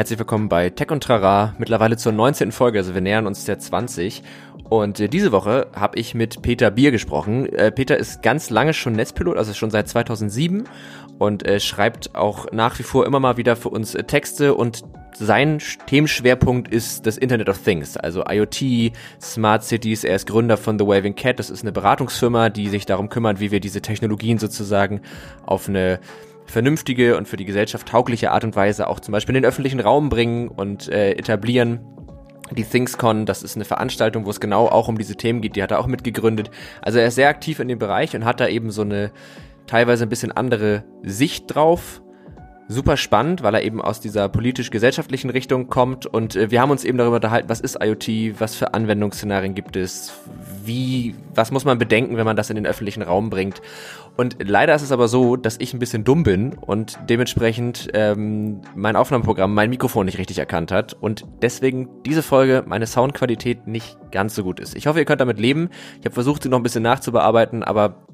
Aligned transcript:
Herzlich 0.00 0.18
willkommen 0.18 0.48
bei 0.48 0.70
Tech 0.70 0.90
und 0.92 1.02
Trara, 1.02 1.54
mittlerweile 1.58 1.98
zur 1.98 2.12
19. 2.12 2.52
Folge, 2.52 2.78
also 2.78 2.94
wir 2.94 3.02
nähern 3.02 3.26
uns 3.26 3.44
der 3.44 3.58
20. 3.58 4.22
Und 4.70 4.98
äh, 4.98 5.08
diese 5.08 5.30
Woche 5.30 5.66
habe 5.74 5.98
ich 5.98 6.14
mit 6.14 6.40
Peter 6.40 6.70
Bier 6.70 6.90
gesprochen. 6.90 7.44
Äh, 7.52 7.70
Peter 7.70 7.98
ist 7.98 8.22
ganz 8.22 8.48
lange 8.48 8.72
schon 8.72 8.94
Netzpilot, 8.94 9.36
also 9.36 9.52
schon 9.52 9.70
seit 9.70 9.90
2007 9.90 10.64
und 11.18 11.46
äh, 11.46 11.60
schreibt 11.60 12.14
auch 12.14 12.50
nach 12.50 12.78
wie 12.78 12.82
vor 12.82 13.04
immer 13.04 13.20
mal 13.20 13.36
wieder 13.36 13.56
für 13.56 13.68
uns 13.68 13.94
äh, 13.94 14.02
Texte 14.04 14.54
und 14.54 14.84
sein 15.18 15.58
Themenschwerpunkt 15.86 16.68
ist 16.72 17.04
das 17.04 17.18
Internet 17.18 17.50
of 17.50 17.58
Things, 17.58 17.98
also 17.98 18.24
IoT, 18.26 18.92
Smart 19.20 19.64
Cities. 19.64 20.04
Er 20.04 20.16
ist 20.16 20.26
Gründer 20.26 20.56
von 20.56 20.78
The 20.78 20.86
Waving 20.86 21.14
Cat. 21.14 21.38
Das 21.38 21.50
ist 21.50 21.60
eine 21.60 21.72
Beratungsfirma, 21.72 22.48
die 22.48 22.68
sich 22.70 22.86
darum 22.86 23.10
kümmert, 23.10 23.38
wie 23.38 23.50
wir 23.50 23.60
diese 23.60 23.82
Technologien 23.82 24.38
sozusagen 24.38 25.02
auf 25.44 25.68
eine 25.68 26.00
vernünftige 26.50 27.16
und 27.16 27.28
für 27.28 27.36
die 27.36 27.44
Gesellschaft 27.44 27.88
taugliche 27.88 28.30
Art 28.32 28.44
und 28.44 28.56
Weise 28.56 28.88
auch 28.88 29.00
zum 29.00 29.12
Beispiel 29.12 29.34
in 29.34 29.42
den 29.42 29.48
öffentlichen 29.48 29.80
Raum 29.80 30.08
bringen 30.08 30.48
und 30.48 30.88
äh, 30.88 31.12
etablieren. 31.12 31.80
Die 32.52 32.64
ThingsCon, 32.64 33.26
das 33.26 33.42
ist 33.42 33.54
eine 33.54 33.64
Veranstaltung, 33.64 34.26
wo 34.26 34.30
es 34.30 34.40
genau 34.40 34.66
auch 34.66 34.88
um 34.88 34.98
diese 34.98 35.14
Themen 35.14 35.40
geht, 35.40 35.54
die 35.54 35.62
hat 35.62 35.70
er 35.70 35.78
auch 35.78 35.86
mitgegründet. 35.86 36.50
Also 36.82 36.98
er 36.98 37.06
ist 37.06 37.14
sehr 37.14 37.28
aktiv 37.28 37.60
in 37.60 37.68
dem 37.68 37.78
Bereich 37.78 38.14
und 38.16 38.24
hat 38.24 38.40
da 38.40 38.48
eben 38.48 38.72
so 38.72 38.82
eine 38.82 39.12
teilweise 39.66 40.04
ein 40.04 40.08
bisschen 40.08 40.32
andere 40.32 40.82
Sicht 41.02 41.54
drauf 41.54 42.02
super 42.70 42.96
spannend, 42.96 43.42
weil 43.42 43.54
er 43.54 43.62
eben 43.62 43.82
aus 43.82 44.00
dieser 44.00 44.28
politisch-gesellschaftlichen 44.28 45.28
Richtung 45.28 45.68
kommt 45.68 46.06
und 46.06 46.36
äh, 46.36 46.52
wir 46.52 46.60
haben 46.60 46.70
uns 46.70 46.84
eben 46.84 46.98
darüber 46.98 47.16
unterhalten, 47.16 47.48
was 47.48 47.60
ist 47.60 47.76
IoT, 47.82 48.38
was 48.38 48.54
für 48.54 48.74
Anwendungsszenarien 48.74 49.56
gibt 49.56 49.74
es, 49.74 50.12
wie, 50.64 51.16
was 51.34 51.50
muss 51.50 51.64
man 51.64 51.78
bedenken, 51.78 52.16
wenn 52.16 52.24
man 52.24 52.36
das 52.36 52.48
in 52.48 52.54
den 52.54 52.66
öffentlichen 52.66 53.02
Raum 53.02 53.28
bringt. 53.28 53.60
Und 54.16 54.36
leider 54.38 54.74
ist 54.74 54.82
es 54.82 54.92
aber 54.92 55.08
so, 55.08 55.34
dass 55.34 55.56
ich 55.58 55.74
ein 55.74 55.80
bisschen 55.80 56.04
dumm 56.04 56.22
bin 56.22 56.52
und 56.52 56.98
dementsprechend 57.08 57.88
ähm, 57.92 58.60
mein 58.76 58.94
Aufnahmeprogramm 58.94 59.52
mein 59.52 59.70
Mikrofon 59.70 60.06
nicht 60.06 60.18
richtig 60.18 60.38
erkannt 60.38 60.70
hat 60.70 60.92
und 60.92 61.24
deswegen 61.42 61.88
diese 62.06 62.22
Folge 62.22 62.62
meine 62.66 62.86
Soundqualität 62.86 63.66
nicht 63.66 63.98
ganz 64.12 64.36
so 64.36 64.44
gut 64.44 64.60
ist. 64.60 64.76
Ich 64.76 64.86
hoffe, 64.86 65.00
ihr 65.00 65.04
könnt 65.06 65.20
damit 65.20 65.40
leben. 65.40 65.70
Ich 65.98 66.04
habe 66.04 66.14
versucht, 66.14 66.44
sie 66.44 66.48
noch 66.48 66.58
ein 66.58 66.62
bisschen 66.62 66.84
nachzubearbeiten, 66.84 67.64
aber 67.64 68.06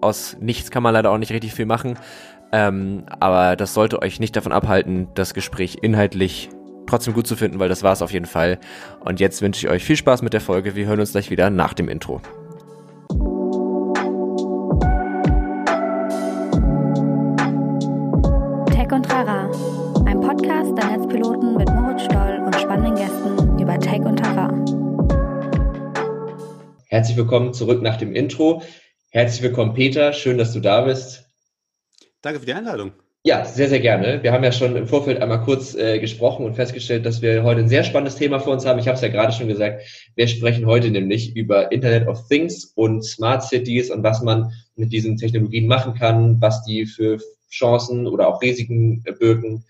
aus 0.00 0.36
nichts 0.40 0.70
kann 0.70 0.82
man 0.82 0.94
leider 0.94 1.10
auch 1.10 1.18
nicht 1.18 1.32
richtig 1.32 1.52
viel 1.54 1.66
machen. 1.66 1.98
Ähm, 2.52 3.04
aber 3.20 3.56
das 3.56 3.74
sollte 3.74 4.02
euch 4.02 4.18
nicht 4.18 4.34
davon 4.34 4.52
abhalten, 4.52 5.08
das 5.14 5.34
Gespräch 5.34 5.78
inhaltlich 5.82 6.50
trotzdem 6.86 7.14
gut 7.14 7.26
zu 7.26 7.36
finden, 7.36 7.60
weil 7.60 7.68
das 7.68 7.82
war 7.82 7.92
es 7.92 8.02
auf 8.02 8.12
jeden 8.12 8.26
Fall. 8.26 8.58
Und 9.04 9.20
jetzt 9.20 9.42
wünsche 9.42 9.66
ich 9.66 9.72
euch 9.72 9.84
viel 9.84 9.96
Spaß 9.96 10.22
mit 10.22 10.32
der 10.32 10.40
Folge. 10.40 10.74
Wir 10.74 10.86
hören 10.86 11.00
uns 11.00 11.12
gleich 11.12 11.30
wieder 11.30 11.48
nach 11.48 11.72
dem 11.74 11.88
Intro. 11.88 12.20
Tech 18.72 18.90
und 18.90 19.06
Trara, 19.06 19.48
ein 20.06 20.20
Podcast 20.20 20.76
der 20.76 20.96
Netzpiloten 20.96 21.56
mit 21.56 21.70
Moritz 21.72 22.02
Stoll 22.02 22.42
und 22.44 22.56
spannenden 22.56 22.96
Gästen 22.96 23.58
über 23.60 23.78
Tech 23.78 24.00
und 24.00 24.18
Trara. 24.18 24.52
Herzlich 26.88 27.16
willkommen 27.16 27.54
zurück 27.54 27.82
nach 27.82 27.98
dem 27.98 28.16
Intro. 28.16 28.62
Herzlich 29.12 29.42
willkommen, 29.42 29.74
Peter. 29.74 30.12
Schön, 30.12 30.38
dass 30.38 30.52
du 30.52 30.58
da 30.58 30.80
bist. 30.80 31.29
Danke 32.22 32.40
für 32.40 32.46
die 32.46 32.54
Einladung. 32.54 32.92
Ja, 33.22 33.44
sehr, 33.44 33.68
sehr 33.68 33.80
gerne. 33.80 34.22
Wir 34.22 34.32
haben 34.32 34.44
ja 34.44 34.52
schon 34.52 34.76
im 34.76 34.86
Vorfeld 34.86 35.20
einmal 35.20 35.42
kurz 35.42 35.74
äh, 35.74 35.98
gesprochen 35.98 36.46
und 36.46 36.54
festgestellt, 36.54 37.04
dass 37.04 37.20
wir 37.20 37.42
heute 37.42 37.60
ein 37.60 37.68
sehr 37.68 37.84
spannendes 37.84 38.16
Thema 38.16 38.40
vor 38.40 38.54
uns 38.54 38.64
haben. 38.64 38.78
Ich 38.78 38.88
habe 38.88 38.96
es 38.96 39.02
ja 39.02 39.08
gerade 39.08 39.32
schon 39.32 39.48
gesagt. 39.48 39.82
Wir 40.16 40.26
sprechen 40.26 40.64
heute 40.64 40.90
nämlich 40.90 41.36
über 41.36 41.70
Internet 41.70 42.08
of 42.08 42.26
Things 42.28 42.64
und 42.76 43.04
Smart 43.04 43.42
Cities 43.42 43.90
und 43.90 44.02
was 44.02 44.22
man 44.22 44.52
mit 44.74 44.90
diesen 44.90 45.18
Technologien 45.18 45.66
machen 45.66 45.94
kann, 45.94 46.40
was 46.40 46.64
die 46.64 46.86
für 46.86 47.18
Chancen 47.50 48.06
oder 48.06 48.26
auch 48.26 48.40
Risiken 48.40 49.02
äh, 49.04 49.12
birgen. 49.12 49.64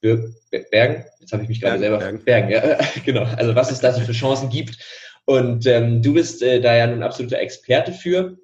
Bergen? 0.00 1.04
Jetzt 1.20 1.32
habe 1.32 1.44
ich 1.44 1.48
mich 1.48 1.60
gerade 1.60 1.78
selber. 1.78 1.98
Bergen, 1.98 2.24
Bergen 2.24 2.50
ja, 2.50 2.78
genau. 3.04 3.22
Also 3.22 3.54
was 3.54 3.70
es 3.70 3.80
da 3.80 3.92
so 3.92 4.00
für 4.00 4.12
Chancen 4.12 4.50
gibt. 4.50 4.76
Und 5.24 5.66
ähm, 5.66 6.02
du 6.02 6.14
bist 6.14 6.42
äh, 6.42 6.60
da 6.60 6.76
ja 6.76 6.84
ein 6.84 7.02
absoluter 7.04 7.38
Experte 7.38 7.92
für. 7.92 8.36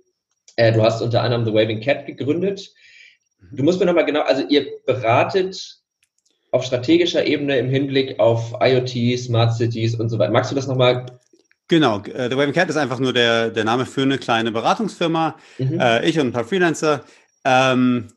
Äh, 0.56 0.72
du 0.72 0.82
hast 0.82 1.02
unter 1.02 1.22
anderem 1.22 1.44
The 1.44 1.54
Waving 1.54 1.80
Cat 1.80 2.06
gegründet 2.06 2.72
Du 3.50 3.62
musst 3.62 3.80
mir 3.80 3.86
nochmal 3.86 4.06
genau, 4.06 4.22
also 4.22 4.46
ihr 4.48 4.66
beratet 4.86 5.80
auf 6.52 6.64
strategischer 6.64 7.26
Ebene 7.26 7.58
im 7.58 7.68
Hinblick 7.68 8.20
auf 8.20 8.54
IoT, 8.60 9.18
Smart 9.18 9.54
Cities 9.54 9.94
und 9.94 10.08
so 10.08 10.18
weiter. 10.18 10.32
Magst 10.32 10.50
du 10.50 10.54
das 10.54 10.66
nochmal 10.66 11.06
Genau, 11.68 12.00
äh, 12.02 12.28
The 12.28 12.36
Waving 12.36 12.52
Cat 12.52 12.68
ist 12.68 12.76
einfach 12.76 12.98
nur 12.98 13.14
der, 13.14 13.50
der 13.50 13.64
Name 13.64 13.86
für 13.86 14.02
eine 14.02 14.18
kleine 14.18 14.52
Beratungsfirma. 14.52 15.36
Mhm. 15.56 15.80
Äh, 15.80 16.06
ich 16.06 16.18
und 16.18 16.26
ein 16.26 16.32
paar 16.32 16.44
Freelancer, 16.44 17.02
ähm, 17.46 18.08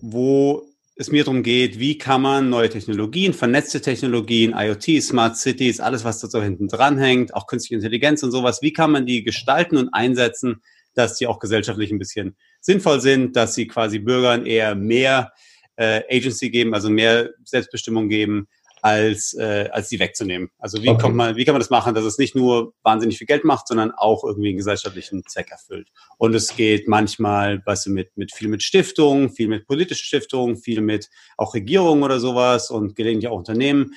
wo 0.00 0.62
es 0.94 1.10
mir 1.10 1.24
darum 1.24 1.42
geht, 1.42 1.80
wie 1.80 1.98
kann 1.98 2.22
man 2.22 2.50
neue 2.50 2.68
Technologien, 2.68 3.32
vernetzte 3.32 3.80
Technologien, 3.80 4.54
IoT, 4.56 5.02
Smart 5.02 5.36
Cities, 5.36 5.80
alles, 5.80 6.04
was 6.04 6.20
da 6.20 6.28
so 6.28 6.40
hinten 6.40 6.68
dran 6.68 6.98
hängt, 6.98 7.34
auch 7.34 7.46
künstliche 7.48 7.76
Intelligenz 7.76 8.22
und 8.22 8.30
sowas, 8.30 8.62
wie 8.62 8.72
kann 8.72 8.92
man 8.92 9.06
die 9.06 9.24
gestalten 9.24 9.76
und 9.76 9.88
einsetzen, 9.92 10.62
dass 10.94 11.16
die 11.16 11.26
auch 11.26 11.38
gesellschaftlich 11.38 11.90
ein 11.90 11.98
bisschen 11.98 12.36
sinnvoll 12.60 13.00
sind, 13.00 13.36
dass 13.36 13.54
sie 13.54 13.66
quasi 13.66 13.98
Bürgern 13.98 14.46
eher 14.46 14.74
mehr 14.74 15.32
äh, 15.76 16.02
Agency 16.10 16.50
geben, 16.50 16.74
also 16.74 16.90
mehr 16.90 17.30
Selbstbestimmung 17.44 18.08
geben, 18.08 18.48
als, 18.82 19.34
äh, 19.34 19.68
als 19.72 19.88
die 19.88 19.98
wegzunehmen. 19.98 20.50
Also 20.58 20.82
wie 20.82 20.88
okay. 20.88 21.02
kommt 21.02 21.16
man, 21.16 21.36
wie 21.36 21.44
kann 21.44 21.54
man 21.54 21.60
das 21.60 21.70
machen, 21.70 21.94
dass 21.94 22.04
es 22.04 22.18
nicht 22.18 22.34
nur 22.34 22.74
wahnsinnig 22.82 23.18
viel 23.18 23.26
Geld 23.26 23.44
macht, 23.44 23.68
sondern 23.68 23.92
auch 23.92 24.24
irgendwie 24.24 24.48
einen 24.48 24.58
gesellschaftlichen 24.58 25.22
Zweck 25.26 25.50
erfüllt. 25.50 25.88
Und 26.18 26.34
es 26.34 26.56
geht 26.56 26.88
manchmal, 26.88 27.62
weißt 27.64 27.86
du, 27.86 27.90
mit, 27.90 28.16
mit 28.16 28.32
viel 28.32 28.48
mit 28.48 28.62
Stiftungen, 28.62 29.30
viel 29.30 29.48
mit 29.48 29.66
politischen 29.66 30.04
Stiftungen, 30.04 30.56
viel 30.56 30.80
mit 30.80 31.08
auch 31.36 31.54
Regierungen 31.54 32.02
oder 32.02 32.20
sowas 32.20 32.70
und 32.70 32.96
gelegentlich 32.96 33.30
auch 33.30 33.36
Unternehmen 33.36 33.94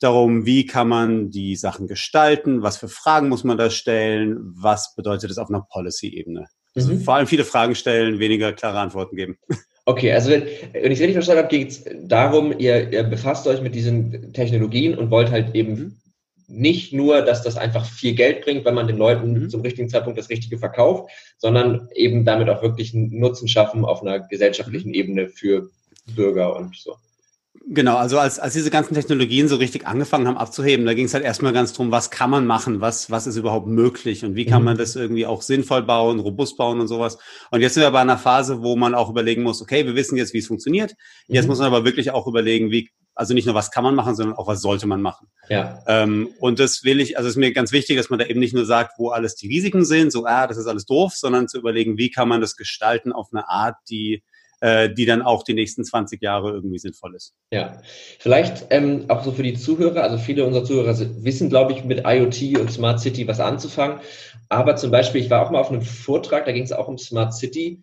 darum, 0.00 0.46
wie 0.46 0.64
kann 0.64 0.88
man 0.88 1.30
die 1.30 1.56
Sachen 1.56 1.86
gestalten, 1.86 2.62
was 2.62 2.78
für 2.78 2.88
Fragen 2.88 3.28
muss 3.28 3.44
man 3.44 3.58
da 3.58 3.68
stellen, 3.68 4.38
was 4.40 4.94
bedeutet 4.94 5.30
es 5.30 5.38
auf 5.38 5.50
einer 5.50 5.66
Policy-Ebene. 5.70 6.46
Also 6.74 6.94
mhm. 6.94 7.00
vor 7.00 7.14
allem 7.14 7.26
viele 7.26 7.44
Fragen 7.44 7.74
stellen, 7.74 8.18
weniger 8.18 8.52
klare 8.52 8.78
Antworten 8.78 9.16
geben. 9.16 9.38
Okay, 9.86 10.12
also 10.12 10.30
wenn, 10.30 10.42
wenn 10.72 10.92
ich 10.92 10.98
es 10.98 11.00
richtig 11.00 11.14
verstanden 11.14 11.42
habe, 11.42 11.48
geht 11.48 11.70
es 11.70 11.84
darum, 12.04 12.56
ihr, 12.56 12.92
ihr, 12.92 13.02
befasst 13.02 13.46
euch 13.48 13.60
mit 13.60 13.74
diesen 13.74 14.32
Technologien 14.32 14.96
und 14.96 15.10
wollt 15.10 15.32
halt 15.32 15.54
eben 15.56 15.72
mhm. 15.72 15.96
nicht 16.46 16.92
nur, 16.92 17.22
dass 17.22 17.42
das 17.42 17.56
einfach 17.56 17.84
viel 17.84 18.14
Geld 18.14 18.44
bringt, 18.44 18.64
wenn 18.64 18.74
man 18.74 18.86
den 18.86 18.98
Leuten 18.98 19.32
mhm. 19.32 19.50
zum 19.50 19.62
richtigen 19.62 19.88
Zeitpunkt 19.88 20.16
das 20.18 20.28
Richtige 20.28 20.58
verkauft, 20.58 21.10
sondern 21.38 21.88
eben 21.94 22.24
damit 22.24 22.48
auch 22.50 22.62
wirklich 22.62 22.94
einen 22.94 23.18
Nutzen 23.18 23.48
schaffen 23.48 23.84
auf 23.84 24.02
einer 24.02 24.20
gesellschaftlichen 24.20 24.90
mhm. 24.90 24.94
Ebene 24.94 25.28
für 25.28 25.70
Bürger 26.14 26.54
und 26.54 26.76
so. 26.76 26.94
Genau, 27.66 27.96
also 27.96 28.18
als, 28.18 28.38
als 28.38 28.54
diese 28.54 28.70
ganzen 28.70 28.94
Technologien 28.94 29.48
so 29.48 29.56
richtig 29.56 29.86
angefangen 29.86 30.28
haben 30.28 30.36
abzuheben, 30.36 30.86
da 30.86 30.94
ging 30.94 31.06
es 31.06 31.14
halt 31.14 31.24
erstmal 31.24 31.52
ganz 31.52 31.72
drum, 31.72 31.90
was 31.90 32.10
kann 32.10 32.30
man 32.30 32.46
machen, 32.46 32.80
was, 32.80 33.10
was 33.10 33.26
ist 33.26 33.36
überhaupt 33.36 33.66
möglich 33.66 34.24
und 34.24 34.36
wie 34.36 34.44
kann 34.46 34.62
mhm. 34.62 34.66
man 34.66 34.78
das 34.78 34.94
irgendwie 34.94 35.26
auch 35.26 35.42
sinnvoll 35.42 35.82
bauen, 35.82 36.20
robust 36.20 36.56
bauen 36.56 36.80
und 36.80 36.86
sowas. 36.86 37.18
Und 37.50 37.60
jetzt 37.60 37.74
sind 37.74 37.82
wir 37.82 37.90
bei 37.90 38.00
einer 38.00 38.18
Phase, 38.18 38.62
wo 38.62 38.76
man 38.76 38.94
auch 38.94 39.10
überlegen 39.10 39.42
muss, 39.42 39.60
okay, 39.62 39.84
wir 39.84 39.96
wissen 39.96 40.16
jetzt, 40.16 40.32
wie 40.32 40.38
es 40.38 40.46
funktioniert. 40.46 40.94
Jetzt 41.26 41.44
mhm. 41.44 41.48
muss 41.50 41.58
man 41.58 41.66
aber 41.66 41.84
wirklich 41.84 42.12
auch 42.12 42.28
überlegen, 42.28 42.70
wie, 42.70 42.90
also 43.14 43.34
nicht 43.34 43.46
nur 43.46 43.54
was 43.56 43.72
kann 43.72 43.84
man 43.84 43.96
machen, 43.96 44.14
sondern 44.14 44.36
auch 44.36 44.46
was 44.46 44.62
sollte 44.62 44.86
man 44.86 45.02
machen. 45.02 45.28
Ja. 45.48 45.82
Ähm, 45.88 46.28
und 46.38 46.60
das 46.60 46.84
will 46.84 47.00
ich, 47.00 47.18
also 47.18 47.28
ist 47.28 47.36
mir 47.36 47.52
ganz 47.52 47.72
wichtig, 47.72 47.96
dass 47.96 48.10
man 48.10 48.20
da 48.20 48.26
eben 48.26 48.40
nicht 48.40 48.54
nur 48.54 48.64
sagt, 48.64 48.94
wo 48.98 49.10
alles 49.10 49.34
die 49.34 49.48
Risiken 49.48 49.84
sind, 49.84 50.12
so, 50.12 50.24
ah, 50.24 50.46
das 50.46 50.56
ist 50.56 50.66
alles 50.66 50.86
doof, 50.86 51.14
sondern 51.14 51.48
zu 51.48 51.58
überlegen, 51.58 51.98
wie 51.98 52.10
kann 52.10 52.28
man 52.28 52.40
das 52.40 52.56
gestalten 52.56 53.12
auf 53.12 53.28
eine 53.32 53.48
Art, 53.48 53.76
die 53.90 54.22
äh, 54.60 54.92
die 54.92 55.06
dann 55.06 55.22
auch 55.22 55.42
die 55.42 55.54
nächsten 55.54 55.84
20 55.84 56.20
Jahre 56.22 56.50
irgendwie 56.50 56.78
sinnvoll 56.78 57.14
ist. 57.14 57.34
Ja, 57.52 57.80
vielleicht 58.18 58.66
ähm, 58.70 59.06
auch 59.08 59.24
so 59.24 59.32
für 59.32 59.42
die 59.42 59.54
Zuhörer, 59.54 60.02
also 60.02 60.18
viele 60.18 60.44
unserer 60.44 60.64
Zuhörer 60.64 60.96
wissen, 61.22 61.48
glaube 61.48 61.72
ich, 61.72 61.84
mit 61.84 62.02
IoT 62.06 62.58
und 62.58 62.70
Smart 62.70 63.00
City 63.00 63.26
was 63.26 63.40
anzufangen. 63.40 64.00
Aber 64.48 64.76
zum 64.76 64.90
Beispiel, 64.90 65.20
ich 65.20 65.30
war 65.30 65.44
auch 65.44 65.50
mal 65.50 65.60
auf 65.60 65.70
einem 65.70 65.82
Vortrag, 65.82 66.44
da 66.44 66.52
ging 66.52 66.64
es 66.64 66.72
auch 66.72 66.88
um 66.88 66.98
Smart 66.98 67.34
City. 67.34 67.82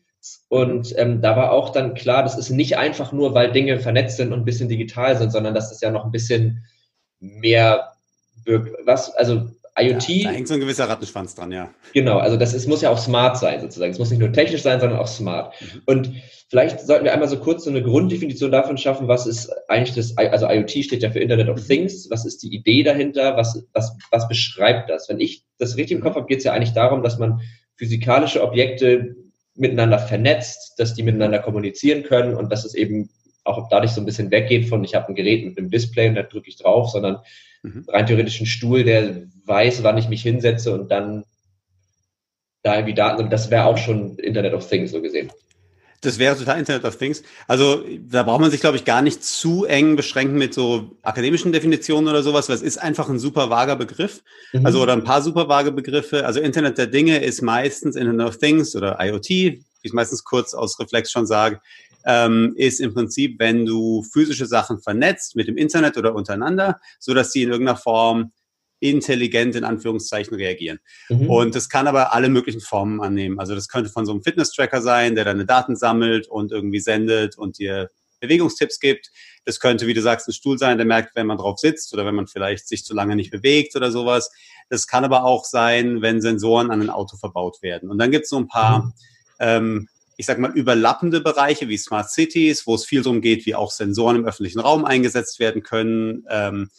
Und 0.49 0.93
ähm, 0.97 1.21
da 1.21 1.35
war 1.35 1.51
auch 1.51 1.69
dann 1.69 1.93
klar, 1.93 2.23
das 2.23 2.37
ist 2.37 2.49
nicht 2.49 2.77
einfach 2.77 3.11
nur, 3.11 3.33
weil 3.33 3.51
Dinge 3.51 3.79
vernetzt 3.79 4.17
sind 4.17 4.33
und 4.33 4.39
ein 4.39 4.45
bisschen 4.45 4.67
digital 4.67 5.15
sind, 5.17 5.31
sondern 5.31 5.53
dass 5.53 5.69
das 5.69 5.81
ja 5.81 5.91
noch 5.91 6.05
ein 6.05 6.11
bisschen 6.11 6.65
mehr 7.19 7.93
was, 8.85 9.13
also 9.15 9.49
IoT. 9.77 10.09
Ja, 10.09 10.29
da 10.29 10.35
hängt 10.35 10.47
so 10.47 10.55
ein 10.55 10.59
gewisser 10.59 10.89
Rattenschwanz 10.89 11.35
dran, 11.35 11.51
ja. 11.51 11.69
Genau, 11.93 12.17
also 12.17 12.37
das 12.37 12.53
ist, 12.53 12.67
muss 12.67 12.81
ja 12.81 12.89
auch 12.89 12.97
smart 12.97 13.37
sein 13.37 13.61
sozusagen. 13.61 13.91
Es 13.91 13.99
muss 13.99 14.09
nicht 14.09 14.19
nur 14.19 14.31
technisch 14.31 14.63
sein, 14.63 14.79
sondern 14.79 14.99
auch 14.99 15.07
smart. 15.07 15.53
Mhm. 15.61 15.81
Und 15.85 16.13
vielleicht 16.49 16.79
sollten 16.81 17.05
wir 17.05 17.13
einmal 17.13 17.27
so 17.27 17.37
kurz 17.37 17.63
so 17.63 17.69
eine 17.69 17.83
Grunddefinition 17.83 18.51
davon 18.51 18.77
schaffen, 18.77 19.07
was 19.07 19.27
ist 19.27 19.51
eigentlich 19.67 19.95
das, 19.95 20.17
also 20.17 20.47
IoT 20.49 20.83
steht 20.83 21.03
ja 21.03 21.11
für 21.11 21.19
Internet 21.19 21.49
of 21.49 21.57
mhm. 21.57 21.67
Things, 21.67 22.09
was 22.09 22.25
ist 22.25 22.41
die 22.43 22.53
Idee 22.55 22.83
dahinter, 22.83 23.37
was, 23.37 23.63
was, 23.73 23.95
was 24.11 24.27
beschreibt 24.27 24.89
das? 24.89 25.09
Wenn 25.09 25.19
ich 25.19 25.43
das 25.57 25.77
richtig 25.77 25.97
im 25.97 26.03
Kopf 26.03 26.15
habe, 26.15 26.27
geht 26.27 26.39
es 26.39 26.43
ja 26.43 26.53
eigentlich 26.53 26.73
darum, 26.73 27.03
dass 27.03 27.19
man 27.19 27.41
physikalische 27.75 28.41
Objekte 28.41 29.15
miteinander 29.55 29.99
vernetzt, 29.99 30.79
dass 30.79 30.93
die 30.93 31.03
miteinander 31.03 31.39
kommunizieren 31.39 32.03
können 32.03 32.35
und 32.35 32.51
dass 32.51 32.65
es 32.65 32.73
eben 32.73 33.09
auch 33.43 33.69
dadurch 33.69 33.91
so 33.91 34.01
ein 34.01 34.05
bisschen 34.05 34.31
weggeht 34.31 34.67
von, 34.67 34.83
ich 34.83 34.93
habe 34.93 35.09
ein 35.09 35.15
Gerät 35.15 35.45
mit 35.45 35.57
einem 35.57 35.69
Display 35.69 36.09
und 36.09 36.15
da 36.15 36.23
drücke 36.23 36.49
ich 36.49 36.57
drauf, 36.57 36.89
sondern 36.89 37.19
mhm. 37.67 37.85
rein 37.87 38.05
theoretisch 38.05 38.39
ein 38.39 38.45
Stuhl, 38.45 38.83
der 38.83 39.23
weiß, 39.45 39.83
wann 39.83 39.97
ich 39.97 40.09
mich 40.09 40.21
hinsetze 40.21 40.73
und 40.73 40.89
dann 40.89 41.23
da 42.63 42.75
irgendwie 42.75 42.95
Daten, 42.95 43.29
das 43.29 43.49
wäre 43.49 43.65
auch 43.65 43.77
schon 43.77 44.17
Internet 44.17 44.53
of 44.53 44.67
Things 44.67 44.91
so 44.91 45.01
gesehen. 45.01 45.31
Das 46.01 46.19
wäre 46.19 46.37
total 46.37 46.59
Internet 46.59 46.85
of 46.85 46.95
Things. 46.97 47.23
Also 47.47 47.83
da 47.99 48.21
braucht 48.21 48.41
man 48.41 48.51
sich, 48.51 48.59
glaube 48.59 48.77
ich, 48.77 48.85
gar 48.85 49.01
nicht 49.01 49.23
zu 49.23 49.65
eng 49.65 49.95
beschränken 49.95 50.37
mit 50.37 50.53
so 50.53 50.95
akademischen 51.01 51.51
Definitionen 51.51 52.07
oder 52.07 52.21
sowas, 52.21 52.49
weil 52.49 52.55
es 52.55 52.61
ist 52.61 52.77
einfach 52.77 53.09
ein 53.09 53.17
super 53.17 53.49
vager 53.49 53.75
Begriff. 53.75 54.21
Mhm. 54.53 54.65
Also 54.65 54.81
oder 54.81 54.93
ein 54.93 55.03
paar 55.03 55.23
super 55.23 55.49
vage 55.49 55.71
Begriffe. 55.71 56.25
Also 56.25 56.39
Internet 56.39 56.77
der 56.77 56.87
Dinge 56.87 57.23
ist 57.23 57.41
meistens 57.41 57.95
Internet 57.95 58.27
of 58.27 58.37
Things 58.37 58.75
oder 58.75 58.97
IoT, 58.99 59.29
wie 59.29 59.63
ich 59.81 59.89
es 59.89 59.93
meistens 59.93 60.23
kurz 60.23 60.53
aus 60.53 60.79
Reflex 60.79 61.11
schon 61.11 61.25
sage, 61.25 61.61
ähm, 62.07 62.53
ist 62.55 62.79
im 62.79 62.93
Prinzip, 62.93 63.37
wenn 63.37 63.65
du 63.65 64.01
physische 64.01 64.45
Sachen 64.45 64.79
vernetzt 64.79 65.35
mit 65.35 65.47
dem 65.47 65.57
Internet 65.57 65.97
oder 65.97 66.15
untereinander, 66.15 66.79
so 66.99 67.13
dass 67.13 67.33
sie 67.33 67.43
in 67.43 67.49
irgendeiner 67.49 67.77
Form 67.77 68.31
intelligent 68.79 69.55
in 69.55 69.65
Anführungszeichen 69.65 70.35
reagieren. 70.35 70.79
Mhm. 71.09 71.29
Und 71.29 71.55
das 71.55 71.67
kann 71.67 71.87
aber 71.87 72.13
alle 72.13 72.29
möglichen 72.29 72.61
Formen 72.61 73.01
annehmen. 73.01 73.39
Also 73.39 73.55
das 73.55 73.67
könnte 73.67 73.89
von 73.89 74.05
so 74.05 74.13
einem 74.13 74.23
Fitness-Tracker 74.23 74.81
sein, 74.81 75.15
der 75.15 75.25
deine 75.25 75.45
Daten 75.45 75.75
sammelt 75.75 76.27
und 76.27 76.51
irgendwie 76.51 76.79
sendet 76.79 77.37
und 77.37 77.57
dir 77.57 77.89
Bewegungstipps 78.21 78.79
gibt. 78.79 79.11
Das 79.45 79.59
könnte, 79.59 79.85
wie 79.85 79.93
du 79.93 80.01
sagst, 80.01 80.27
ein 80.27 80.33
Stuhl 80.33 80.57
sein, 80.57 80.77
der 80.77 80.87
merkt, 80.87 81.15
wenn 81.15 81.27
man 81.27 81.37
drauf 81.37 81.59
sitzt 81.59 81.93
oder 81.93 82.05
wenn 82.05 82.15
man 82.15 82.27
vielleicht 82.27 82.67
sich 82.67 82.85
zu 82.85 82.93
lange 82.93 83.15
nicht 83.15 83.31
bewegt 83.31 83.75
oder 83.75 83.91
sowas. 83.91 84.31
Das 84.69 84.87
kann 84.87 85.03
aber 85.03 85.23
auch 85.23 85.43
sein, 85.43 86.01
wenn 86.01 86.21
Sensoren 86.21 86.71
an 86.71 86.81
ein 86.81 86.89
Auto 86.89 87.17
verbaut 87.17 87.61
werden. 87.61 87.89
Und 87.89 87.97
dann 87.97 88.11
gibt 88.11 88.23
es 88.23 88.29
so 88.29 88.37
ein 88.37 88.47
paar, 88.47 88.85
mhm. 88.85 88.93
ähm, 89.39 89.87
ich 90.17 90.25
sag 90.25 90.39
mal, 90.39 90.51
überlappende 90.51 91.21
Bereiche 91.21 91.69
wie 91.69 91.77
Smart 91.77 92.09
Cities, 92.11 92.65
wo 92.65 92.75
es 92.75 92.85
viel 92.85 93.03
darum 93.03 93.21
geht, 93.21 93.45
wie 93.45 93.55
auch 93.55 93.71
Sensoren 93.71 94.17
im 94.17 94.25
öffentlichen 94.25 94.59
Raum 94.59 94.83
eingesetzt 94.83 95.39
werden 95.39 95.61
können. 95.61 96.25
Ähm, 96.29 96.69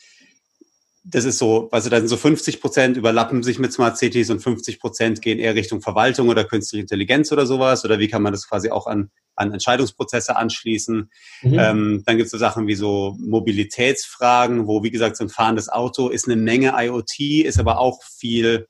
das 1.11 1.25
ist 1.25 1.39
so, 1.39 1.69
also 1.71 1.89
da 1.89 1.99
sind 1.99 2.09
so 2.09 2.17
50 2.17 2.61
Prozent 2.61 2.97
überlappen 2.97 3.43
sich 3.43 3.59
mit 3.59 3.73
Smart 3.73 3.97
Cities 3.97 4.29
und 4.29 4.41
50 4.41 4.79
Prozent 4.81 5.23
gehen 5.23 5.39
eher 5.39 5.55
Richtung 5.55 5.81
Verwaltung 5.81 6.29
oder 6.29 6.45
künstliche 6.45 6.83
Intelligenz 6.83 7.33
oder 7.33 7.47
sowas. 7.47 7.85
Oder 7.85 7.99
wie 7.99 8.09
kann 8.09 8.23
man 8.23 8.33
das 8.33 8.49
quasi 8.49 8.71
auch 8.71 8.87
an, 8.87 9.11
an 9.35 9.53
Entscheidungsprozesse 9.53 10.37
anschließen? 10.37 11.11
Mhm. 11.43 11.59
Ähm, 11.59 12.03
dann 12.05 12.17
gibt 12.17 12.27
es 12.27 12.33
so 12.33 12.39
Sachen 12.39 12.67
wie 12.67 12.75
so 12.75 13.17
Mobilitätsfragen, 13.21 14.67
wo, 14.67 14.83
wie 14.83 14.91
gesagt, 14.91 15.17
so 15.17 15.25
ein 15.25 15.31
fahrendes 15.31 15.69
Auto 15.69 16.09
ist 16.09 16.27
eine 16.27 16.37
Menge 16.37 16.75
IoT, 16.77 17.21
ist 17.45 17.59
aber 17.59 17.79
auch 17.79 18.03
viel 18.03 18.67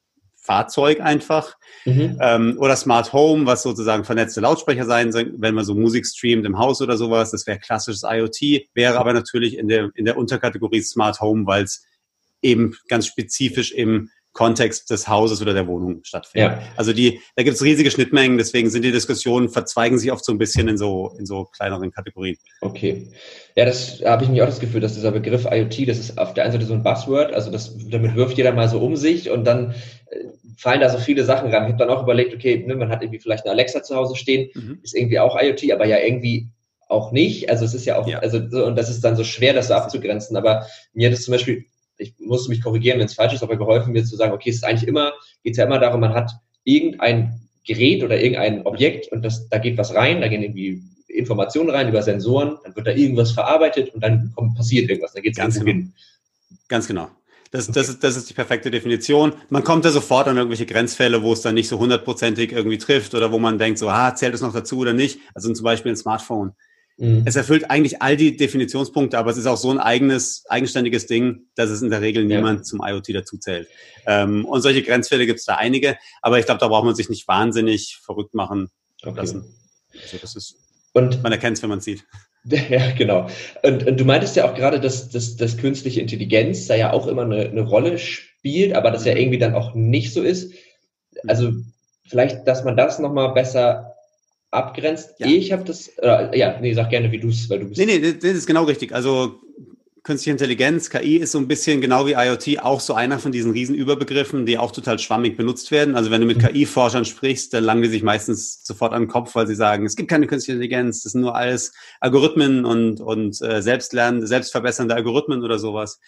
Fahrzeug 0.49 1.01
einfach. 1.01 1.57
Mhm. 1.85 2.19
Ähm, 2.23 2.57
oder 2.59 2.75
Smart 2.75 3.13
Home, 3.13 3.45
was 3.45 3.63
sozusagen 3.63 4.05
vernetzte 4.05 4.41
Lautsprecher 4.41 4.87
sein, 4.87 5.13
wenn 5.37 5.55
man 5.55 5.65
so 5.65 5.75
Musik 5.75 6.07
streamt 6.07 6.47
im 6.47 6.59
Haus 6.59 6.81
oder 6.81 6.97
sowas. 6.97 7.33
Das 7.33 7.47
wäre 7.47 7.59
klassisches 7.59 8.03
IoT, 8.03 8.69
wäre 8.75 8.99
aber 8.99 9.13
natürlich 9.13 9.59
in 9.59 9.69
der, 9.69 9.91
in 9.95 10.07
der 10.07 10.17
Unterkategorie 10.17 10.81
Smart 10.81 11.21
Home, 11.21 11.47
weil 11.47 11.65
es 11.65 11.85
eben 12.41 12.75
ganz 12.89 13.07
spezifisch 13.07 13.73
im 13.73 14.11
Kontext 14.39 14.89
des 14.91 15.09
Hauses 15.09 15.43
oder 15.43 15.53
der 15.53 15.67
Wohnung 15.67 16.01
stattfindet. 16.05 16.61
Ja. 16.61 16.63
Also 16.77 16.93
die, 16.93 17.21
da 17.35 17.43
gibt 17.43 17.57
es 17.57 17.63
riesige 17.65 17.91
Schnittmengen, 17.91 18.39
deswegen 18.39 18.71
sind 18.71 18.83
die 18.83 18.93
Diskussionen, 18.93 19.49
verzweigen 19.49 19.99
sich 19.99 20.13
oft 20.13 20.25
so 20.25 20.31
ein 20.31 20.39
bisschen 20.39 20.69
in 20.69 20.79
so, 20.79 21.13
in 21.19 21.27
so 21.27 21.47
kleineren 21.47 21.91
Kategorien. 21.91 22.37
Okay. 22.61 23.09
Ja, 23.57 23.65
das 23.65 24.01
habe 24.05 24.23
ich 24.23 24.31
mir 24.31 24.45
auch 24.45 24.49
das 24.49 24.61
Gefühl, 24.61 24.81
dass 24.81 24.95
dieser 24.95 25.11
Begriff 25.11 25.45
IoT, 25.51 25.89
das 25.89 25.99
ist 25.99 26.19
auf 26.19 26.35
der 26.35 26.45
einen 26.45 26.53
Seite 26.53 26.67
so 26.67 26.75
ein 26.75 26.85
Buzzword, 26.85 27.33
also 27.33 27.51
das, 27.51 27.77
damit 27.91 28.15
wirft 28.15 28.37
jeder 28.37 28.53
mal 28.53 28.69
so 28.69 28.79
um 28.79 28.95
sich 28.95 29.29
und 29.29 29.43
dann 29.45 29.75
äh, 30.11 30.27
fallen 30.59 30.81
da 30.81 30.91
so 30.91 30.99
viele 30.99 31.25
Sachen 31.25 31.51
ran. 31.51 31.65
Ich 31.65 31.73
habe 31.73 31.79
dann 31.79 31.91
auch 31.91 32.03
überlegt, 32.03 32.35
okay, 32.35 32.65
ne, 32.67 32.75
man 32.77 32.91
hat 32.91 33.03
irgendwie 33.03 33.21
vielleicht 33.21 33.45
eine 33.45 33.53
Alexa 33.53 33.83
zu 33.83 33.97
Hause 33.97 34.17
stehen, 34.17 34.51
mhm. 34.55 34.81
ist 34.83 34.95
irgendwie 34.95 35.19
auch 35.19 35.41
IoT, 35.41 35.73
aber 35.73 35.87
ja 35.87 35.99
irgendwie 35.99 36.49
auch 36.89 37.13
nicht. 37.13 37.49
Also 37.49 37.65
es 37.65 37.75
ist 37.75 37.85
ja 37.85 37.99
auch, 37.99 38.09
ja. 38.09 38.19
also 38.19 38.39
und 38.39 38.77
das 38.77 38.91
ist 38.91 39.05
dann 39.05 39.17
so 39.17 39.25
schwer, 39.25 39.53
das 39.53 39.69
so 39.69 39.75
abzugrenzen. 39.75 40.37
Aber 40.37 40.67
mir 40.93 41.09
hat 41.09 41.15
es 41.15 41.25
zum 41.25 41.33
Beispiel 41.33 41.65
ich 41.99 42.15
muss 42.19 42.49
mich 42.49 42.63
korrigieren, 42.63 42.99
wenn 42.99 43.07
es 43.07 43.15
falsch 43.15 43.35
ist, 43.35 43.43
aber 43.43 43.57
geholfen 43.57 43.93
mir 43.93 44.05
zu 44.05 44.17
sagen, 44.17 44.33
okay, 44.33 44.51
es 44.51 44.57
ist 44.57 44.65
eigentlich 44.65 44.89
immer, 44.89 45.13
geht 45.43 45.53
es 45.53 45.59
ja 45.59 45.65
immer 45.65 45.79
darum, 45.79 46.01
man 46.01 46.15
hat 46.15 46.31
irgendein 46.65 47.49
Gerät 47.67 48.03
oder 48.03 48.21
irgendein 48.21 48.65
Objekt 48.67 49.13
und 49.13 49.23
das, 49.25 49.49
da 49.49 49.59
geht 49.59 49.77
was 49.77 49.95
rein, 49.95 50.21
da 50.21 50.29
gehen 50.29 50.43
irgendwie 50.43 50.83
Informationen 51.09 51.71
rein 51.71 51.89
über 51.89 52.03
Sensoren, 52.03 52.57
dann 52.65 52.77
wird 52.77 52.87
da 52.87 52.93
irgendwas 52.93 53.33
verarbeitet 53.33 53.95
und 53.95 54.03
dann 54.03 54.33
kommt, 54.35 54.57
passiert 54.57 54.89
irgendwas, 54.89 55.13
dann 55.13 55.23
geht 55.23 55.33
es 55.33 55.39
irgendwo 55.39 55.61
genau. 55.61 55.73
hin. 55.73 55.93
Ganz 56.69 56.87
genau. 56.87 57.09
Das, 57.51 57.67
das, 57.67 57.89
ist, 57.89 58.05
das 58.05 58.17
ist 58.17 58.29
die 58.29 58.35
perfekte 58.35 58.71
Definition. 58.71 59.33
Man 59.49 59.65
kommt 59.65 59.85
da 59.85 59.91
sofort 59.91 60.29
an 60.29 60.37
irgendwelche 60.37 60.67
Grenzfälle, 60.67 61.23
wo 61.23 61.33
es 61.33 61.41
dann 61.41 61.55
nicht 61.55 61.69
so 61.69 61.79
hundertprozentig 61.79 62.53
irgendwie 62.53 62.79
trifft 62.79 63.15
oder 63.15 63.33
wo 63.33 63.39
man 63.39 63.59
denkt, 63.59 63.79
so, 63.79 63.89
ah, 63.89 64.15
zählt 64.15 64.35
es 64.35 64.43
noch 64.43 64.53
dazu 64.53 64.79
oder 64.79 64.93
nicht? 64.93 65.21
Also 65.35 65.53
zum 65.53 65.65
Beispiel 65.65 65.93
ein 65.93 65.97
Smartphone. 65.97 66.53
Mhm. 66.99 67.23
Es 67.25 67.37
erfüllt 67.37 67.71
eigentlich 67.71 68.03
all 68.03 68.17
die 68.17 68.37
Definitionspunkte, 68.37 69.19
aber 69.19 69.31
es 69.31 69.39
ist 69.39 69.47
auch 69.47 69.57
so 69.57 69.71
ein 69.71 69.79
eigenes, 69.79 70.45
eigenständiges 70.49 71.07
Ding, 71.07 71.47
dass 71.55 71.71
es 71.71 71.81
in 71.81 71.91
der 71.91 72.01
Regel 72.01 72.25
niemand 72.25 72.59
ja. 72.59 72.63
zum 72.65 72.81
IoT 72.85 73.15
dazu 73.15 73.39
zählt. 73.39 73.69
Ähm, 74.05 74.45
und 74.45 74.63
solche 74.63 74.83
Grenzfälle 74.83 75.25
gibt 75.25 75.39
es 75.39 75.45
da 75.45 75.55
einige, 75.55 75.97
aber 76.21 76.39
ich 76.39 76.45
glaube, 76.45 76.59
da 76.59 76.69
braucht 76.69 76.85
man 76.85 76.97
sich 76.97 77.09
nicht 77.09 77.29
wahnsinnig 77.29 77.99
verrückt 78.03 78.35
machen 78.35 78.69
okay. 79.03 79.17
lassen. 79.17 79.45
Also 80.03 80.19
das 80.19 80.35
ist, 80.37 80.57
und 80.93 81.23
man 81.23 81.33
erkennt 81.33 81.57
es, 81.57 81.63
wenn 81.63 81.71
man 81.71 81.79
es 81.79 81.85
sieht. 81.85 82.05
Ja, 82.71 82.93
genau. 82.97 83.29
Und, 83.63 83.87
und, 83.87 84.01
du 84.01 84.05
meintest 84.05 84.37
ja 84.37 84.49
auch 84.49 84.55
gerade, 84.55 84.81
dass, 84.81 85.09
dass, 85.09 85.37
dass 85.37 85.57
künstliche 85.57 86.01
Intelligenz 86.01 86.67
da 86.67 86.75
ja 86.75 86.93
auch 86.93 87.07
immer 87.07 87.23
eine, 87.23 87.49
eine 87.49 87.63
Rolle 87.63 87.99
spielt, 87.99 88.75
aber 88.75 88.91
das 88.91 89.05
ja 89.05 89.13
mhm. 89.13 89.21
irgendwie 89.21 89.39
dann 89.39 89.55
auch 89.55 89.75
nicht 89.75 90.13
so 90.13 90.23
ist. 90.23 90.53
Also 91.27 91.53
vielleicht, 92.07 92.47
dass 92.47 92.65
man 92.65 92.77
das 92.77 92.99
nochmal 92.99 93.33
besser 93.35 93.95
abgrenzt. 94.51 95.15
Ja. 95.19 95.27
Ich 95.27 95.53
habe 95.53 95.65
das, 95.65 95.89
äh, 95.99 96.39
ja, 96.39 96.59
nee, 96.61 96.73
sag 96.73 96.91
gerne, 96.91 97.13
wie 97.13 97.19
du 97.19 97.29
es, 97.29 97.51
weil 97.51 97.61
du 97.61 97.67
bist. 97.67 97.81
Nee, 97.81 97.87
nee, 97.87 98.01
das 98.01 98.25
ist 98.25 98.47
genau 98.47 98.65
richtig. 98.65 98.95
Also 98.95 99.41
künstliche 100.09 100.31
Intelligenz, 100.31 100.89
KI 100.89 101.19
ist 101.19 101.33
so 101.33 101.39
ein 101.39 101.49
bisschen 101.49 101.83
genau 101.83 102.07
wie 102.07 102.13
IoT 102.13 102.61
auch 102.63 102.81
so 102.81 102.95
einer 102.95 103.19
von 103.19 103.31
diesen 103.31 103.53
Riesenüberbegriffen, 103.53 104.47
die 104.47 104.57
auch 104.57 104.73
total 104.73 104.99
schwammig 104.99 105.37
benutzt 105.37 105.71
werden. 105.71 105.97
Also 105.97 106.11
wenn 106.11 106.23
du 106.23 106.27
mit 106.27 106.39
mhm. 106.39 106.47
KI-Forschern 106.47 107.05
sprichst, 107.05 107.53
dann 107.53 107.63
langen 107.63 107.83
die 107.83 107.91
sich 107.91 108.03
meistens 108.03 108.65
sofort 108.65 108.95
an 108.95 109.03
den 109.03 109.09
Kopf, 109.09 109.35
weil 109.35 109.47
sie 109.47 109.55
sagen, 109.55 109.85
es 109.85 109.97
gibt 109.97 110.09
keine 110.09 110.27
künstliche 110.27 110.55
Intelligenz, 110.55 111.03
das 111.03 111.13
sind 111.13 111.21
nur 111.21 111.37
alles 111.37 111.75
Algorithmen 112.01 112.65
und, 112.65 113.03
und 113.03 113.39
äh, 113.43 113.61
selbstlernende, 113.61 114.27
selbstverbessernde 114.27 114.95
Algorithmen 114.95 115.43
oder 115.45 115.59
sowas. 115.59 116.01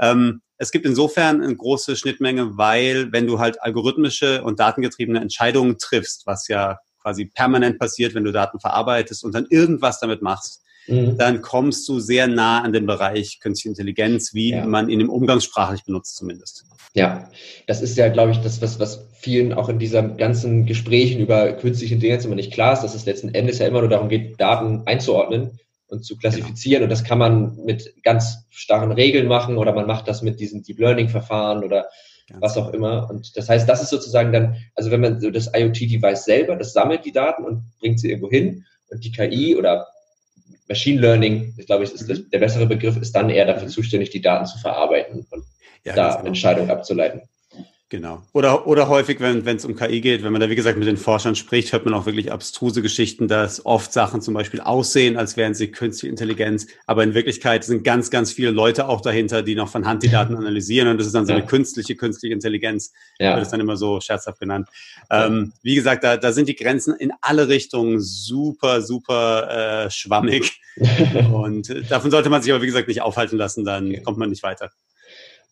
Ähm, 0.00 0.42
es 0.58 0.72
gibt 0.72 0.84
insofern 0.84 1.40
eine 1.40 1.54
große 1.54 1.94
Schnittmenge, 1.94 2.58
weil 2.58 3.12
wenn 3.12 3.28
du 3.28 3.38
halt 3.38 3.62
algorithmische 3.62 4.42
und 4.42 4.58
datengetriebene 4.58 5.20
Entscheidungen 5.20 5.78
triffst, 5.78 6.26
was 6.26 6.48
ja 6.48 6.78
quasi 7.00 7.26
permanent 7.26 7.78
passiert, 7.78 8.16
wenn 8.16 8.24
du 8.24 8.32
Daten 8.32 8.58
verarbeitest 8.58 9.22
und 9.22 9.36
dann 9.36 9.46
irgendwas 9.48 10.00
damit 10.00 10.20
machst, 10.20 10.64
mhm. 10.86 11.16
dann 11.16 11.42
kommst 11.42 11.88
du 11.88 12.00
sehr 12.00 12.26
nah 12.26 12.62
an 12.62 12.72
den 12.72 12.86
Bereich 12.86 13.40
künstliche 13.40 13.70
Intelligenz, 13.70 14.34
wie 14.34 14.50
ja. 14.50 14.66
man 14.66 14.88
ihn 14.88 15.00
im 15.00 15.10
Umgangssprachlich 15.10 15.84
benutzt 15.84 16.16
zumindest. 16.16 16.64
Ja, 16.94 17.28
das 17.66 17.82
ist 17.82 17.96
ja, 17.96 18.08
glaube 18.08 18.32
ich, 18.32 18.38
das, 18.38 18.62
was, 18.62 18.80
was 18.80 19.06
vielen 19.18 19.52
auch 19.52 19.68
in 19.68 19.78
diesen 19.78 20.16
ganzen 20.16 20.64
Gesprächen 20.64 21.20
über 21.20 21.52
künstliche 21.52 21.94
Intelligenz 21.94 22.24
immer 22.24 22.36
nicht 22.36 22.52
klar 22.52 22.72
ist, 22.72 22.82
dass 22.82 22.94
es 22.94 23.06
letzten 23.06 23.34
Endes 23.34 23.58
ja 23.58 23.66
immer 23.66 23.80
nur 23.80 23.90
darum 23.90 24.08
geht, 24.08 24.40
Daten 24.40 24.82
einzuordnen 24.86 25.58
und 25.88 26.04
zu 26.04 26.16
klassifizieren. 26.16 26.80
Genau. 26.80 26.84
Und 26.84 26.90
das 26.90 27.04
kann 27.04 27.18
man 27.18 27.56
mit 27.64 28.02
ganz 28.02 28.46
starren 28.50 28.92
Regeln 28.92 29.28
machen 29.28 29.58
oder 29.58 29.74
man 29.74 29.86
macht 29.86 30.08
das 30.08 30.22
mit 30.22 30.40
diesen 30.40 30.62
Deep 30.62 30.78
Learning 30.78 31.08
Verfahren 31.08 31.64
oder 31.64 31.86
Ganz 32.28 32.42
was 32.42 32.56
auch 32.56 32.72
immer. 32.72 33.08
Und 33.08 33.36
das 33.36 33.48
heißt, 33.48 33.68
das 33.68 33.82
ist 33.82 33.90
sozusagen 33.90 34.32
dann, 34.32 34.56
also 34.74 34.90
wenn 34.90 35.00
man 35.00 35.20
so 35.20 35.30
das 35.30 35.50
IoT-Device 35.54 36.24
selber, 36.24 36.56
das 36.56 36.72
sammelt 36.72 37.04
die 37.04 37.12
Daten 37.12 37.44
und 37.44 37.70
bringt 37.78 38.00
sie 38.00 38.10
irgendwo 38.10 38.30
hin 38.30 38.64
und 38.90 39.04
die 39.04 39.12
KI 39.12 39.56
oder 39.56 39.86
Machine 40.68 41.00
Learning, 41.00 41.54
ich 41.56 41.66
glaube, 41.66 41.84
ist 41.84 42.08
mhm. 42.08 42.30
der 42.30 42.38
bessere 42.38 42.66
Begriff, 42.66 42.96
ist 42.96 43.12
dann 43.12 43.30
eher 43.30 43.46
dafür 43.46 43.68
zuständig, 43.68 44.10
die 44.10 44.20
Daten 44.20 44.46
zu 44.46 44.58
verarbeiten 44.58 45.26
und 45.30 45.44
ja, 45.84 45.94
da 45.94 46.16
genau. 46.16 46.26
Entscheidungen 46.28 46.70
abzuleiten. 46.70 47.22
Genau. 47.88 48.20
Oder, 48.32 48.66
oder 48.66 48.88
häufig, 48.88 49.20
wenn 49.20 49.46
es 49.46 49.64
um 49.64 49.76
KI 49.76 50.00
geht, 50.00 50.24
wenn 50.24 50.32
man 50.32 50.40
da, 50.40 50.50
wie 50.50 50.56
gesagt, 50.56 50.76
mit 50.76 50.88
den 50.88 50.96
Forschern 50.96 51.36
spricht, 51.36 51.72
hört 51.72 51.84
man 51.84 51.94
auch 51.94 52.04
wirklich 52.04 52.32
abstruse 52.32 52.82
Geschichten, 52.82 53.28
dass 53.28 53.64
oft 53.64 53.92
Sachen 53.92 54.20
zum 54.20 54.34
Beispiel 54.34 54.60
aussehen, 54.60 55.16
als 55.16 55.36
wären 55.36 55.54
sie 55.54 55.70
künstliche 55.70 56.10
Intelligenz, 56.10 56.66
aber 56.88 57.04
in 57.04 57.14
Wirklichkeit 57.14 57.62
sind 57.62 57.84
ganz, 57.84 58.10
ganz 58.10 58.32
viele 58.32 58.50
Leute 58.50 58.88
auch 58.88 59.02
dahinter, 59.02 59.44
die 59.44 59.54
noch 59.54 59.68
von 59.68 59.86
Hand 59.86 60.02
die 60.02 60.08
Daten 60.08 60.34
analysieren 60.34 60.88
und 60.88 60.98
das 60.98 61.06
ist 61.06 61.14
dann 61.14 61.26
so 61.26 61.32
eine 61.32 61.46
künstliche, 61.46 61.94
künstliche 61.94 62.34
Intelligenz, 62.34 62.92
ja. 63.20 63.36
wird 63.36 63.44
es 63.44 63.52
dann 63.52 63.60
immer 63.60 63.76
so 63.76 64.00
scherzhaft 64.00 64.40
genannt. 64.40 64.68
Ja. 65.08 65.26
Ähm, 65.26 65.52
wie 65.62 65.76
gesagt, 65.76 66.02
da, 66.02 66.16
da 66.16 66.32
sind 66.32 66.48
die 66.48 66.56
Grenzen 66.56 66.92
in 66.96 67.12
alle 67.20 67.46
Richtungen 67.46 68.00
super, 68.00 68.82
super 68.82 69.84
äh, 69.84 69.90
schwammig 69.92 70.60
und 71.32 71.72
davon 71.88 72.10
sollte 72.10 72.30
man 72.30 72.42
sich 72.42 72.52
aber, 72.52 72.62
wie 72.62 72.66
gesagt, 72.66 72.88
nicht 72.88 73.02
aufhalten 73.02 73.36
lassen, 73.36 73.64
dann 73.64 73.90
okay. 73.90 74.02
kommt 74.02 74.18
man 74.18 74.30
nicht 74.30 74.42
weiter. 74.42 74.72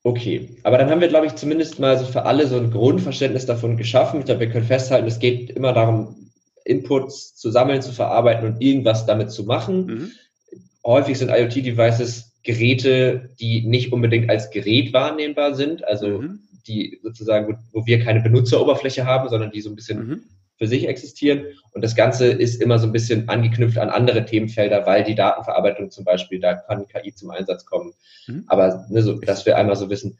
Okay, 0.06 0.50
aber 0.64 0.76
dann 0.76 0.90
haben 0.90 1.00
wir, 1.00 1.08
glaube 1.08 1.26
ich, 1.26 1.34
zumindest 1.34 1.80
mal 1.80 1.98
so 1.98 2.04
für 2.04 2.26
alle 2.26 2.46
so 2.46 2.58
ein 2.58 2.70
Grundverständnis 2.70 3.46
davon 3.46 3.78
geschaffen. 3.78 4.20
Ich 4.20 4.26
glaube, 4.26 4.40
wir 4.40 4.50
können 4.50 4.66
festhalten, 4.66 5.08
es 5.08 5.18
geht 5.18 5.48
immer 5.50 5.72
darum, 5.72 6.30
Inputs 6.62 7.34
zu 7.36 7.50
sammeln, 7.50 7.80
zu 7.80 7.90
verarbeiten 7.90 8.46
und 8.46 8.60
irgendwas 8.60 9.06
damit 9.06 9.30
zu 9.30 9.44
machen. 9.44 9.86
Mhm. 9.86 10.12
Häufig 10.84 11.18
sind 11.18 11.30
IoT-Devices 11.30 12.34
Geräte, 12.42 13.30
die 13.40 13.66
nicht 13.66 13.92
unbedingt 13.94 14.28
als 14.28 14.50
Gerät 14.50 14.92
wahrnehmbar 14.92 15.54
sind, 15.54 15.82
also 15.84 16.20
mhm. 16.20 16.40
die 16.66 17.00
sozusagen, 17.02 17.58
wo 17.72 17.86
wir 17.86 18.04
keine 18.04 18.20
Benutzeroberfläche 18.20 19.06
haben, 19.06 19.30
sondern 19.30 19.52
die 19.52 19.62
so 19.62 19.70
ein 19.70 19.76
bisschen 19.76 20.06
mhm 20.06 20.24
für 20.56 20.66
sich 20.66 20.86
existieren. 20.88 21.46
Und 21.72 21.82
das 21.82 21.94
Ganze 21.94 22.26
ist 22.26 22.60
immer 22.60 22.78
so 22.78 22.86
ein 22.86 22.92
bisschen 22.92 23.28
angeknüpft 23.28 23.78
an 23.78 23.90
andere 23.90 24.24
Themenfelder, 24.24 24.86
weil 24.86 25.04
die 25.04 25.14
Datenverarbeitung 25.14 25.90
zum 25.90 26.04
Beispiel, 26.04 26.40
da 26.40 26.54
kann 26.54 26.86
KI 26.86 27.14
zum 27.14 27.30
Einsatz 27.30 27.64
kommen. 27.64 27.92
Mhm. 28.26 28.44
Aber 28.46 28.86
ne, 28.88 29.02
so, 29.02 29.14
dass 29.14 29.46
wir 29.46 29.56
einmal 29.56 29.76
so 29.76 29.90
wissen, 29.90 30.18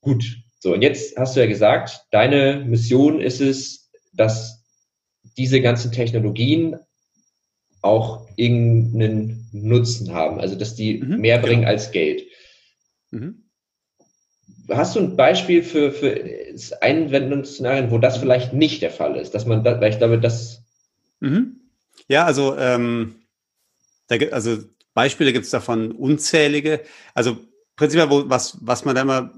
gut, 0.00 0.24
so, 0.60 0.74
und 0.74 0.82
jetzt 0.82 1.16
hast 1.16 1.36
du 1.36 1.40
ja 1.40 1.46
gesagt, 1.46 2.06
deine 2.10 2.64
Mission 2.64 3.20
ist 3.20 3.40
es, 3.40 3.90
dass 4.12 4.64
diese 5.36 5.60
ganzen 5.60 5.92
Technologien 5.92 6.76
auch 7.80 8.26
irgendeinen 8.36 9.48
Nutzen 9.52 10.12
haben, 10.12 10.40
also 10.40 10.56
dass 10.56 10.74
die 10.74 10.98
mhm, 10.98 11.20
mehr 11.20 11.38
bringen 11.38 11.60
genau. 11.60 11.70
als 11.70 11.92
Geld. 11.92 12.22
Mhm. 13.10 13.47
Hast 14.70 14.96
du 14.96 15.00
ein 15.00 15.16
Beispiel 15.16 15.62
für, 15.62 15.92
für 15.92 16.20
Einwendungsszenarien, 16.80 17.90
wo 17.90 17.98
das 17.98 18.18
vielleicht 18.18 18.52
nicht 18.52 18.82
der 18.82 18.90
Fall 18.90 19.16
ist, 19.16 19.34
dass 19.34 19.46
man 19.46 19.64
da, 19.64 19.80
ich 19.82 19.98
glaube, 19.98 20.18
das. 20.18 20.62
Mhm. 21.20 21.60
Ja, 22.08 22.24
also, 22.24 22.56
ähm, 22.58 23.16
da, 24.08 24.16
also 24.30 24.58
Beispiele 24.94 25.32
gibt 25.32 25.44
es 25.44 25.50
davon 25.50 25.92
unzählige. 25.92 26.80
Also 27.14 27.38
prinzipiell, 27.76 28.10
wo, 28.10 28.28
was, 28.28 28.58
was 28.60 28.84
man 28.84 28.94
da 28.94 29.02
immer 29.02 29.32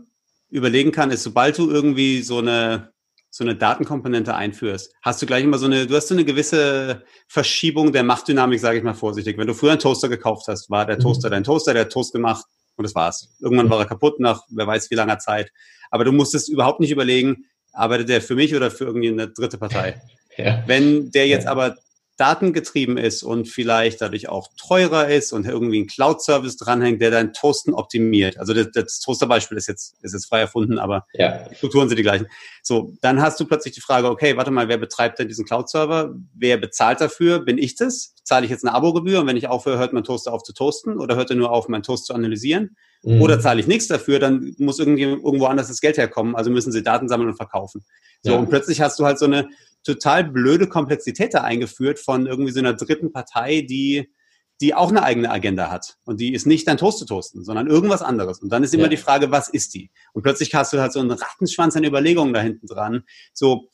überlegen 0.48 0.90
kann, 0.90 1.10
ist, 1.10 1.22
sobald 1.22 1.58
du 1.58 1.70
irgendwie 1.70 2.22
so 2.22 2.38
eine 2.38 2.92
so 3.32 3.44
eine 3.44 3.54
Datenkomponente 3.54 4.34
einführst, 4.34 4.92
hast 5.02 5.22
du 5.22 5.26
gleich 5.26 5.44
immer 5.44 5.56
so 5.56 5.66
eine, 5.66 5.86
du 5.86 5.94
hast 5.94 6.08
so 6.08 6.14
eine 6.14 6.24
gewisse 6.24 7.04
Verschiebung 7.28 7.92
der 7.92 8.02
Machtdynamik, 8.02 8.58
sage 8.58 8.78
ich 8.78 8.84
mal 8.84 8.94
vorsichtig. 8.94 9.38
Wenn 9.38 9.46
du 9.46 9.54
früher 9.54 9.70
einen 9.70 9.78
Toaster 9.78 10.08
gekauft 10.08 10.48
hast, 10.48 10.68
war 10.68 10.84
der 10.84 10.96
mhm. 10.96 11.02
Toaster 11.02 11.28
mhm. 11.28 11.32
dein 11.32 11.44
Toaster, 11.44 11.72
der 11.72 11.82
hat 11.82 11.92
Toast 11.92 12.12
gemacht 12.12 12.44
und 12.80 12.84
das 12.84 12.94
war's. 12.94 13.28
Irgendwann 13.40 13.68
war 13.68 13.78
er 13.78 13.86
kaputt 13.86 14.20
nach 14.20 14.44
wer 14.48 14.66
weiß 14.66 14.90
wie 14.90 14.94
langer 14.94 15.18
Zeit. 15.18 15.52
Aber 15.90 16.04
du 16.04 16.12
musstest 16.12 16.48
überhaupt 16.48 16.80
nicht 16.80 16.90
überlegen, 16.90 17.44
arbeitet 17.72 18.08
der 18.08 18.22
für 18.22 18.34
mich 18.34 18.54
oder 18.54 18.70
für 18.70 18.84
irgendwie 18.84 19.10
eine 19.10 19.28
dritte 19.28 19.58
Partei. 19.58 20.00
Ja. 20.36 20.62
Wenn 20.66 21.10
der 21.10 21.26
jetzt 21.26 21.46
aber 21.46 21.76
datengetrieben 22.20 22.98
ist 22.98 23.22
und 23.22 23.48
vielleicht 23.48 24.02
dadurch 24.02 24.28
auch 24.28 24.48
teurer 24.58 25.08
ist 25.08 25.32
und 25.32 25.46
irgendwie 25.46 25.80
ein 25.80 25.86
Cloud-Service 25.86 26.58
dranhängt, 26.58 27.00
der 27.00 27.10
dein 27.10 27.32
Toasten 27.32 27.72
optimiert. 27.72 28.38
Also 28.38 28.52
das, 28.52 28.68
das 28.72 29.00
Toaster-Beispiel 29.00 29.56
ist 29.56 29.68
jetzt, 29.68 29.94
ist 30.02 30.12
jetzt 30.12 30.26
frei 30.26 30.40
erfunden, 30.40 30.78
aber 30.78 31.06
ja. 31.14 31.48
die 31.48 31.54
Strukturen 31.54 31.88
sind 31.88 31.96
die 31.96 32.02
gleichen. 32.02 32.26
So, 32.62 32.92
dann 33.00 33.22
hast 33.22 33.40
du 33.40 33.46
plötzlich 33.46 33.74
die 33.74 33.80
Frage, 33.80 34.10
okay, 34.10 34.36
warte 34.36 34.50
mal, 34.50 34.68
wer 34.68 34.76
betreibt 34.76 35.18
denn 35.18 35.28
diesen 35.28 35.46
Cloud-Server? 35.46 36.14
Wer 36.34 36.58
bezahlt 36.58 37.00
dafür? 37.00 37.38
Bin 37.38 37.56
ich 37.56 37.74
das? 37.76 38.14
Zahle 38.22 38.44
ich 38.44 38.50
jetzt 38.50 38.66
eine 38.66 38.74
Abogebühr 38.74 39.20
und 39.20 39.26
wenn 39.26 39.38
ich 39.38 39.48
aufhöre, 39.48 39.78
hört 39.78 39.94
mein 39.94 40.04
Toaster 40.04 40.32
auf 40.32 40.42
zu 40.42 40.52
toasten 40.52 40.98
oder 40.98 41.16
hört 41.16 41.30
er 41.30 41.36
nur 41.36 41.50
auf, 41.50 41.68
meinen 41.68 41.82
Toast 41.82 42.04
zu 42.04 42.12
analysieren? 42.12 42.76
Mhm. 43.02 43.22
Oder 43.22 43.40
zahle 43.40 43.60
ich 43.60 43.66
nichts 43.66 43.88
dafür, 43.88 44.18
dann 44.18 44.54
muss 44.58 44.78
irgendwie 44.78 45.04
irgendwo 45.04 45.46
anders 45.46 45.68
das 45.68 45.80
Geld 45.80 45.96
herkommen, 45.96 46.36
also 46.36 46.50
müssen 46.50 46.70
sie 46.70 46.82
Daten 46.82 47.08
sammeln 47.08 47.30
und 47.30 47.36
verkaufen. 47.36 47.82
So, 48.22 48.32
ja. 48.32 48.38
und 48.38 48.50
plötzlich 48.50 48.82
hast 48.82 48.98
du 48.98 49.06
halt 49.06 49.18
so 49.18 49.24
eine 49.24 49.48
total 49.84 50.24
blöde 50.24 50.68
Komplexität 50.68 51.34
da 51.34 51.42
eingeführt 51.42 51.98
von 51.98 52.26
irgendwie 52.26 52.52
so 52.52 52.60
einer 52.60 52.74
dritten 52.74 53.12
Partei, 53.12 53.62
die, 53.62 54.12
die 54.60 54.74
auch 54.74 54.90
eine 54.90 55.02
eigene 55.02 55.30
Agenda 55.30 55.70
hat. 55.70 55.96
Und 56.04 56.20
die 56.20 56.34
ist 56.34 56.46
nicht 56.46 56.68
dein 56.68 56.76
Toast 56.76 56.98
zu 56.98 57.06
toasten, 57.06 57.44
sondern 57.44 57.66
irgendwas 57.66 58.02
anderes. 58.02 58.40
Und 58.40 58.50
dann 58.50 58.62
ist 58.62 58.74
immer 58.74 58.84
ja. 58.84 58.90
die 58.90 58.96
Frage, 58.96 59.30
was 59.30 59.48
ist 59.48 59.74
die? 59.74 59.90
Und 60.12 60.22
plötzlich 60.22 60.54
hast 60.54 60.72
du 60.72 60.80
halt 60.80 60.92
so 60.92 61.00
einen 61.00 61.10
Rattenschwanz 61.10 61.76
an 61.76 61.84
Überlegungen 61.84 62.34
da 62.34 62.40
hinten 62.40 62.66
dran. 62.66 63.04
So, 63.32 63.68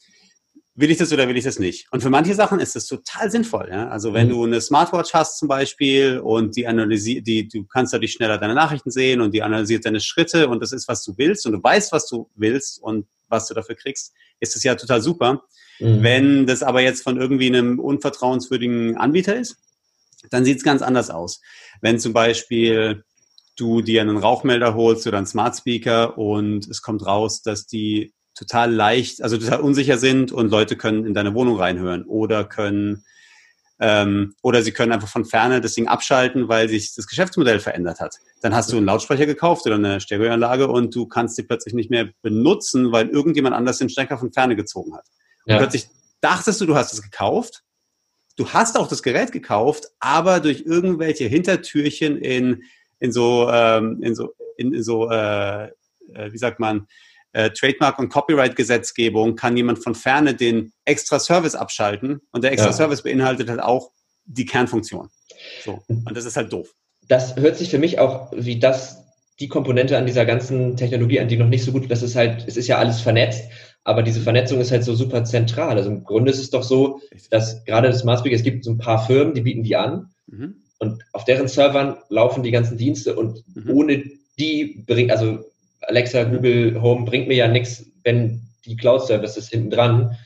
will 0.76 0.90
ich 0.90 0.98
das 0.98 1.12
oder 1.12 1.26
will 1.26 1.36
ich 1.36 1.44
das 1.44 1.58
nicht? 1.58 1.88
Und 1.90 2.02
für 2.02 2.10
manche 2.10 2.34
Sachen 2.34 2.60
ist 2.60 2.76
das 2.76 2.86
total 2.86 3.30
sinnvoll. 3.30 3.68
Ja? 3.70 3.88
Also 3.88 4.12
wenn 4.14 4.28
mhm. 4.28 4.32
du 4.32 4.44
eine 4.44 4.60
Smartwatch 4.60 5.12
hast 5.14 5.38
zum 5.38 5.48
Beispiel 5.48 6.20
und 6.20 6.54
die 6.54 6.66
analysiert, 6.66 7.26
die, 7.26 7.48
du 7.48 7.64
kannst 7.64 7.92
dadurch 7.92 8.12
schneller 8.12 8.38
deine 8.38 8.54
Nachrichten 8.54 8.90
sehen 8.90 9.20
und 9.20 9.32
die 9.34 9.42
analysiert 9.42 9.84
deine 9.84 10.00
Schritte 10.00 10.48
und 10.48 10.62
das 10.62 10.72
ist, 10.72 10.86
was 10.86 11.02
du 11.02 11.14
willst 11.16 11.46
und 11.46 11.52
du 11.52 11.62
weißt, 11.62 11.92
was 11.92 12.06
du 12.06 12.30
willst 12.36 12.80
und 12.80 13.06
was 13.28 13.48
du 13.48 13.54
dafür 13.54 13.74
kriegst, 13.74 14.12
ist 14.38 14.54
das 14.54 14.62
ja 14.62 14.74
total 14.74 15.00
super. 15.00 15.42
Mhm. 15.78 16.02
Wenn 16.02 16.46
das 16.46 16.62
aber 16.62 16.80
jetzt 16.80 17.02
von 17.02 17.20
irgendwie 17.20 17.46
einem 17.46 17.78
unvertrauenswürdigen 17.78 18.96
Anbieter 18.96 19.36
ist, 19.36 19.56
dann 20.30 20.44
sieht 20.44 20.58
es 20.58 20.64
ganz 20.64 20.82
anders 20.82 21.10
aus. 21.10 21.40
Wenn 21.80 21.98
zum 21.98 22.12
Beispiel 22.12 23.04
du 23.56 23.80
dir 23.80 24.02
einen 24.02 24.18
Rauchmelder 24.18 24.74
holst 24.74 25.06
oder 25.06 25.18
einen 25.18 25.26
Smart 25.26 25.56
Speaker 25.56 26.18
und 26.18 26.66
es 26.68 26.82
kommt 26.82 27.06
raus, 27.06 27.42
dass 27.42 27.66
die 27.66 28.12
total 28.34 28.72
leicht, 28.72 29.22
also 29.22 29.38
total 29.38 29.60
unsicher 29.60 29.98
sind 29.98 30.30
und 30.30 30.50
Leute 30.50 30.76
können 30.76 31.06
in 31.06 31.14
deine 31.14 31.34
Wohnung 31.34 31.56
reinhören 31.56 32.04
oder 32.04 32.44
können 32.44 33.04
ähm, 33.78 34.34
oder 34.42 34.62
sie 34.62 34.72
können 34.72 34.92
einfach 34.92 35.08
von 35.08 35.24
ferne 35.24 35.60
das 35.60 35.74
Ding 35.74 35.86
abschalten, 35.86 36.48
weil 36.48 36.68
sich 36.68 36.94
das 36.94 37.06
Geschäftsmodell 37.06 37.60
verändert 37.60 38.00
hat. 38.00 38.16
Dann 38.40 38.54
hast 38.54 38.72
du 38.72 38.76
einen 38.76 38.86
Lautsprecher 38.86 39.26
gekauft 39.26 39.66
oder 39.66 39.74
eine 39.74 40.00
Stereoanlage 40.00 40.68
und 40.68 40.94
du 40.94 41.06
kannst 41.06 41.36
die 41.36 41.42
plötzlich 41.42 41.74
nicht 41.74 41.90
mehr 41.90 42.08
benutzen, 42.22 42.92
weil 42.92 43.08
irgendjemand 43.08 43.54
anders 43.54 43.78
den 43.78 43.90
Stecker 43.90 44.16
von 44.18 44.32
ferne 44.32 44.56
gezogen 44.56 44.94
hat. 44.94 45.06
Ja. 45.46 45.56
Und 45.56 45.62
plötzlich 45.62 45.88
dachtest 46.20 46.60
du, 46.60 46.66
du 46.66 46.76
hast 46.76 46.92
es 46.92 47.02
gekauft. 47.02 47.62
Du 48.36 48.50
hast 48.50 48.78
auch 48.78 48.88
das 48.88 49.02
Gerät 49.02 49.32
gekauft, 49.32 49.86
aber 49.98 50.40
durch 50.40 50.62
irgendwelche 50.66 51.24
Hintertürchen 51.24 52.18
in, 52.18 52.64
in 52.98 53.10
so, 53.10 53.48
ähm, 53.50 54.02
in 54.02 54.14
so, 54.14 54.34
in, 54.58 54.74
in 54.74 54.82
so 54.82 55.10
äh, 55.10 55.68
äh, 56.14 56.32
wie 56.32 56.38
sagt 56.38 56.60
man, 56.60 56.86
äh, 57.32 57.50
Trademark- 57.50 57.98
und 57.98 58.08
Copyright-Gesetzgebung 58.08 59.36
kann 59.36 59.56
jemand 59.56 59.82
von 59.82 59.94
ferne 59.94 60.34
den 60.34 60.72
extra 60.84 61.18
Service 61.18 61.54
abschalten 61.54 62.20
und 62.32 62.44
der 62.44 62.52
extra 62.52 62.70
ja. 62.70 62.72
Service 62.72 63.02
beinhaltet 63.02 63.48
halt 63.48 63.60
auch 63.60 63.90
die 64.24 64.46
Kernfunktion. 64.46 65.08
So. 65.64 65.82
Und 65.88 66.16
das 66.16 66.24
ist 66.24 66.36
halt 66.36 66.52
doof. 66.52 66.74
Das 67.08 67.36
hört 67.36 67.56
sich 67.56 67.70
für 67.70 67.78
mich 67.78 67.98
auch 67.98 68.32
wie 68.34 68.58
das 68.58 69.04
die 69.38 69.48
Komponente 69.48 69.98
an 69.98 70.06
dieser 70.06 70.24
ganzen 70.24 70.76
Technologie 70.76 71.20
an, 71.20 71.28
die 71.28 71.36
noch 71.36 71.48
nicht 71.48 71.62
so 71.62 71.72
gut, 71.72 71.90
das 71.90 72.02
ist 72.02 72.16
halt, 72.16 72.44
es 72.48 72.56
ist 72.56 72.68
ja 72.68 72.78
alles 72.78 73.02
vernetzt 73.02 73.44
aber 73.86 74.02
diese 74.02 74.20
Vernetzung 74.20 74.60
ist 74.60 74.72
halt 74.72 74.82
so 74.82 74.96
super 74.96 75.22
zentral. 75.22 75.76
Also 75.76 75.90
im 75.90 76.02
Grunde 76.02 76.32
ist 76.32 76.40
es 76.40 76.50
doch 76.50 76.64
so, 76.64 77.00
dass 77.30 77.64
gerade 77.64 77.86
das 77.86 78.00
Speaker, 78.00 78.34
es 78.34 78.42
gibt 78.42 78.64
so 78.64 78.72
ein 78.72 78.78
paar 78.78 79.06
Firmen, 79.06 79.32
die 79.32 79.42
bieten 79.42 79.62
die 79.62 79.76
an 79.76 80.10
mhm. 80.26 80.56
und 80.80 81.04
auf 81.12 81.24
deren 81.24 81.46
Servern 81.46 81.96
laufen 82.08 82.42
die 82.42 82.50
ganzen 82.50 82.76
Dienste 82.76 83.14
und 83.14 83.44
mhm. 83.54 83.70
ohne 83.70 84.02
die 84.40 84.82
bringt, 84.88 85.12
also 85.12 85.38
Alexa, 85.82 86.24
Google 86.24 86.82
Home 86.82 87.04
bringt 87.04 87.28
mir 87.28 87.36
ja 87.36 87.46
nichts, 87.46 87.86
wenn 88.02 88.40
die 88.64 88.76
Cloud 88.76 89.06
Services 89.06 89.48
hinten 89.48 89.70
dran 89.70 90.16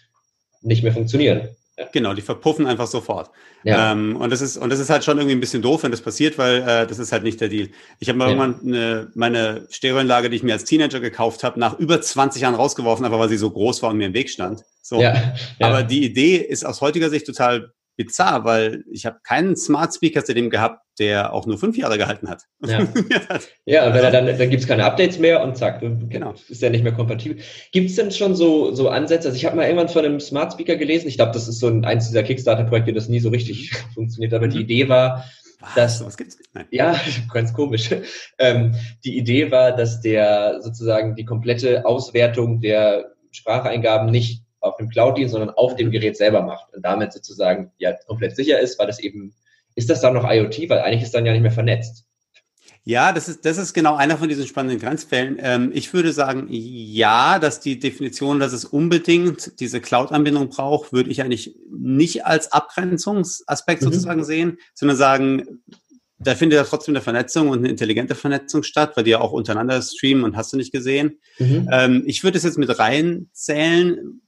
nicht 0.62 0.82
mehr 0.82 0.94
funktionieren. 0.94 1.50
Genau, 1.92 2.14
die 2.14 2.22
verpuffen 2.22 2.66
einfach 2.66 2.86
sofort. 2.86 3.30
Ja. 3.64 3.92
Ähm, 3.92 4.16
und 4.16 4.30
das 4.30 4.40
ist 4.40 4.56
und 4.56 4.70
das 4.70 4.78
ist 4.78 4.90
halt 4.90 5.04
schon 5.04 5.18
irgendwie 5.18 5.36
ein 5.36 5.40
bisschen 5.40 5.62
doof, 5.62 5.82
wenn 5.82 5.90
das 5.90 6.02
passiert, 6.02 6.38
weil 6.38 6.62
äh, 6.62 6.86
das 6.86 6.98
ist 6.98 7.12
halt 7.12 7.22
nicht 7.22 7.40
der 7.40 7.48
Deal. 7.48 7.68
Ich 7.98 8.08
habe 8.08 8.18
mal 8.18 8.30
ja. 8.30 8.36
irgendwann 8.36 8.66
eine, 8.66 9.10
meine 9.14 9.66
Stereoanlage, 9.70 10.30
die 10.30 10.36
ich 10.36 10.42
mir 10.42 10.52
als 10.52 10.64
Teenager 10.64 11.00
gekauft 11.00 11.44
habe, 11.44 11.58
nach 11.58 11.78
über 11.78 12.00
20 12.00 12.42
Jahren 12.42 12.54
rausgeworfen, 12.54 13.04
einfach 13.04 13.18
weil 13.18 13.28
sie 13.28 13.38
so 13.38 13.50
groß 13.50 13.82
war 13.82 13.90
und 13.90 13.96
mir 13.96 14.06
im 14.06 14.14
Weg 14.14 14.30
stand. 14.30 14.62
So. 14.82 15.00
Ja. 15.00 15.34
Aber 15.60 15.82
die 15.82 16.04
Idee 16.04 16.36
ist 16.36 16.64
aus 16.64 16.80
heutiger 16.80 17.10
Sicht 17.10 17.26
total 17.26 17.72
bizarr, 17.96 18.44
weil 18.44 18.84
ich 18.90 19.04
habe 19.04 19.18
keinen 19.22 19.56
Smart 19.56 19.94
Speaker 19.94 20.22
seitdem 20.24 20.48
gehabt, 20.48 20.82
der 21.00 21.32
auch 21.32 21.46
nur 21.46 21.58
fünf 21.58 21.76
Jahre 21.76 21.98
gehalten 21.98 22.28
hat. 22.28 22.44
Ja, 22.64 22.86
ja 23.64 23.86
und 23.86 23.94
wenn 23.94 24.04
er 24.04 24.10
dann, 24.10 24.26
dann 24.26 24.50
gibt 24.50 24.62
es 24.62 24.68
keine 24.68 24.84
Updates 24.84 25.18
mehr 25.18 25.42
und 25.42 25.56
zack, 25.56 25.80
genau. 25.80 26.34
ist 26.48 26.62
er 26.62 26.70
nicht 26.70 26.84
mehr 26.84 26.92
kompatibel. 26.92 27.38
Gibt 27.72 27.90
es 27.90 27.96
denn 27.96 28.12
schon 28.12 28.36
so, 28.36 28.72
so 28.74 28.88
Ansätze? 28.90 29.28
Also 29.28 29.36
ich 29.36 29.46
habe 29.46 29.56
mal 29.56 29.64
irgendwann 29.64 29.88
von 29.88 30.04
einem 30.04 30.20
Smart 30.20 30.52
Speaker 30.52 30.76
gelesen, 30.76 31.08
ich 31.08 31.16
glaube, 31.16 31.32
das 31.32 31.48
ist 31.48 31.58
so 31.58 31.66
ein, 31.66 31.84
eins 31.84 32.08
dieser 32.08 32.22
Kickstarter-Projekte, 32.22 32.92
das 32.92 33.08
nie 33.08 33.18
so 33.18 33.30
richtig 33.30 33.72
mhm. 33.72 33.92
funktioniert, 33.94 34.34
aber 34.34 34.46
mhm. 34.46 34.50
die 34.50 34.60
Idee 34.60 34.88
war, 34.88 35.24
was? 35.60 35.74
dass, 35.74 36.04
was 36.04 36.16
gibt's? 36.16 36.38
Nein. 36.52 36.66
Ja, 36.70 37.00
ganz 37.32 37.52
komisch. 37.52 37.90
Ähm, 38.38 38.74
die 39.04 39.18
Idee 39.18 39.50
war, 39.50 39.72
dass 39.72 40.00
der 40.00 40.60
sozusagen 40.62 41.16
die 41.16 41.24
komplette 41.24 41.86
Auswertung 41.86 42.60
der 42.60 43.12
Spracheingaben 43.30 44.10
nicht 44.10 44.42
auf 44.60 44.76
dem 44.76 44.88
Cloud-Dienst, 44.88 45.32
sondern 45.32 45.50
auf 45.50 45.76
dem 45.76 45.90
Gerät 45.90 46.16
selber 46.16 46.42
macht 46.42 46.74
und 46.74 46.84
damit 46.84 47.12
sozusagen 47.12 47.72
ja 47.78 47.94
komplett 48.06 48.36
sicher 48.36 48.60
ist, 48.60 48.78
weil 48.78 48.86
das 48.86 48.98
eben, 48.98 49.34
ist 49.74 49.90
das 49.90 50.00
dann 50.00 50.14
noch 50.14 50.28
IoT, 50.28 50.68
weil 50.68 50.80
eigentlich 50.80 51.02
ist 51.02 51.14
dann 51.14 51.26
ja 51.26 51.32
nicht 51.32 51.42
mehr 51.42 51.50
vernetzt. 51.50 52.04
Ja, 52.84 53.12
das 53.12 53.28
ist, 53.28 53.44
das 53.44 53.58
ist 53.58 53.74
genau 53.74 53.94
einer 53.94 54.16
von 54.16 54.28
diesen 54.28 54.46
spannenden 54.46 54.80
Grenzfällen. 54.80 55.36
Ähm, 55.40 55.70
ich 55.74 55.92
würde 55.92 56.12
sagen, 56.12 56.46
ja, 56.50 57.38
dass 57.38 57.60
die 57.60 57.78
Definition, 57.78 58.40
dass 58.40 58.52
es 58.52 58.64
unbedingt 58.64 59.60
diese 59.60 59.80
Cloud-Anbindung 59.80 60.48
braucht, 60.48 60.92
würde 60.92 61.10
ich 61.10 61.20
eigentlich 61.20 61.54
nicht 61.70 62.24
als 62.24 62.52
Abgrenzungsaspekt 62.52 63.82
mhm. 63.82 63.86
sozusagen 63.86 64.24
sehen, 64.24 64.58
sondern 64.74 64.96
sagen, 64.96 65.62
da 66.18 66.34
findet 66.34 66.58
ja 66.58 66.64
trotzdem 66.64 66.94
eine 66.94 67.02
Vernetzung 67.02 67.48
und 67.48 67.58
eine 67.58 67.68
intelligente 67.68 68.14
Vernetzung 68.14 68.62
statt, 68.62 68.92
weil 68.94 69.04
die 69.04 69.10
ja 69.10 69.20
auch 69.20 69.32
untereinander 69.32 69.80
streamen 69.80 70.24
und 70.24 70.36
hast 70.36 70.52
du 70.52 70.56
nicht 70.56 70.72
gesehen. 70.72 71.18
Mhm. 71.38 71.68
Ähm, 71.70 72.02
ich 72.06 72.24
würde 72.24 72.38
es 72.38 72.44
jetzt 72.44 72.58
mit 72.58 72.78
reinzählen, 72.78 74.19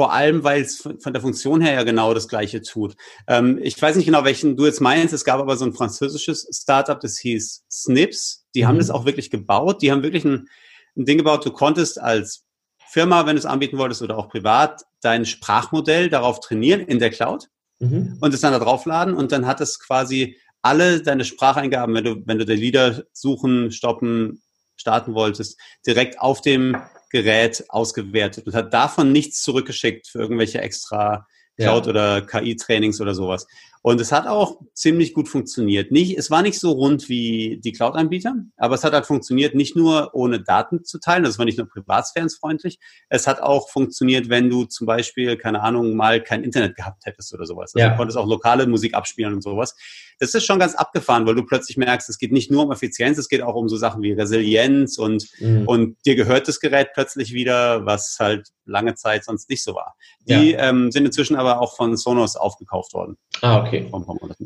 vor 0.00 0.14
allem, 0.14 0.44
weil 0.44 0.62
es 0.62 0.78
von 0.78 1.12
der 1.12 1.20
Funktion 1.20 1.60
her 1.60 1.74
ja 1.74 1.82
genau 1.82 2.14
das 2.14 2.26
Gleiche 2.26 2.62
tut. 2.62 2.96
Ähm, 3.26 3.58
ich 3.60 3.80
weiß 3.82 3.96
nicht 3.96 4.06
genau, 4.06 4.24
welchen 4.24 4.56
du 4.56 4.64
jetzt 4.64 4.80
meinst. 4.80 5.12
Es 5.12 5.26
gab 5.26 5.40
aber 5.40 5.58
so 5.58 5.66
ein 5.66 5.74
französisches 5.74 6.48
Startup, 6.50 6.98
das 6.98 7.18
hieß 7.18 7.64
Snips. 7.70 8.46
Die 8.54 8.62
mhm. 8.62 8.68
haben 8.68 8.78
das 8.78 8.88
auch 8.88 9.04
wirklich 9.04 9.28
gebaut. 9.28 9.82
Die 9.82 9.92
haben 9.92 10.02
wirklich 10.02 10.24
ein, 10.24 10.48
ein 10.96 11.04
Ding 11.04 11.18
gebaut. 11.18 11.44
Du 11.44 11.50
konntest 11.50 12.00
als 12.00 12.46
Firma, 12.88 13.26
wenn 13.26 13.36
du 13.36 13.40
es 13.40 13.44
anbieten 13.44 13.76
wolltest 13.76 14.00
oder 14.00 14.16
auch 14.16 14.30
privat, 14.30 14.84
dein 15.02 15.26
Sprachmodell 15.26 16.08
darauf 16.08 16.40
trainieren 16.40 16.80
in 16.80 16.98
der 16.98 17.10
Cloud 17.10 17.48
mhm. 17.78 18.16
und 18.22 18.32
es 18.32 18.40
dann 18.40 18.54
da 18.54 18.58
draufladen 18.58 19.12
und 19.12 19.32
dann 19.32 19.46
hat 19.46 19.60
es 19.60 19.80
quasi 19.80 20.38
alle 20.62 21.02
deine 21.02 21.26
Spracheingaben, 21.26 21.94
wenn 21.94 22.04
du, 22.04 22.22
wenn 22.24 22.38
du 22.38 22.46
die 22.46 22.54
Lieder 22.54 23.04
suchen, 23.12 23.70
stoppen, 23.70 24.40
starten 24.76 25.12
wolltest, 25.12 25.60
direkt 25.86 26.18
auf 26.20 26.40
dem 26.40 26.74
Gerät 27.10 27.64
ausgewertet 27.68 28.46
und 28.46 28.54
hat 28.54 28.72
davon 28.72 29.12
nichts 29.12 29.42
zurückgeschickt 29.42 30.08
für 30.08 30.20
irgendwelche 30.20 30.60
extra 30.60 31.26
Cloud- 31.56 31.86
ja. 31.86 31.90
oder 31.90 32.22
KI-Trainings 32.22 33.00
oder 33.00 33.14
sowas. 33.14 33.46
Und 33.82 33.98
es 34.00 34.12
hat 34.12 34.26
auch 34.26 34.60
ziemlich 34.74 35.14
gut 35.14 35.28
funktioniert. 35.28 35.90
Nicht, 35.90 36.18
es 36.18 36.30
war 36.30 36.42
nicht 36.42 36.60
so 36.60 36.72
rund 36.72 37.08
wie 37.08 37.60
die 37.64 37.72
Cloud-Anbieter, 37.72 38.34
aber 38.58 38.74
es 38.74 38.84
hat 38.84 38.92
halt 38.92 39.06
funktioniert, 39.06 39.54
nicht 39.54 39.74
nur 39.74 40.10
ohne 40.14 40.42
Daten 40.42 40.84
zu 40.84 40.98
teilen, 40.98 41.24
das 41.24 41.38
war 41.38 41.46
nicht 41.46 41.56
nur 41.56 41.66
privatsphärensfreundlich, 41.66 42.78
es 43.08 43.26
hat 43.26 43.40
auch 43.40 43.70
funktioniert, 43.70 44.28
wenn 44.28 44.50
du 44.50 44.64
zum 44.64 44.86
Beispiel, 44.86 45.36
keine 45.38 45.62
Ahnung, 45.62 45.96
mal 45.96 46.22
kein 46.22 46.44
Internet 46.44 46.76
gehabt 46.76 47.06
hättest 47.06 47.32
oder 47.32 47.46
sowas. 47.46 47.74
Also 47.74 47.78
ja. 47.78 47.90
du 47.90 47.96
konntest 47.96 48.18
auch 48.18 48.26
lokale 48.26 48.66
Musik 48.66 48.94
abspielen 48.94 49.32
und 49.32 49.42
sowas. 49.42 49.74
Das 50.18 50.34
ist 50.34 50.44
schon 50.44 50.58
ganz 50.58 50.74
abgefahren, 50.74 51.24
weil 51.24 51.34
du 51.34 51.46
plötzlich 51.46 51.78
merkst, 51.78 52.10
es 52.10 52.18
geht 52.18 52.32
nicht 52.32 52.50
nur 52.50 52.64
um 52.64 52.72
Effizienz, 52.72 53.16
es 53.16 53.30
geht 53.30 53.40
auch 53.40 53.54
um 53.54 53.70
so 53.70 53.78
Sachen 53.78 54.02
wie 54.02 54.12
Resilienz 54.12 54.98
und, 54.98 55.26
mhm. 55.38 55.66
und 55.66 55.96
dir 56.04 56.16
gehört 56.16 56.48
das 56.48 56.60
Gerät 56.60 56.88
plötzlich 56.92 57.32
wieder, 57.32 57.86
was 57.86 58.18
halt 58.20 58.48
lange 58.66 58.94
Zeit 58.94 59.24
sonst 59.24 59.48
nicht 59.48 59.64
so 59.64 59.74
war. 59.74 59.94
Die 60.28 60.52
ja. 60.52 60.68
ähm, 60.68 60.90
sind 60.92 61.06
inzwischen 61.06 61.36
aber 61.36 61.60
auch 61.60 61.76
von 61.76 61.96
Sonos 61.96 62.36
aufgekauft 62.36 62.92
worden. 62.92 63.16
Ah, 63.42 63.60
okay. 63.60 63.69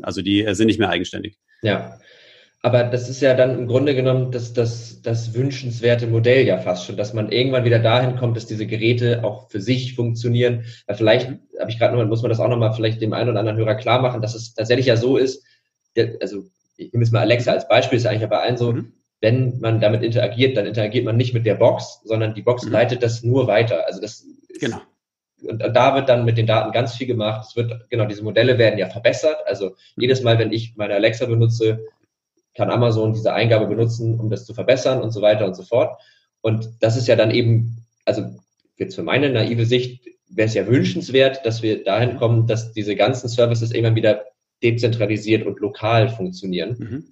Also 0.03 0.21
die 0.21 0.45
äh, 0.45 0.53
sind 0.55 0.67
nicht 0.67 0.79
mehr 0.79 0.89
eigenständig. 0.89 1.37
Ja. 1.61 1.99
Aber 2.61 2.83
das 2.83 3.09
ist 3.09 3.21
ja 3.21 3.35
dann 3.35 3.59
im 3.59 3.67
Grunde 3.67 3.93
genommen 3.93 4.31
das, 4.31 4.53
das, 4.53 5.03
das 5.03 5.35
wünschenswerte 5.35 6.07
Modell 6.07 6.47
ja 6.47 6.57
fast 6.57 6.85
schon, 6.85 6.97
dass 6.97 7.13
man 7.13 7.31
irgendwann 7.31 7.63
wieder 7.63 7.77
dahin 7.77 8.15
kommt, 8.15 8.35
dass 8.35 8.47
diese 8.47 8.65
Geräte 8.65 9.23
auch 9.23 9.51
für 9.51 9.61
sich 9.61 9.93
funktionieren. 9.93 10.65
Weil 10.87 10.95
vielleicht, 10.95 11.27
habe 11.59 11.69
ich 11.69 11.77
gerade 11.77 11.93
nochmal, 11.93 12.07
muss 12.07 12.23
man 12.23 12.29
das 12.29 12.39
auch 12.39 12.47
nochmal 12.47 12.73
vielleicht 12.73 13.01
dem 13.01 13.13
einen 13.13 13.29
oder 13.29 13.39
anderen 13.39 13.59
Hörer 13.59 13.75
klar 13.75 14.01
machen, 14.01 14.21
dass 14.21 14.33
es 14.33 14.55
tatsächlich 14.55 14.87
ja 14.87 14.97
so 14.97 15.17
ist, 15.17 15.45
also 16.19 16.45
ich 16.75 16.91
nehme 16.91 17.03
jetzt 17.03 17.13
mal 17.13 17.19
Alexa 17.19 17.51
als 17.51 17.67
Beispiel, 17.67 17.97
ist 17.97 18.03
ja 18.03 18.09
eigentlich 18.09 18.23
ja 18.23 18.27
bei 18.27 18.39
allen 18.39 18.57
so, 18.57 18.73
mhm. 18.73 18.93
wenn 19.21 19.59
man 19.59 19.79
damit 19.79 20.01
interagiert, 20.01 20.57
dann 20.57 20.65
interagiert 20.65 21.05
man 21.05 21.17
nicht 21.17 21.35
mit 21.35 21.45
der 21.45 21.55
Box, 21.55 22.01
sondern 22.03 22.33
die 22.33 22.41
Box 22.41 22.65
mhm. 22.65 22.71
leitet 22.71 23.03
das 23.03 23.21
nur 23.21 23.45
weiter. 23.45 23.85
Also 23.85 24.01
das 24.01 24.25
genau 24.59 24.81
und 25.43 25.59
da 25.59 25.95
wird 25.95 26.09
dann 26.09 26.25
mit 26.25 26.37
den 26.37 26.47
Daten 26.47 26.71
ganz 26.71 26.95
viel 26.95 27.07
gemacht. 27.07 27.47
Es 27.49 27.55
wird, 27.55 27.89
genau, 27.89 28.05
diese 28.05 28.23
Modelle 28.23 28.57
werden 28.57 28.79
ja 28.79 28.89
verbessert. 28.89 29.37
Also 29.45 29.75
jedes 29.97 30.21
Mal, 30.23 30.39
wenn 30.39 30.51
ich 30.51 30.75
meine 30.75 30.95
Alexa 30.95 31.25
benutze, 31.25 31.85
kann 32.55 32.69
Amazon 32.69 33.13
diese 33.13 33.33
Eingabe 33.33 33.67
benutzen, 33.67 34.19
um 34.19 34.29
das 34.29 34.45
zu 34.45 34.53
verbessern 34.53 35.01
und 35.01 35.11
so 35.11 35.21
weiter 35.21 35.45
und 35.45 35.55
so 35.55 35.63
fort. 35.63 35.99
Und 36.41 36.69
das 36.79 36.95
ist 36.95 37.07
ja 37.07 37.15
dann 37.15 37.31
eben, 37.31 37.85
also 38.05 38.23
jetzt 38.77 38.95
für 38.95 39.03
meine 39.03 39.29
naive 39.29 39.65
Sicht 39.65 40.05
wäre 40.29 40.47
es 40.47 40.53
ja 40.53 40.67
wünschenswert, 40.67 41.45
dass 41.45 41.61
wir 41.61 41.83
dahin 41.83 42.17
kommen, 42.17 42.47
dass 42.47 42.71
diese 42.71 42.95
ganzen 42.95 43.27
Services 43.27 43.71
irgendwann 43.71 43.95
wieder 43.95 44.25
dezentralisiert 44.63 45.45
und 45.45 45.59
lokal 45.59 46.09
funktionieren. 46.09 46.75
Mhm. 46.77 47.03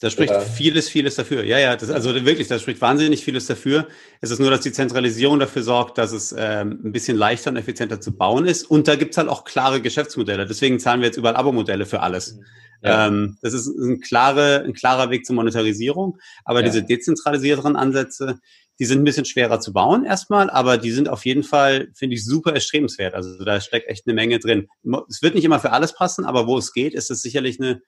Da 0.00 0.10
spricht 0.10 0.32
ja. 0.32 0.40
vieles, 0.40 0.88
vieles 0.88 1.16
dafür. 1.16 1.42
Ja, 1.42 1.58
ja, 1.58 1.74
das, 1.74 1.90
also 1.90 2.14
wirklich, 2.24 2.46
da 2.46 2.58
spricht 2.60 2.80
wahnsinnig 2.80 3.24
vieles 3.24 3.46
dafür. 3.46 3.88
Es 4.20 4.30
ist 4.30 4.38
nur, 4.38 4.50
dass 4.50 4.60
die 4.60 4.70
Zentralisierung 4.70 5.40
dafür 5.40 5.64
sorgt, 5.64 5.98
dass 5.98 6.12
es 6.12 6.32
ähm, 6.38 6.80
ein 6.84 6.92
bisschen 6.92 7.16
leichter 7.16 7.50
und 7.50 7.56
effizienter 7.56 8.00
zu 8.00 8.16
bauen 8.16 8.46
ist. 8.46 8.70
Und 8.70 8.86
da 8.86 8.94
gibt's 8.94 9.16
halt 9.16 9.28
auch 9.28 9.44
klare 9.44 9.80
Geschäftsmodelle. 9.80 10.46
Deswegen 10.46 10.78
zahlen 10.78 11.00
wir 11.00 11.06
jetzt 11.06 11.16
überall 11.16 11.34
Abo-Modelle 11.34 11.84
für 11.84 12.00
alles. 12.00 12.34
Mhm. 12.34 12.44
Ja. 12.82 13.08
Ähm, 13.08 13.38
das 13.42 13.54
ist 13.54 13.66
ein, 13.66 14.00
klare, 14.00 14.62
ein 14.64 14.72
klarer 14.72 15.10
Weg 15.10 15.26
zur 15.26 15.34
Monetarisierung. 15.34 16.18
Aber 16.44 16.60
ja. 16.60 16.66
diese 16.66 16.84
dezentralisierteren 16.84 17.74
Ansätze, 17.74 18.38
die 18.78 18.84
sind 18.84 19.00
ein 19.00 19.04
bisschen 19.04 19.24
schwerer 19.24 19.58
zu 19.58 19.72
bauen 19.72 20.04
erstmal, 20.04 20.48
aber 20.48 20.78
die 20.78 20.92
sind 20.92 21.08
auf 21.08 21.24
jeden 21.24 21.42
Fall, 21.42 21.88
finde 21.94 22.14
ich, 22.14 22.24
super 22.24 22.54
erstrebenswert. 22.54 23.14
Also 23.14 23.44
da 23.44 23.60
steckt 23.60 23.88
echt 23.88 24.06
eine 24.06 24.14
Menge 24.14 24.38
drin. 24.38 24.68
Es 25.08 25.22
wird 25.22 25.34
nicht 25.34 25.44
immer 25.44 25.58
für 25.58 25.72
alles 25.72 25.92
passen, 25.92 26.24
aber 26.24 26.46
wo 26.46 26.56
es 26.56 26.72
geht, 26.72 26.94
ist 26.94 27.10
es 27.10 27.20
sicherlich 27.20 27.60
eine, 27.60 27.82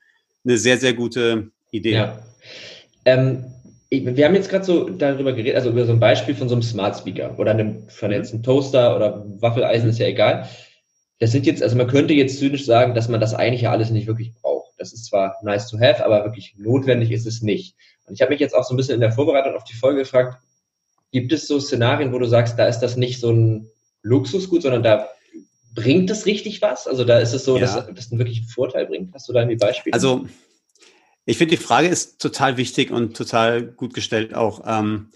eine 0.44 0.58
sehr, 0.58 0.78
sehr 0.78 0.94
gute 0.94 1.52
Idee. 1.70 1.92
Ja. 1.92 2.18
Ähm, 3.04 3.44
wir 3.90 4.24
haben 4.24 4.34
jetzt 4.34 4.48
gerade 4.48 4.64
so 4.64 4.88
darüber 4.88 5.32
geredet, 5.32 5.56
also 5.56 5.70
über 5.70 5.84
so 5.84 5.92
ein 5.92 6.00
Beispiel 6.00 6.34
von 6.34 6.48
so 6.48 6.54
einem 6.54 6.62
Smart 6.62 6.96
Speaker 6.96 7.36
oder 7.38 7.50
einem 7.50 7.88
vernetzten 7.88 8.38
mhm. 8.38 8.44
Toaster 8.44 8.94
oder 8.94 9.24
Waffeleisen, 9.40 9.90
ist 9.90 9.98
ja 9.98 10.06
egal. 10.06 10.48
Das 11.18 11.32
sind 11.32 11.44
jetzt, 11.44 11.62
also 11.62 11.76
man 11.76 11.88
könnte 11.88 12.14
jetzt 12.14 12.38
zynisch 12.38 12.64
sagen, 12.64 12.94
dass 12.94 13.08
man 13.08 13.20
das 13.20 13.34
eigentlich 13.34 13.62
ja 13.62 13.72
alles 13.72 13.90
nicht 13.90 14.06
wirklich 14.06 14.32
braucht. 14.34 14.72
Das 14.78 14.92
ist 14.92 15.06
zwar 15.06 15.36
nice 15.42 15.68
to 15.68 15.78
have, 15.78 16.04
aber 16.04 16.24
wirklich 16.24 16.54
notwendig 16.56 17.10
ist 17.10 17.26
es 17.26 17.42
nicht. 17.42 17.74
Und 18.06 18.14
ich 18.14 18.22
habe 18.22 18.30
mich 18.30 18.40
jetzt 18.40 18.54
auch 18.54 18.64
so 18.64 18.74
ein 18.74 18.76
bisschen 18.76 18.94
in 18.94 19.00
der 19.00 19.12
Vorbereitung 19.12 19.54
auf 19.54 19.64
die 19.64 19.74
Folge 19.74 20.00
gefragt, 20.00 20.40
gibt 21.10 21.32
es 21.32 21.48
so 21.48 21.58
Szenarien, 21.58 22.12
wo 22.12 22.18
du 22.18 22.26
sagst, 22.26 22.58
da 22.58 22.66
ist 22.66 22.78
das 22.78 22.96
nicht 22.96 23.20
so 23.20 23.32
ein 23.32 23.66
Luxusgut, 24.02 24.62
sondern 24.62 24.82
da 24.82 25.08
bringt 25.74 26.10
es 26.10 26.26
richtig 26.26 26.62
was? 26.62 26.86
Also 26.86 27.04
da 27.04 27.18
ist 27.18 27.32
es 27.32 27.44
so, 27.44 27.56
ja. 27.56 27.62
dass 27.62 27.86
das 27.92 28.10
wirklich 28.12 28.38
einen 28.38 28.48
Vorteil 28.48 28.86
bringt. 28.86 29.12
Hast 29.12 29.28
du 29.28 29.32
da 29.32 29.40
irgendwie 29.40 29.58
Beispiele? 29.58 29.92
Also 29.92 30.26
ich 31.26 31.38
finde, 31.38 31.56
die 31.56 31.62
Frage 31.62 31.88
ist 31.88 32.20
total 32.20 32.56
wichtig 32.56 32.90
und 32.90 33.16
total 33.16 33.62
gut 33.62 33.94
gestellt 33.94 34.34
auch, 34.34 34.62
ähm, 34.66 35.10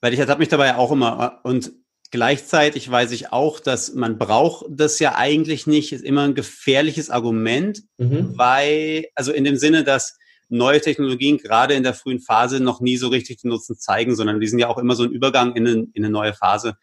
weil 0.00 0.12
ich 0.12 0.18
ertappe 0.18 0.40
mich 0.40 0.48
dabei 0.48 0.76
auch 0.76 0.92
immer 0.92 1.40
und 1.44 1.72
gleichzeitig 2.10 2.90
weiß 2.90 3.10
ich 3.10 3.32
auch, 3.32 3.58
dass 3.58 3.94
man 3.94 4.18
braucht 4.18 4.66
das 4.68 4.98
ja 4.98 5.16
eigentlich 5.16 5.66
nicht, 5.66 5.92
ist 5.92 6.04
immer 6.04 6.22
ein 6.22 6.34
gefährliches 6.34 7.10
Argument, 7.10 7.82
mhm. 7.98 8.34
weil, 8.36 9.06
also 9.14 9.32
in 9.32 9.44
dem 9.44 9.56
Sinne, 9.56 9.84
dass 9.84 10.16
neue 10.48 10.80
Technologien 10.80 11.38
gerade 11.38 11.74
in 11.74 11.82
der 11.82 11.94
frühen 11.94 12.20
Phase 12.20 12.60
noch 12.60 12.80
nie 12.80 12.96
so 12.96 13.08
richtig 13.08 13.38
den 13.40 13.50
Nutzen 13.50 13.76
zeigen, 13.78 14.14
sondern 14.14 14.40
die 14.40 14.46
sind 14.46 14.58
ja 14.58 14.68
auch 14.68 14.78
immer 14.78 14.94
so 14.94 15.04
ein 15.04 15.10
Übergang 15.10 15.56
in 15.56 15.66
eine, 15.66 15.86
in 15.92 16.04
eine 16.04 16.10
neue 16.10 16.34
Phase. 16.34 16.76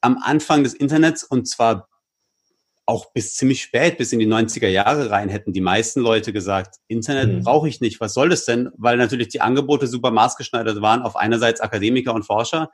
Am 0.00 0.18
Anfang 0.22 0.62
des 0.62 0.74
Internets 0.74 1.24
und 1.24 1.48
zwar 1.48 1.88
auch 2.92 3.12
bis 3.12 3.34
ziemlich 3.34 3.62
spät, 3.62 3.96
bis 3.96 4.12
in 4.12 4.18
die 4.18 4.26
90er 4.26 4.68
Jahre 4.68 5.10
rein, 5.10 5.30
hätten 5.30 5.54
die 5.54 5.62
meisten 5.62 6.00
Leute 6.00 6.32
gesagt, 6.32 6.76
Internet 6.88 7.32
mhm. 7.32 7.42
brauche 7.42 7.66
ich 7.66 7.80
nicht, 7.80 8.00
was 8.00 8.12
soll 8.12 8.28
das 8.28 8.44
denn? 8.44 8.68
Weil 8.76 8.98
natürlich 8.98 9.28
die 9.28 9.40
Angebote 9.40 9.86
super 9.86 10.10
maßgeschneidert 10.10 10.82
waren 10.82 11.00
auf 11.00 11.16
einerseits 11.16 11.62
Akademiker 11.62 12.12
und 12.12 12.24
Forscher 12.24 12.70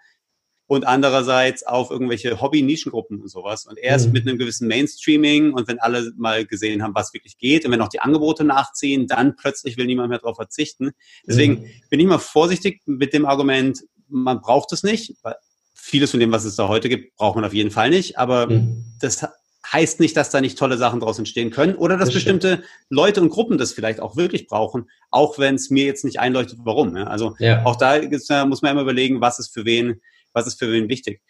und 0.66 0.87
andererseits 0.87 1.62
auf 1.62 1.92
irgendwelche 1.92 2.40
Hobby-Nischengruppen 2.40 3.20
und 3.20 3.28
sowas. 3.28 3.64
Und 3.64 3.78
erst 3.78 4.09
mhm. 4.09 4.12
mit 4.12 4.28
einem 4.28 4.38
gewissen 4.38 4.66
Mainstreaming 4.66 5.52
und 5.52 5.68
wenn 5.68 5.78
alle 5.78 6.12
mal 6.16 6.44
gesehen 6.44 6.83
haben, 6.83 6.96
was 6.96 7.14
wirklich 7.14 7.38
geht 7.38 7.64
und 7.64 7.70
wenn 7.70 7.81
auch 7.81 7.88
die 7.88 8.00
Angebote 8.00 8.42
nachziehen, 8.42 9.07
dann 9.07 9.37
plötzlich 9.37 9.76
will 9.76 9.87
niemand 9.87 10.11
mehr 10.11 10.18
darauf 10.18 10.37
verzichten. 10.37 10.90
Deswegen 11.26 11.61
mhm. 11.61 11.70
bin 11.90 12.00
ich 12.00 12.07
mal 12.07 12.18
vorsichtig 12.18 12.83
mit 12.87 13.12
dem 13.14 13.24
Argument, 13.24 13.85
man 14.09 14.40
braucht 14.40 14.72
es 14.72 14.83
nicht, 14.83 15.14
weil 15.22 15.37
vieles 15.74 16.11
von 16.11 16.18
dem, 16.18 16.33
was 16.33 16.44
es 16.44 16.57
da 16.57 16.66
heute 16.66 16.88
gibt, 16.88 17.16
braucht 17.16 17.37
man 17.37 17.44
auf 17.44 17.54
jeden 17.54 17.70
Fall 17.70 17.90
nicht. 17.90 18.18
Aber 18.18 18.48
mhm. 18.48 18.85
das 19.00 19.24
heißt 19.72 20.00
nicht, 20.00 20.16
dass 20.16 20.31
da 20.31 20.40
nicht 20.40 20.59
tolle 20.59 20.76
Sachen 20.76 21.00
draus 21.00 21.18
entstehen 21.18 21.50
können 21.50 21.74
oder 21.74 21.96
dass 21.96 22.09
das 22.09 22.14
bestimmte 22.14 22.62
Leute 22.88 23.20
und 23.20 23.31
Gruppen 23.31 23.59
das 23.59 23.72
vielleicht 23.72 24.00
auch 24.00 24.16
wirklich 24.16 24.46
brauchen, 24.46 24.88
auch 25.11 25.38
wenn 25.38 25.54
es 25.54 25.70
mir 25.70 25.85
jetzt 25.85 26.04
nicht 26.04 26.20
einleuchtet, 26.20 26.61
warum. 26.62 26.96
Ja? 26.96 27.04
Also 27.04 27.37
ja. 27.38 27.64
auch 27.64 27.76
da 27.76 28.00
muss 28.46 28.62
man 28.62 28.72
immer 28.72 28.83
überlegen, 28.83 29.20
was 29.20 29.38
ist 29.38 29.52
für 29.52 29.64
wen, 29.64 30.00
was 30.33 30.46
ist 30.46 30.59
für 30.59 30.70
wen 30.72 30.88
wichtig. 30.88 31.20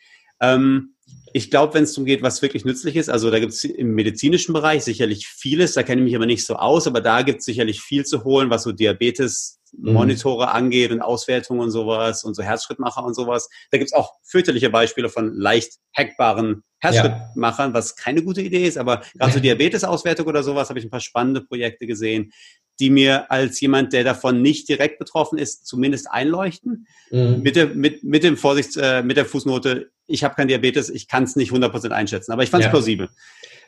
Ähm, 0.41 0.95
ich 1.33 1.51
glaube, 1.51 1.75
wenn 1.75 1.85
es 1.85 1.93
darum 1.93 2.07
geht, 2.07 2.23
was 2.23 2.43
wirklich 2.43 2.65
nützlich 2.65 2.97
ist, 2.97 3.11
also 3.11 3.31
da 3.31 3.39
gibt 3.39 3.53
es 3.53 3.65
im 3.65 3.95
medizinischen 3.95 4.53
Bereich 4.53 4.85
sicherlich 4.85 5.27
vieles, 5.27 5.75
da 5.75 5.83
kenne 5.83 6.01
ich 6.01 6.07
mich 6.07 6.17
aber 6.17 6.27
nicht 6.27 6.45
so 6.45 6.57
aus, 6.57 6.87
aber 6.87 7.01
da 7.01 7.23
gibt 7.23 7.41
es 7.41 7.45
sicherlich 7.45 7.81
viel 7.81 8.05
zu 8.05 8.25
holen, 8.25 8.51
was 8.51 8.63
so 8.63 8.73
Diabetes. 8.73 9.58
Monitore 9.77 10.47
mhm. 10.47 10.53
angeht 10.53 10.91
und 10.91 11.03
Auswertungen 11.03 11.61
und 11.61 11.71
sowas 11.71 12.25
und 12.25 12.35
so 12.35 12.43
Herzschrittmacher 12.43 13.05
und 13.05 13.15
sowas. 13.15 13.49
Da 13.71 13.79
gibt's 13.79 13.93
auch 13.93 14.15
fürchterliche 14.23 14.71
Beispiele 14.71 15.09
von 15.09 15.35
leicht 15.35 15.75
hackbaren 15.97 16.63
Herzschrittmachern, 16.81 17.71
ja. 17.71 17.75
was 17.75 17.97
keine 17.97 18.23
gute 18.23 18.41
Idee 18.43 18.67
ist, 18.67 18.79
aber 18.79 19.03
gerade 19.15 19.33
so 19.33 19.41
Diabetesauswertung 19.41 20.27
oder 20.27 20.43
sowas 20.43 20.69
habe 20.69 20.79
ich 20.79 20.85
ein 20.85 20.91
paar 20.91 21.01
spannende 21.01 21.41
Projekte 21.41 21.87
gesehen, 21.87 22.33
die 22.81 22.91
mir 22.91 23.31
als 23.31 23.61
jemand, 23.61 23.93
der 23.93 24.05
davon 24.05 24.41
nicht 24.41 24.69
direkt 24.69 24.99
betroffen 24.99 25.39
ist, 25.39 25.67
zumindest 25.67 26.11
einleuchten. 26.11 26.87
Mhm. 27.11 27.41
Mit, 27.43 27.57
der, 27.57 27.67
mit, 27.67 28.05
mit 28.05 28.23
dem 28.23 28.37
Vorsicht, 28.37 28.77
äh, 28.77 29.03
mit 29.03 29.17
der 29.17 29.27
Fußnote, 29.27 29.91
ich 30.07 30.23
habe 30.23 30.37
kein 30.37 30.49
Diabetes, 30.49 30.89
ich 30.89 31.09
kann 31.09 31.25
es 31.25 31.35
nicht 31.35 31.53
100% 31.53 31.91
einschätzen, 31.91 32.33
aber 32.33 32.45
ich 32.45 32.51
fand 32.51 32.63
es 32.63 32.67
ja. 32.67 32.71
plausibel. 32.71 33.09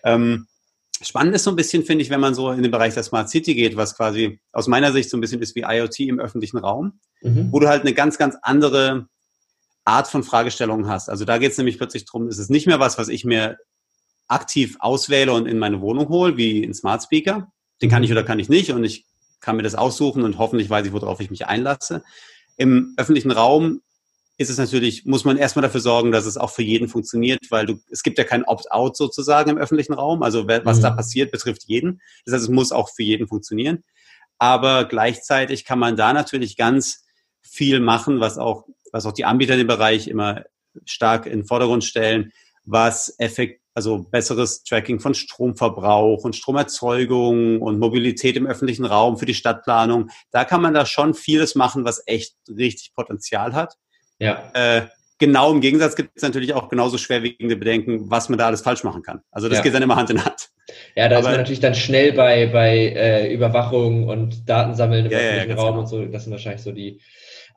Ähm, 0.04 0.46
Spannend 1.02 1.34
ist 1.34 1.44
so 1.44 1.50
ein 1.50 1.56
bisschen, 1.56 1.84
finde 1.84 2.02
ich, 2.02 2.10
wenn 2.10 2.20
man 2.20 2.34
so 2.34 2.50
in 2.50 2.62
den 2.62 2.70
Bereich 2.70 2.94
der 2.94 3.02
Smart 3.02 3.30
City 3.30 3.54
geht, 3.54 3.76
was 3.76 3.96
quasi 3.96 4.38
aus 4.52 4.66
meiner 4.66 4.92
Sicht 4.92 5.08
so 5.08 5.16
ein 5.16 5.20
bisschen 5.20 5.40
ist 5.40 5.54
wie 5.54 5.64
IoT 5.66 6.00
im 6.00 6.20
öffentlichen 6.20 6.58
Raum, 6.58 7.00
mhm. 7.22 7.48
wo 7.50 7.58
du 7.58 7.68
halt 7.68 7.82
eine 7.82 7.94
ganz, 7.94 8.18
ganz 8.18 8.36
andere 8.42 9.06
Art 9.84 10.08
von 10.08 10.22
Fragestellungen 10.22 10.88
hast. 10.88 11.08
Also 11.08 11.24
da 11.24 11.38
geht 11.38 11.52
es 11.52 11.58
nämlich 11.58 11.78
plötzlich 11.78 12.04
drum, 12.04 12.28
ist 12.28 12.38
es 12.38 12.50
nicht 12.50 12.66
mehr 12.66 12.80
was, 12.80 12.98
was 12.98 13.08
ich 13.08 13.24
mir 13.24 13.56
aktiv 14.28 14.76
auswähle 14.78 15.32
und 15.32 15.46
in 15.46 15.58
meine 15.58 15.80
Wohnung 15.80 16.08
hole, 16.08 16.36
wie 16.36 16.62
ein 16.62 16.74
Smart 16.74 17.02
Speaker. 17.02 17.50
Den 17.80 17.90
kann 17.90 18.04
ich 18.04 18.10
mhm. 18.10 18.16
oder 18.16 18.24
kann 18.24 18.38
ich 18.38 18.48
nicht 18.48 18.70
und 18.70 18.84
ich 18.84 19.06
kann 19.40 19.56
mir 19.56 19.62
das 19.62 19.74
aussuchen 19.74 20.22
und 20.22 20.38
hoffentlich 20.38 20.68
weiß 20.68 20.86
ich, 20.86 20.92
worauf 20.92 21.20
ich 21.20 21.30
mich 21.30 21.46
einlasse. 21.46 22.02
Im 22.56 22.92
öffentlichen 22.98 23.30
Raum 23.30 23.80
ist 24.40 24.48
es 24.48 24.56
natürlich, 24.56 25.04
muss 25.04 25.26
man 25.26 25.36
erstmal 25.36 25.62
dafür 25.62 25.82
sorgen, 25.82 26.12
dass 26.12 26.24
es 26.24 26.38
auch 26.38 26.48
für 26.48 26.62
jeden 26.62 26.88
funktioniert, 26.88 27.40
weil 27.50 27.66
du, 27.66 27.78
es 27.90 28.02
gibt 28.02 28.16
ja 28.16 28.24
kein 28.24 28.42
Opt-out 28.42 28.96
sozusagen 28.96 29.50
im 29.50 29.58
öffentlichen 29.58 29.92
Raum. 29.92 30.22
Also 30.22 30.48
was 30.48 30.78
mhm. 30.78 30.82
da 30.82 30.90
passiert, 30.92 31.30
betrifft 31.30 31.64
jeden. 31.66 32.00
Das 32.24 32.32
heißt, 32.32 32.44
es 32.44 32.48
muss 32.48 32.72
auch 32.72 32.88
für 32.88 33.02
jeden 33.02 33.28
funktionieren. 33.28 33.84
Aber 34.38 34.86
gleichzeitig 34.86 35.66
kann 35.66 35.78
man 35.78 35.94
da 35.94 36.14
natürlich 36.14 36.56
ganz 36.56 37.04
viel 37.42 37.80
machen, 37.80 38.20
was 38.20 38.38
auch, 38.38 38.64
was 38.92 39.04
auch 39.04 39.12
die 39.12 39.26
Anbieter 39.26 39.52
in 39.52 39.58
dem 39.58 39.66
Bereich 39.66 40.08
immer 40.08 40.44
stark 40.86 41.26
in 41.26 41.40
den 41.40 41.46
Vordergrund 41.46 41.84
stellen, 41.84 42.32
was 42.64 43.14
effekt, 43.18 43.60
also 43.74 44.04
besseres 44.04 44.62
Tracking 44.62 45.00
von 45.00 45.12
Stromverbrauch 45.12 46.24
und 46.24 46.34
Stromerzeugung 46.34 47.60
und 47.60 47.78
Mobilität 47.78 48.38
im 48.38 48.46
öffentlichen 48.46 48.86
Raum 48.86 49.18
für 49.18 49.26
die 49.26 49.34
Stadtplanung. 49.34 50.08
Da 50.30 50.46
kann 50.46 50.62
man 50.62 50.72
da 50.72 50.86
schon 50.86 51.12
vieles 51.12 51.56
machen, 51.56 51.84
was 51.84 52.02
echt 52.06 52.36
richtig 52.48 52.94
Potenzial 52.94 53.52
hat. 53.52 53.76
Ja. 54.20 54.50
Äh, 54.54 54.82
genau 55.18 55.52
im 55.52 55.60
Gegensatz 55.60 55.96
gibt 55.96 56.10
es 56.14 56.22
natürlich 56.22 56.54
auch 56.54 56.68
genauso 56.68 56.98
schwerwiegende 56.98 57.56
Bedenken, 57.56 58.10
was 58.10 58.28
man 58.28 58.38
da 58.38 58.46
alles 58.46 58.62
falsch 58.62 58.84
machen 58.84 59.02
kann. 59.02 59.22
Also 59.30 59.48
das 59.48 59.58
ja. 59.58 59.64
geht 59.64 59.74
dann 59.74 59.82
immer 59.82 59.96
Hand 59.96 60.10
in 60.10 60.24
Hand. 60.24 60.50
Ja, 60.94 61.08
da 61.08 61.16
Aber, 61.16 61.26
ist 61.26 61.30
man 61.30 61.40
natürlich 61.40 61.60
dann 61.60 61.74
schnell 61.74 62.12
bei, 62.12 62.46
bei 62.46 62.76
äh, 62.76 63.32
Überwachung 63.32 64.08
und 64.08 64.48
Datensammeln 64.48 65.06
im 65.06 65.12
ja, 65.12 65.18
öffentlichen 65.18 65.50
ja, 65.50 65.56
Raum 65.56 65.66
genau. 65.68 65.80
und 65.80 65.86
so. 65.86 66.04
Das 66.04 66.24
sind 66.24 66.32
wahrscheinlich 66.32 66.62
so 66.62 66.72
die. 66.72 67.00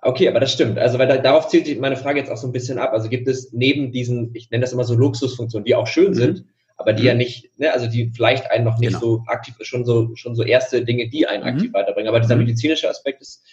Okay, 0.01 0.27
aber 0.27 0.41
das 0.41 0.51
stimmt. 0.51 0.77
Also, 0.77 0.99
weil 0.99 1.07
da, 1.07 1.17
darauf 1.17 1.47
zielt 1.47 1.79
meine 1.79 1.95
Frage 1.95 2.19
jetzt 2.19 2.29
auch 2.29 2.37
so 2.37 2.47
ein 2.47 2.51
bisschen 2.51 2.77
ab. 2.77 2.91
Also 2.91 3.07
gibt 3.07 3.27
es 3.27 3.53
neben 3.53 3.91
diesen, 3.91 4.31
ich 4.33 4.51
nenne 4.51 4.61
das 4.61 4.73
immer 4.73 4.83
so 4.83 4.95
Luxusfunktionen, 4.95 5.65
die 5.65 5.75
auch 5.75 5.87
schön 5.87 6.09
mhm. 6.09 6.15
sind, 6.15 6.45
aber 6.75 6.91
die 6.91 7.03
mhm. 7.03 7.07
ja 7.07 7.13
nicht, 7.13 7.57
ne, 7.57 7.71
also 7.71 7.87
die 7.87 8.11
vielleicht 8.13 8.51
einen 8.51 8.65
noch 8.65 8.79
nicht 8.79 8.89
genau. 8.89 8.99
so 8.99 9.23
aktiv, 9.27 9.55
schon 9.61 9.85
so, 9.85 10.13
schon 10.15 10.35
so 10.35 10.43
erste 10.43 10.83
Dinge, 10.83 11.07
die 11.09 11.25
einen 11.25 11.43
aktiv 11.43 11.69
mhm. 11.69 11.73
weiterbringen. 11.73 12.09
Aber 12.09 12.19
dieser 12.19 12.35
mhm. 12.35 12.43
medizinische 12.43 12.89
Aspekt 12.89 13.21
ist, 13.21 13.43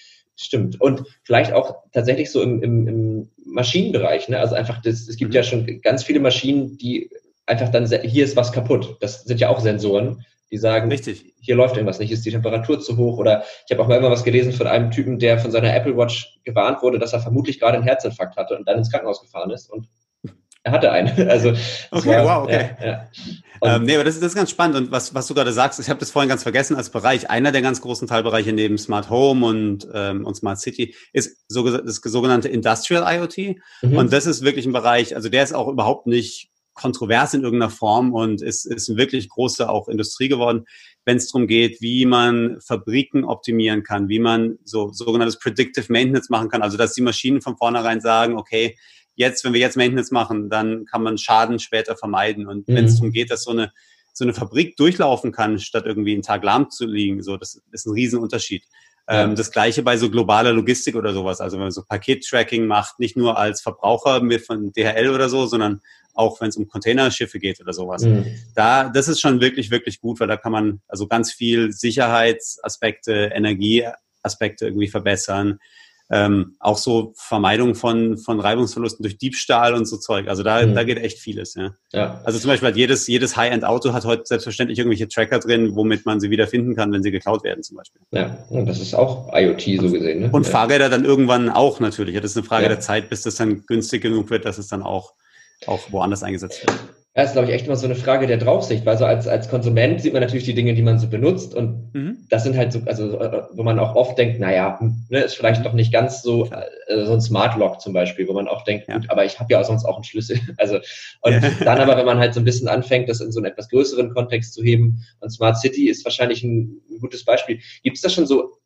stimmt. 0.45 0.81
Und 0.81 1.05
vielleicht 1.23 1.53
auch 1.53 1.77
tatsächlich 1.93 2.31
so 2.31 2.43
im, 2.43 2.63
im, 2.63 2.89
im 2.89 3.31
Maschinenbereich, 3.45 4.29
ne? 4.29 4.39
Also 4.39 4.55
einfach, 4.55 4.81
das, 4.83 5.09
es 5.09 5.17
gibt 5.17 5.31
mhm. 5.31 5.37
ja 5.37 5.43
schon 5.43 5.81
ganz 5.83 6.05
viele 6.05 6.21
Maschinen, 6.21 6.79
die 6.79 7.11
einfach 7.47 7.69
dann, 7.69 7.87
hier 7.87 8.25
ist 8.25 8.37
was 8.37 8.53
kaputt. 8.53 8.97
Das 9.01 9.25
sind 9.25 9.41
ja 9.41 9.49
auch 9.49 9.61
Sensoren, 9.61 10.25
die 10.51 10.59
sagen, 10.59 10.91
Richtig. 10.91 11.35
hier 11.41 11.55
läuft 11.55 11.77
irgendwas 11.77 11.99
nicht, 11.99 12.11
ist 12.11 12.25
die 12.25 12.31
Temperatur 12.31 12.81
zu 12.81 12.97
hoch 12.97 13.19
oder 13.19 13.45
ich 13.67 13.73
habe 13.73 13.83
auch 13.83 13.89
mal 13.89 13.99
immer 13.99 14.11
was 14.11 14.25
gelesen 14.25 14.53
von 14.53 14.67
einem 14.67 14.91
Typen, 14.91 15.19
der 15.19 15.39
von 15.39 15.51
seiner 15.51 15.75
Apple 15.75 15.97
Watch 15.97 16.41
gewarnt 16.45 16.83
wurde, 16.83 16.99
dass 16.99 17.13
er 17.13 17.21
vermutlich 17.21 17.61
gerade 17.61 17.77
einen 17.77 17.87
Herzinfarkt 17.87 18.37
hatte 18.37 18.57
und 18.57 18.67
dann 18.67 18.79
ins 18.79 18.91
Krankenhaus 18.91 19.21
gefahren 19.21 19.51
ist 19.51 19.71
und 19.71 19.89
er 20.63 20.73
hatte 20.73 20.93
einen. 20.93 21.11
Also, 21.31 21.53
okay, 21.91 22.25
war, 22.25 22.43
wow, 22.43 22.45
okay. 22.45 22.71
Ja, 22.81 22.87
ja. 22.87 23.09
Ähm, 23.63 23.85
nee, 23.85 23.95
aber 23.95 24.05
das, 24.05 24.19
das 24.19 24.29
ist 24.29 24.35
ganz 24.35 24.51
spannend. 24.51 24.77
Und 24.77 24.91
was, 24.91 25.15
was 25.15 25.27
du 25.27 25.35
gerade 25.35 25.53
sagst, 25.53 25.81
ich 25.81 25.91
habe 25.91 26.01
das 26.01 26.11
vorhin 26.11 26.29
ganz 26.29 26.43
vergessen 26.43 26.77
als 26.77 26.91
Bereich. 26.91 27.29
Einer 27.29 27.53
der 27.53 27.63
ganz 27.63 27.81
großen 27.81 28.09
Teilbereiche 28.09 28.53
neben 28.53 28.79
Smart 28.79 29.11
Home 29.11 29.47
und, 29.47 29.89
ähm, 29.93 30.25
und 30.25 30.35
Smart 30.35 30.59
City 30.59 30.95
ist 31.13 31.45
so, 31.49 31.69
das 31.69 31.97
sogenannte 31.97 32.49
Industrial 32.49 33.05
IoT. 33.07 33.57
Mhm. 33.83 33.97
Und 33.97 34.13
das 34.13 34.27
ist 34.27 34.43
wirklich 34.43 34.67
ein 34.67 34.73
Bereich, 34.73 35.15
also 35.15 35.29
der 35.29 35.43
ist 35.43 35.55
auch 35.55 35.69
überhaupt 35.69 36.07
nicht 36.07 36.51
kontrovers 36.73 37.35
in 37.35 37.43
irgendeiner 37.43 37.71
Form 37.71 38.15
und 38.15 38.41
ist, 38.41 38.65
ist 38.65 38.89
eine 38.89 38.97
wirklich 38.97 39.29
große 39.29 39.69
auch 39.69 39.89
Industrie 39.89 40.29
geworden, 40.29 40.65
wenn 41.05 41.19
es 41.19 41.31
darum 41.31 41.47
geht, 41.47 41.83
wie 41.83 42.07
man 42.07 42.59
Fabriken 42.67 43.25
optimieren 43.25 43.83
kann, 43.83 44.09
wie 44.09 44.21
man 44.21 44.59
so 44.65 44.91
sogenanntes 44.91 45.39
Predictive 45.39 45.93
Maintenance 45.93 46.31
machen 46.31 46.49
kann. 46.49 46.63
Also 46.63 46.79
dass 46.79 46.95
die 46.95 47.03
Maschinen 47.03 47.43
von 47.43 47.57
vornherein 47.57 48.01
sagen, 48.01 48.39
okay, 48.39 48.77
jetzt, 49.15 49.45
wenn 49.45 49.53
wir 49.53 49.61
jetzt 49.61 49.77
Maintenance 49.77 50.11
machen, 50.11 50.49
dann 50.49 50.87
kann 50.87 51.03
man 51.03 51.19
Schaden 51.19 51.59
später 51.59 51.97
vermeiden. 51.97 52.47
Und 52.47 52.69
mhm. 52.69 52.75
wenn 52.75 52.85
es 52.87 52.97
darum 52.97 53.13
geht, 53.13 53.31
dass 53.31 53.45
so 53.45 53.51
eine, 53.51 53.73
so 54.13 54.25
eine 54.25 54.35
Fabrik 54.35 54.77
durchlaufen 54.77 55.33
kann, 55.33 55.59
statt 55.59 55.85
irgendwie 55.87 56.15
einen 56.15 56.23
Tag 56.23 56.43
lahm 56.43 56.71
zu 56.71 56.87
liegen, 56.87 57.23
so, 57.23 57.37
das 57.37 57.61
ist 57.71 57.87
ein 57.87 57.93
Riesenunterschied. 57.93 58.65
Ja. 59.09 59.25
Ähm, 59.25 59.35
das 59.35 59.51
gleiche 59.51 59.83
bei 59.83 59.97
so 59.97 60.11
globaler 60.11 60.53
Logistik 60.53 60.95
oder 60.95 61.13
sowas. 61.13 61.41
Also 61.41 61.57
wenn 61.57 61.65
man 61.65 61.73
so 61.73 61.83
Paket-Tracking 61.83 62.67
macht, 62.67 62.99
nicht 62.99 63.17
nur 63.17 63.39
als 63.39 63.61
Verbraucher 63.61 64.23
mit 64.23 64.47
von 64.47 64.73
DHL 64.73 65.11
oder 65.11 65.29
so, 65.29 65.47
sondern 65.47 65.81
auch 66.15 66.41
wenn 66.41 66.49
es 66.49 66.57
um 66.57 66.69
Containerschiffe 66.69 67.39
geht 67.39 67.61
oder 67.61 67.73
sowas. 67.73 68.03
Mhm. 68.03 68.27
Da, 68.55 68.89
das 68.89 69.09
ist 69.09 69.21
schon 69.21 69.41
wirklich, 69.41 69.71
wirklich 69.71 70.01
gut, 70.01 70.21
weil 70.21 70.29
da 70.29 70.37
kann 70.37 70.53
man 70.53 70.81
also 70.89 71.07
ganz 71.07 71.33
viel 71.33 71.73
Sicherheitsaspekte, 71.73 73.31
Energieaspekte 73.35 74.67
irgendwie 74.67 74.89
verbessern 74.89 75.59
ähm, 76.11 76.57
auch 76.59 76.77
so 76.77 77.13
Vermeidung 77.17 77.75
von, 77.75 78.19
von 78.19 78.41
Reibungsverlusten 78.41 79.03
durch 79.03 79.17
Diebstahl 79.17 79.75
und 79.75 79.87
so 79.87 79.97
Zeug. 79.97 80.29
Also 80.29 80.43
da, 80.43 80.67
mhm. 80.67 80.75
da 80.75 80.83
geht 80.83 80.99
echt 80.99 81.19
vieles. 81.19 81.55
Ja. 81.55 81.71
ja. 81.93 82.21
Also 82.25 82.39
zum 82.41 82.49
Beispiel 82.49 82.69
hat 82.69 82.77
jedes, 82.77 83.07
jedes 83.07 83.37
High-End-Auto 83.37 83.93
hat 83.93 84.05
heute 84.05 84.23
selbstverständlich 84.25 84.79
irgendwelche 84.79 85.09
Tracker 85.09 85.39
drin, 85.39 85.77
womit 85.77 86.07
man 86.07 86.19
sie 86.19 86.31
wieder 86.31 86.49
finden 86.49 86.75
kann, 86.75 86.93
wenn 86.93 87.03
sie 87.03 87.13
geklaut 87.13 87.45
werden 87.45 87.63
zum 87.63 87.77
Beispiel. 87.77 88.03
Ja, 88.11 88.45
und 88.51 88.67
das 88.67 88.81
ist 88.81 88.95
auch 88.95 89.33
IoT 89.33 89.81
so 89.81 89.91
gesehen. 89.91 90.21
Ne? 90.21 90.31
Und 90.33 90.47
ja. 90.47 90.53
Fahrräder 90.53 90.89
dann 90.89 91.05
irgendwann 91.05 91.49
auch 91.49 91.79
natürlich. 91.79 92.17
Das 92.17 92.33
ist 92.33 92.37
eine 92.37 92.47
Frage 92.47 92.65
ja. 92.65 92.71
der 92.71 92.81
Zeit, 92.81 93.09
bis 93.09 93.23
das 93.23 93.37
dann 93.37 93.65
günstig 93.67 94.03
genug 94.03 94.31
wird, 94.31 94.45
dass 94.45 94.59
es 94.59 94.67
dann 94.67 94.83
auch, 94.83 95.15
auch 95.67 95.93
woanders 95.93 96.25
eingesetzt 96.25 96.67
wird. 96.67 96.77
Das 97.13 97.31
ist, 97.31 97.33
glaube 97.33 97.49
ich, 97.49 97.55
echt 97.55 97.67
immer 97.67 97.75
so 97.75 97.87
eine 97.87 97.97
Frage 97.97 98.29
der 98.29 98.37
Draufsicht, 98.37 98.87
weil 98.87 98.97
so 98.97 99.05
als, 99.05 99.27
als 99.27 99.49
Konsument 99.49 100.01
sieht 100.01 100.13
man 100.13 100.23
natürlich 100.23 100.45
die 100.45 100.55
Dinge, 100.55 100.75
die 100.75 100.83
man 100.83 101.01
so 101.01 101.09
benutzt 101.09 101.57
und 101.57 101.93
mhm. 101.93 102.19
das 102.31 102.45
sind 102.45 102.57
halt 102.57 102.73
so, 102.73 102.83
also 102.87 103.19
wo 103.53 103.65
man 103.65 103.81
auch 103.81 103.97
oft 103.97 104.17
denkt, 104.17 104.39
naja, 104.39 104.79
hm, 104.79 105.07
ne, 105.09 105.19
ist 105.19 105.35
vielleicht 105.35 105.67
doch 105.67 105.73
nicht 105.73 105.93
ganz 105.93 106.23
so, 106.23 106.47
äh, 106.47 107.05
so 107.05 107.13
ein 107.13 107.21
Smart 107.21 107.59
Lock 107.59 107.81
zum 107.81 107.95
Beispiel, 107.95 108.29
wo 108.29 108.33
man 108.33 108.47
auch 108.47 108.63
denkt, 108.63 108.87
ja. 108.87 108.95
gut, 108.97 109.11
aber 109.11 109.25
ich 109.25 109.41
habe 109.41 109.53
ja 109.53 109.65
sonst 109.65 109.85
auch 109.85 109.97
einen 109.97 110.05
Schlüssel. 110.05 110.39
Also 110.57 110.79
und 111.23 111.33
ja. 111.33 111.51
dann 111.65 111.79
aber, 111.79 111.97
wenn 111.97 112.07
man 112.07 112.19
halt 112.19 112.35
so 112.35 112.41
ein 112.41 112.45
bisschen 112.45 112.69
anfängt, 112.69 113.09
das 113.09 113.21
in 113.21 113.33
so 113.33 113.41
einen 113.41 113.51
etwas 113.51 113.71
größeren 113.71 114.13
Kontext 114.13 114.53
zu 114.53 114.63
heben 114.63 115.05
und 115.21 115.31
Smart 115.31 115.59
City 115.59 115.89
ist 115.89 116.05
wahrscheinlich 116.05 116.45
ein, 116.45 116.81
ein 116.91 116.99
gutes 117.01 117.25
Beispiel. 117.25 117.61
Gibt 117.83 117.97
es 117.97 118.03
da 118.03 118.09
schon 118.09 118.27
so, 118.27 118.59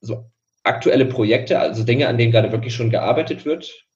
so 0.00 0.30
aktuelle 0.62 1.06
Projekte, 1.06 1.58
also 1.58 1.84
Dinge, 1.84 2.06
an 2.06 2.18
denen 2.18 2.32
gerade 2.32 2.52
wirklich 2.52 2.74
schon 2.74 2.90
gearbeitet 2.90 3.44
wird? 3.44 3.86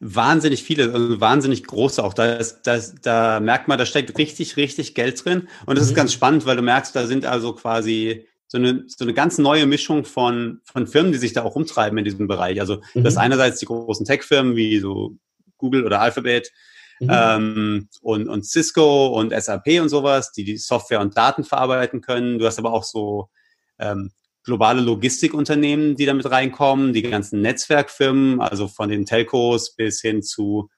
Wahnsinnig 0.00 0.62
viele, 0.62 0.92
also 0.92 1.20
wahnsinnig 1.20 1.64
große 1.64 2.02
auch. 2.02 2.14
Da, 2.14 2.34
ist, 2.34 2.62
da, 2.64 2.78
da 3.02 3.40
merkt 3.40 3.68
man, 3.68 3.78
da 3.78 3.86
steckt 3.86 4.16
richtig, 4.18 4.56
richtig 4.56 4.94
Geld 4.94 5.24
drin. 5.24 5.48
Und 5.66 5.78
das 5.78 5.86
mhm. 5.86 5.90
ist 5.90 5.96
ganz 5.96 6.12
spannend, 6.12 6.46
weil 6.46 6.56
du 6.56 6.62
merkst, 6.62 6.94
da 6.94 7.06
sind 7.06 7.24
also 7.24 7.52
quasi 7.54 8.26
so 8.48 8.58
eine, 8.58 8.84
so 8.86 9.04
eine 9.04 9.14
ganz 9.14 9.38
neue 9.38 9.66
Mischung 9.66 10.04
von, 10.04 10.60
von 10.64 10.86
Firmen, 10.86 11.12
die 11.12 11.18
sich 11.18 11.32
da 11.32 11.42
auch 11.42 11.56
umtreiben 11.56 11.98
in 11.98 12.04
diesem 12.04 12.28
Bereich. 12.28 12.60
Also 12.60 12.80
mhm. 12.94 13.04
das 13.04 13.16
einerseits 13.16 13.58
die 13.58 13.66
großen 13.66 14.06
Tech-Firmen 14.06 14.56
wie 14.56 14.78
so 14.78 15.16
Google 15.58 15.84
oder 15.84 16.00
Alphabet 16.00 16.52
mhm. 17.00 17.10
ähm, 17.10 17.88
und, 18.02 18.28
und 18.28 18.46
Cisco 18.46 19.08
und 19.08 19.32
SAP 19.32 19.80
und 19.80 19.88
sowas, 19.88 20.32
die 20.32 20.44
die 20.44 20.58
Software 20.58 21.00
und 21.00 21.16
Daten 21.16 21.44
verarbeiten 21.44 22.00
können. 22.00 22.38
Du 22.38 22.46
hast 22.46 22.58
aber 22.58 22.72
auch 22.72 22.84
so 22.84 23.28
ähm, 23.78 24.12
globale 24.46 24.80
Logistikunternehmen, 24.80 25.96
die 25.96 26.06
damit 26.06 26.30
reinkommen, 26.30 26.94
die 26.94 27.02
ganzen 27.02 27.42
Netzwerkfirmen, 27.42 28.40
also 28.40 28.68
von 28.68 28.88
den 28.88 29.04
Telcos 29.04 29.74
bis 29.76 30.00
hin 30.00 30.22
zu 30.22 30.70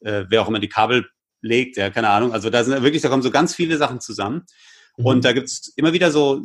äh, 0.00 0.24
wer 0.28 0.42
auch 0.42 0.48
immer 0.48 0.60
die 0.60 0.68
Kabel 0.68 1.06
legt, 1.42 1.76
ja, 1.76 1.90
keine 1.90 2.08
Ahnung. 2.08 2.32
Also 2.32 2.50
da 2.50 2.64
sind 2.64 2.82
wirklich, 2.82 3.02
da 3.02 3.08
kommen 3.08 3.22
so 3.22 3.30
ganz 3.30 3.54
viele 3.54 3.76
Sachen 3.76 4.00
zusammen. 4.00 4.44
Mhm. 4.96 5.06
Und 5.06 5.24
da 5.24 5.32
gibt's 5.32 5.72
immer 5.76 5.92
wieder 5.92 6.10
so 6.10 6.42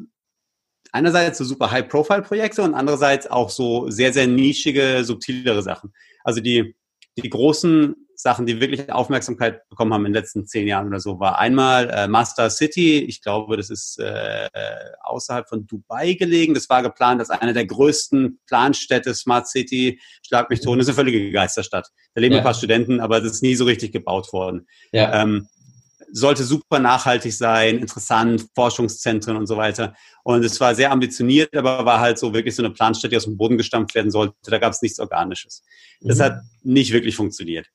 einerseits 0.91 1.37
so 1.37 1.45
super 1.45 1.71
High-Profile-Projekte 1.71 2.63
und 2.63 2.73
andererseits 2.73 3.27
auch 3.27 3.49
so 3.49 3.89
sehr, 3.89 4.11
sehr 4.11 4.27
nischige, 4.27 5.03
subtilere 5.03 5.61
Sachen. 5.61 5.93
Also 6.23 6.41
die, 6.41 6.75
die 7.17 7.29
großen 7.29 7.95
Sachen, 8.21 8.45
die 8.45 8.62
wirklich 8.62 8.91
Aufmerksamkeit 8.91 9.67
bekommen 9.69 9.93
haben 9.93 10.05
in 10.05 10.13
den 10.13 10.21
letzten 10.21 10.45
zehn 10.45 10.67
Jahren 10.67 10.88
oder 10.88 10.99
so, 10.99 11.19
war 11.19 11.39
einmal 11.39 11.89
äh, 11.89 12.07
Master 12.07 12.49
City. 12.49 12.99
Ich 12.99 13.21
glaube, 13.21 13.57
das 13.57 13.69
ist 13.69 13.97
äh, 13.99 14.47
außerhalb 15.01 15.49
von 15.49 15.65
Dubai 15.65 16.13
gelegen. 16.13 16.53
Das 16.53 16.69
war 16.69 16.84
geplant 16.84 17.19
als 17.19 17.31
eine 17.31 17.53
der 17.53 17.65
größten 17.65 18.39
Planstädte 18.47 19.15
Smart 19.15 19.47
City. 19.47 19.99
Schlag 20.25 20.49
mich 20.49 20.62
tot, 20.62 20.77
das 20.77 20.86
ist 20.86 20.89
eine 20.89 21.07
völlige 21.07 21.31
Geisterstadt. 21.31 21.89
Da 22.13 22.21
leben 22.21 22.34
ja. 22.34 22.41
ein 22.41 22.43
paar 22.43 22.53
Studenten, 22.53 22.99
aber 22.99 23.21
das 23.21 23.31
ist 23.31 23.43
nie 23.43 23.55
so 23.55 23.65
richtig 23.65 23.91
gebaut 23.91 24.31
worden. 24.34 24.67
Ja. 24.91 25.21
Ähm, 25.21 25.47
sollte 26.13 26.43
super 26.43 26.79
nachhaltig 26.79 27.34
sein, 27.34 27.79
interessant, 27.79 28.45
Forschungszentren 28.53 29.38
und 29.38 29.47
so 29.47 29.57
weiter. 29.57 29.95
Und 30.23 30.43
es 30.43 30.60
war 30.60 30.75
sehr 30.75 30.91
ambitioniert, 30.91 31.55
aber 31.55 31.86
war 31.86 31.99
halt 31.99 32.19
so 32.19 32.34
wirklich 32.34 32.55
so 32.55 32.63
eine 32.63 32.73
Planstätte, 32.73 33.10
die 33.10 33.17
aus 33.17 33.23
dem 33.23 33.38
Boden 33.38 33.57
gestampft 33.57 33.95
werden 33.95 34.12
sollte. 34.12 34.36
Da 34.43 34.57
gab 34.60 34.73
es 34.73 34.81
nichts 34.81 34.99
Organisches. 34.99 35.63
Das 36.01 36.19
mhm. 36.19 36.23
hat 36.23 36.41
nicht 36.63 36.91
wirklich 36.91 37.15
funktioniert. 37.15 37.67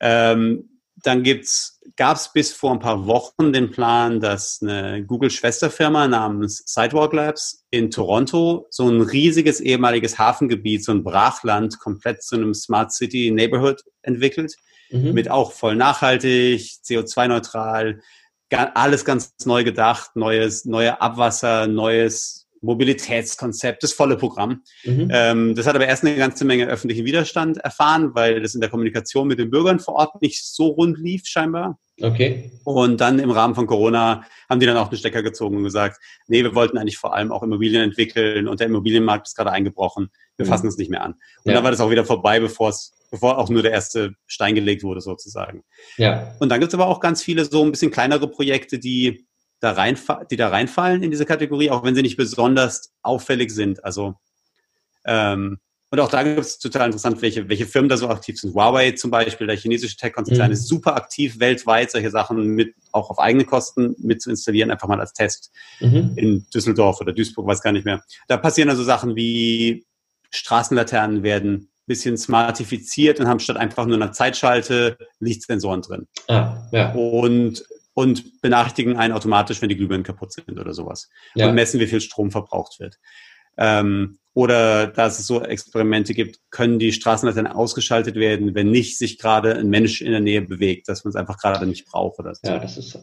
Ähm, 0.00 0.68
dann 1.02 1.22
gibt's, 1.22 1.80
gab's 1.96 2.32
bis 2.32 2.52
vor 2.52 2.72
ein 2.72 2.78
paar 2.78 3.06
Wochen 3.06 3.52
den 3.52 3.70
Plan, 3.70 4.20
dass 4.20 4.60
eine 4.62 5.04
Google-Schwesterfirma 5.04 6.08
namens 6.08 6.62
Sidewalk 6.66 7.12
Labs 7.12 7.64
in 7.70 7.90
Toronto 7.90 8.66
so 8.70 8.88
ein 8.88 9.02
riesiges 9.02 9.60
ehemaliges 9.60 10.18
Hafengebiet, 10.18 10.84
so 10.84 10.92
ein 10.92 11.04
Brachland, 11.04 11.78
komplett 11.78 12.22
zu 12.22 12.36
einem 12.36 12.54
Smart 12.54 12.92
City 12.92 13.30
Neighborhood 13.30 13.82
entwickelt. 14.02 14.54
Mhm. 14.90 15.12
Mit 15.12 15.30
auch 15.30 15.52
voll 15.52 15.76
nachhaltig, 15.76 16.62
CO2-neutral, 16.84 18.00
alles 18.50 19.04
ganz 19.04 19.34
neu 19.44 19.64
gedacht, 19.64 20.14
neues, 20.14 20.64
neue 20.64 21.00
Abwasser, 21.00 21.66
neues 21.66 22.45
Mobilitätskonzept, 22.60 23.82
das 23.82 23.92
volle 23.92 24.16
Programm. 24.16 24.62
Mhm. 24.84 25.08
Ähm, 25.12 25.54
das 25.54 25.66
hat 25.66 25.74
aber 25.74 25.86
erst 25.86 26.04
eine 26.04 26.16
ganze 26.16 26.44
Menge 26.44 26.66
öffentlichen 26.66 27.04
Widerstand 27.04 27.58
erfahren, 27.58 28.14
weil 28.14 28.40
das 28.40 28.54
in 28.54 28.60
der 28.60 28.70
Kommunikation 28.70 29.28
mit 29.28 29.38
den 29.38 29.50
Bürgern 29.50 29.80
vor 29.80 29.94
Ort 29.94 30.22
nicht 30.22 30.44
so 30.44 30.68
rund 30.68 30.98
lief 30.98 31.26
scheinbar. 31.26 31.78
Okay. 32.00 32.52
Und 32.64 33.00
dann 33.00 33.18
im 33.18 33.30
Rahmen 33.30 33.54
von 33.54 33.66
Corona 33.66 34.24
haben 34.50 34.60
die 34.60 34.66
dann 34.66 34.76
auch 34.76 34.88
den 34.88 34.98
Stecker 34.98 35.22
gezogen 35.22 35.56
und 35.56 35.64
gesagt, 35.64 35.98
nee, 36.28 36.42
wir 36.42 36.54
wollten 36.54 36.76
eigentlich 36.76 36.98
vor 36.98 37.14
allem 37.14 37.32
auch 37.32 37.42
Immobilien 37.42 37.82
entwickeln 37.82 38.48
und 38.48 38.60
der 38.60 38.66
Immobilienmarkt 38.66 39.28
ist 39.28 39.34
gerade 39.34 39.50
eingebrochen. 39.50 40.10
Wir 40.36 40.44
mhm. 40.44 40.50
fassen 40.50 40.66
es 40.66 40.76
nicht 40.76 40.90
mehr 40.90 41.02
an. 41.02 41.12
Und 41.12 41.20
ja. 41.50 41.54
dann 41.54 41.64
war 41.64 41.70
das 41.70 41.80
auch 41.80 41.90
wieder 41.90 42.04
vorbei, 42.04 42.40
bevor 42.40 42.68
es 42.68 42.92
bevor 43.10 43.38
auch 43.38 43.48
nur 43.48 43.62
der 43.62 43.72
erste 43.72 44.14
Stein 44.26 44.54
gelegt 44.54 44.82
wurde 44.82 45.00
sozusagen. 45.00 45.62
Ja. 45.96 46.34
Und 46.38 46.48
dann 46.50 46.60
gibt 46.60 46.72
es 46.72 46.74
aber 46.74 46.88
auch 46.88 47.00
ganz 47.00 47.22
viele 47.22 47.44
so 47.44 47.64
ein 47.64 47.70
bisschen 47.70 47.90
kleinere 47.90 48.28
Projekte, 48.28 48.78
die 48.78 49.26
da 49.60 49.72
rein, 49.72 49.98
die 50.30 50.36
da 50.36 50.48
reinfallen 50.48 51.02
in 51.02 51.10
diese 51.10 51.26
Kategorie, 51.26 51.70
auch 51.70 51.82
wenn 51.84 51.94
sie 51.94 52.02
nicht 52.02 52.16
besonders 52.16 52.92
auffällig 53.02 53.50
sind. 53.50 53.84
Also 53.84 54.16
ähm, 55.04 55.58
und 55.90 56.00
auch 56.00 56.10
da 56.10 56.24
gibt 56.24 56.40
es 56.40 56.58
total 56.58 56.86
interessant, 56.86 57.22
welche, 57.22 57.48
welche 57.48 57.64
Firmen 57.64 57.88
da 57.88 57.96
so 57.96 58.08
aktiv 58.08 58.38
sind. 58.40 58.54
Huawei 58.54 58.90
zum 58.92 59.10
Beispiel, 59.10 59.46
der 59.46 59.56
chinesische 59.56 59.96
Tech-Konzern, 59.96 60.48
mhm. 60.48 60.52
ist 60.52 60.66
super 60.66 60.96
aktiv 60.96 61.38
weltweit, 61.38 61.92
solche 61.92 62.10
Sachen 62.10 62.44
mit 62.48 62.74
auch 62.90 63.08
auf 63.08 63.20
eigene 63.20 63.44
Kosten 63.44 63.94
mit 63.98 64.20
zu 64.20 64.30
installieren, 64.30 64.70
einfach 64.70 64.88
mal 64.88 64.98
als 64.98 65.12
Test 65.12 65.52
mhm. 65.80 66.12
in 66.16 66.46
Düsseldorf 66.52 67.00
oder 67.00 67.12
Duisburg, 67.12 67.46
weiß 67.46 67.62
gar 67.62 67.72
nicht 67.72 67.84
mehr. 67.84 68.02
Da 68.26 68.36
passieren 68.36 68.68
also 68.68 68.82
Sachen 68.82 69.14
wie 69.14 69.86
Straßenlaternen 70.30 71.22
werden 71.22 71.68
bisschen 71.86 72.16
smartifiziert 72.18 73.20
und 73.20 73.28
haben 73.28 73.38
statt 73.38 73.56
einfach 73.56 73.86
nur 73.86 73.94
einer 73.94 74.10
Zeitschalte 74.10 74.98
Lichtsensoren 75.20 75.82
drin. 75.82 76.08
Ah, 76.26 76.68
ja. 76.72 76.92
Und 76.92 77.64
und 77.96 78.42
benachrichtigen 78.42 78.98
einen 78.98 79.14
automatisch, 79.14 79.62
wenn 79.62 79.70
die 79.70 79.76
Glühbirnen 79.76 80.04
kaputt 80.04 80.30
sind 80.30 80.60
oder 80.60 80.74
sowas. 80.74 81.08
Ja. 81.34 81.48
Und 81.48 81.54
messen, 81.54 81.80
wie 81.80 81.86
viel 81.86 82.02
Strom 82.02 82.30
verbraucht 82.30 82.78
wird. 82.78 82.98
Ähm, 83.56 84.18
oder 84.34 84.86
dass 84.86 85.18
es 85.18 85.26
so 85.26 85.42
Experimente 85.42 86.12
gibt, 86.12 86.38
können 86.50 86.78
die 86.78 86.92
Straßenlaternen 86.92 87.50
ausgeschaltet 87.50 88.14
werden, 88.16 88.54
wenn 88.54 88.70
nicht 88.70 88.98
sich 88.98 89.18
gerade 89.18 89.56
ein 89.56 89.70
Mensch 89.70 90.02
in 90.02 90.10
der 90.10 90.20
Nähe 90.20 90.42
bewegt, 90.42 90.90
dass 90.90 91.04
man 91.04 91.10
es 91.10 91.16
einfach 91.16 91.38
gerade 91.38 91.66
nicht 91.66 91.86
braucht 91.86 92.18
oder 92.18 92.34
so. 92.34 92.46
Ja, 92.46 92.58
das 92.58 92.76
ist 92.76 92.90
so. 92.90 93.00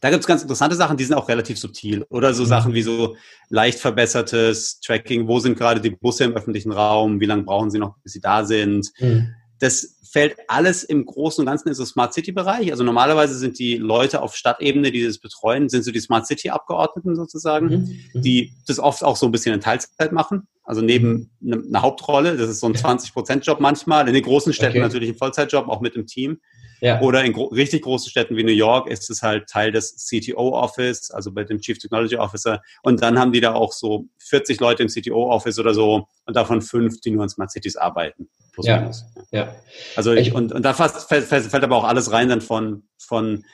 Da 0.00 0.10
gibt 0.10 0.20
es 0.20 0.28
ganz 0.28 0.42
interessante 0.42 0.76
Sachen, 0.76 0.96
die 0.96 1.04
sind 1.04 1.16
auch 1.16 1.28
relativ 1.28 1.58
subtil. 1.58 2.06
Oder 2.08 2.32
so 2.32 2.44
mhm. 2.44 2.48
Sachen 2.48 2.74
wie 2.74 2.82
so 2.82 3.16
leicht 3.48 3.80
verbessertes 3.80 4.78
Tracking, 4.78 5.26
wo 5.26 5.40
sind 5.40 5.58
gerade 5.58 5.80
die 5.80 5.90
Busse 5.90 6.22
im 6.22 6.34
öffentlichen 6.34 6.70
Raum, 6.70 7.18
wie 7.18 7.26
lange 7.26 7.42
brauchen 7.42 7.72
sie 7.72 7.80
noch, 7.80 7.96
bis 8.04 8.12
sie 8.12 8.20
da 8.20 8.44
sind. 8.44 8.92
Mhm. 9.00 9.34
Das 9.58 9.98
fällt 10.10 10.36
alles 10.48 10.84
im 10.84 11.04
Großen 11.04 11.42
und 11.42 11.46
Ganzen 11.46 11.68
in 11.68 11.74
so 11.74 11.84
Smart 11.84 12.14
City 12.14 12.32
Bereich. 12.32 12.70
Also 12.70 12.84
normalerweise 12.84 13.34
sind 13.34 13.58
die 13.58 13.76
Leute 13.76 14.22
auf 14.22 14.34
Stadtebene, 14.34 14.90
die 14.90 15.04
das 15.04 15.18
betreuen, 15.18 15.68
sind 15.68 15.84
so 15.84 15.90
die 15.90 16.00
Smart 16.00 16.26
City 16.26 16.50
Abgeordneten 16.50 17.14
sozusagen, 17.14 17.66
mhm. 17.66 18.00
mhm. 18.14 18.22
die 18.22 18.52
das 18.66 18.78
oft 18.78 19.04
auch 19.04 19.16
so 19.16 19.26
ein 19.26 19.32
bisschen 19.32 19.54
in 19.54 19.60
Teilzeit 19.60 20.12
machen. 20.12 20.48
Also 20.64 20.82
neben 20.82 21.30
einer 21.44 21.56
ne 21.56 21.82
Hauptrolle, 21.82 22.36
das 22.36 22.50
ist 22.50 22.60
so 22.60 22.66
ein 22.66 22.74
20-Prozent-Job 22.74 23.58
manchmal, 23.60 24.06
in 24.06 24.14
den 24.14 24.22
großen 24.22 24.52
Städten 24.52 24.78
okay. 24.78 24.80
natürlich 24.80 25.10
ein 25.10 25.16
Vollzeitjob, 25.16 25.68
auch 25.68 25.80
mit 25.80 25.94
dem 25.94 26.06
Team. 26.06 26.40
Ja. 26.80 27.00
Oder 27.00 27.24
in 27.24 27.32
gro 27.32 27.46
richtig 27.46 27.82
großen 27.82 28.10
Städten 28.10 28.36
wie 28.36 28.44
New 28.44 28.52
York 28.52 28.88
ist 28.88 29.10
es 29.10 29.22
halt 29.22 29.48
Teil 29.48 29.72
des 29.72 29.96
CTO-Office, 29.96 31.10
also 31.10 31.32
bei 31.32 31.44
dem 31.44 31.60
Chief 31.60 31.78
Technology 31.78 32.16
Officer. 32.16 32.62
Und 32.82 33.02
dann 33.02 33.18
haben 33.18 33.32
die 33.32 33.40
da 33.40 33.54
auch 33.54 33.72
so 33.72 34.06
40 34.18 34.60
Leute 34.60 34.82
im 34.82 34.88
CTO-Office 34.88 35.58
oder 35.58 35.74
so 35.74 36.06
und 36.26 36.36
davon 36.36 36.62
fünf, 36.62 37.00
die 37.00 37.10
nur 37.10 37.24
in 37.24 37.28
Smart 37.28 37.50
Cities 37.50 37.76
arbeiten. 37.76 38.28
Plus 38.52 38.66
ja. 38.66 38.80
Minus. 38.80 39.04
ja. 39.30 39.54
Also 39.96 40.12
ich, 40.12 40.34
und, 40.34 40.52
und 40.52 40.62
da 40.62 40.74
fast, 40.74 41.08
fällt, 41.08 41.24
fällt 41.24 41.64
aber 41.64 41.76
auch 41.76 41.84
alles 41.84 42.12
rein 42.12 42.28
dann 42.28 42.40
von, 42.40 42.84
von 42.98 43.44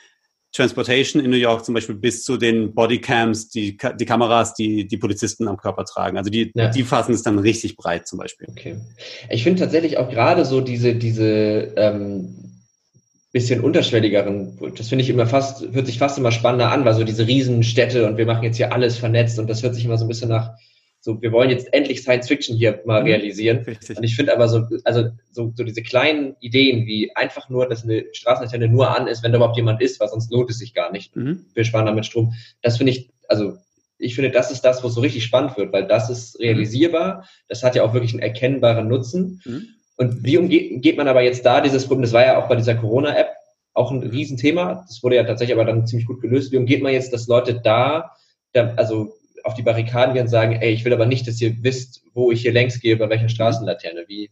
Transportation 0.55 1.21
in 1.21 1.31
New 1.31 1.37
York 1.37 1.65
zum 1.65 1.73
Beispiel 1.73 1.95
bis 1.95 2.23
zu 2.23 2.37
den 2.37 2.73
Bodycams, 2.73 3.49
die, 3.49 3.77
die 3.77 4.05
Kameras, 4.05 4.53
die 4.53 4.87
die 4.87 4.97
Polizisten 4.97 5.49
am 5.49 5.57
Körper 5.57 5.83
tragen. 5.83 6.17
Also 6.17 6.29
die, 6.29 6.51
ja. 6.55 6.69
die 6.69 6.83
fassen 6.83 7.13
es 7.13 7.23
dann 7.23 7.39
richtig 7.39 7.75
breit 7.75 8.07
zum 8.07 8.19
Beispiel. 8.19 8.47
Okay. 8.49 8.77
Ich 9.29 9.43
finde 9.43 9.61
tatsächlich 9.61 9.97
auch 9.97 10.09
gerade 10.09 10.45
so 10.45 10.61
diese, 10.61 10.95
diese 10.95 11.73
ähm, 11.75 12.54
bisschen 13.35 13.59
unterschwelligeren, 13.59 14.57
das 14.77 14.87
finde 14.87 15.03
ich 15.03 15.09
immer 15.09 15.27
fast, 15.27 15.67
hört 15.73 15.87
sich 15.87 15.99
fast 15.99 16.17
immer 16.17 16.31
spannender 16.31 16.71
an, 16.71 16.85
weil 16.85 16.93
so 16.93 17.03
diese 17.03 17.27
Riesenstädte 17.27 18.07
und 18.07 18.15
wir 18.15 18.25
machen 18.25 18.43
jetzt 18.43 18.55
hier 18.55 18.71
alles 18.71 18.97
vernetzt 18.97 19.37
und 19.39 19.49
das 19.49 19.61
hört 19.61 19.75
sich 19.75 19.83
immer 19.83 19.97
so 19.97 20.05
ein 20.05 20.07
bisschen 20.07 20.29
nach, 20.29 20.51
so, 21.01 21.21
wir 21.21 21.33
wollen 21.33 21.49
jetzt 21.49 21.67
endlich 21.73 22.01
Science 22.01 22.29
Fiction 22.29 22.55
hier 22.55 22.81
mal 22.85 23.01
mhm. 23.01 23.07
realisieren. 23.07 23.57
Richtig. 23.57 23.97
Und 23.97 24.05
ich 24.05 24.15
finde 24.15 24.33
aber 24.33 24.47
so, 24.47 24.65
also 24.85 25.09
so, 25.31 25.51
so 25.53 25.65
diese 25.65 25.83
kleinen 25.83 26.37
Ideen 26.39 26.85
wie 26.85 27.13
einfach 27.13 27.49
nur, 27.49 27.67
dass 27.67 27.83
eine 27.83 28.05
Straßenlaterne 28.13 28.69
nur 28.69 28.97
an 28.97 29.07
ist, 29.07 29.21
wenn 29.21 29.33
da 29.33 29.37
überhaupt 29.37 29.57
jemand 29.57 29.81
ist, 29.81 29.99
weil 29.99 30.07
sonst 30.07 30.31
lohnt 30.31 30.49
es 30.49 30.59
sich 30.59 30.73
gar 30.73 30.93
nicht. 30.93 31.13
Mhm. 31.17 31.45
Wir 31.53 31.65
sparen 31.65 31.87
damit 31.87 32.05
Strom. 32.05 32.33
Das 32.61 32.77
finde 32.77 32.93
ich, 32.93 33.09
also 33.27 33.57
ich 33.97 34.15
finde, 34.15 34.31
das 34.31 34.49
ist 34.49 34.61
das, 34.61 34.81
wo 34.81 34.87
es 34.87 34.93
so 34.93 35.01
richtig 35.01 35.25
spannend 35.25 35.57
wird, 35.57 35.73
weil 35.73 35.85
das 35.85 36.09
ist 36.09 36.39
mhm. 36.39 36.45
realisierbar. 36.45 37.27
Das 37.49 37.63
hat 37.63 37.75
ja 37.75 37.83
auch 37.83 37.93
wirklich 37.93 38.13
einen 38.13 38.23
erkennbaren 38.23 38.87
Nutzen. 38.87 39.41
Mhm. 39.43 39.67
Und 39.97 40.23
wie 40.23 40.37
umgeht 40.37 40.97
man 40.97 41.07
aber 41.07 41.21
jetzt 41.21 41.45
da 41.45 41.61
dieses 41.61 41.85
Problem? 41.85 42.03
Das 42.03 42.13
war 42.13 42.25
ja 42.25 42.43
auch 42.43 42.49
bei 42.49 42.55
dieser 42.55 42.75
Corona-App 42.75 43.29
auch 43.73 43.91
ein 43.91 44.03
Riesenthema. 44.03 44.85
Das 44.87 45.03
wurde 45.03 45.15
ja 45.17 45.23
tatsächlich 45.23 45.55
aber 45.55 45.65
dann 45.65 45.87
ziemlich 45.87 46.07
gut 46.07 46.21
gelöst. 46.21 46.51
Wie 46.51 46.57
umgeht 46.57 46.81
man 46.81 46.93
jetzt, 46.93 47.13
dass 47.13 47.27
Leute 47.27 47.61
da, 47.61 48.11
da 48.53 48.73
also 48.75 49.13
auf 49.43 49.53
die 49.53 49.61
Barrikaden 49.61 50.13
gehen 50.13 50.23
und 50.23 50.29
sagen, 50.29 50.53
ey, 50.53 50.73
ich 50.73 50.83
will 50.85 50.93
aber 50.93 51.05
nicht, 51.05 51.27
dass 51.27 51.39
ihr 51.39 51.55
wisst, 51.61 52.01
wo 52.13 52.31
ich 52.31 52.41
hier 52.41 52.51
längs 52.51 52.79
gehe, 52.79 52.97
bei 52.97 53.09
welcher 53.09 53.29
Straßenlaterne, 53.29 54.05
wie? 54.07 54.29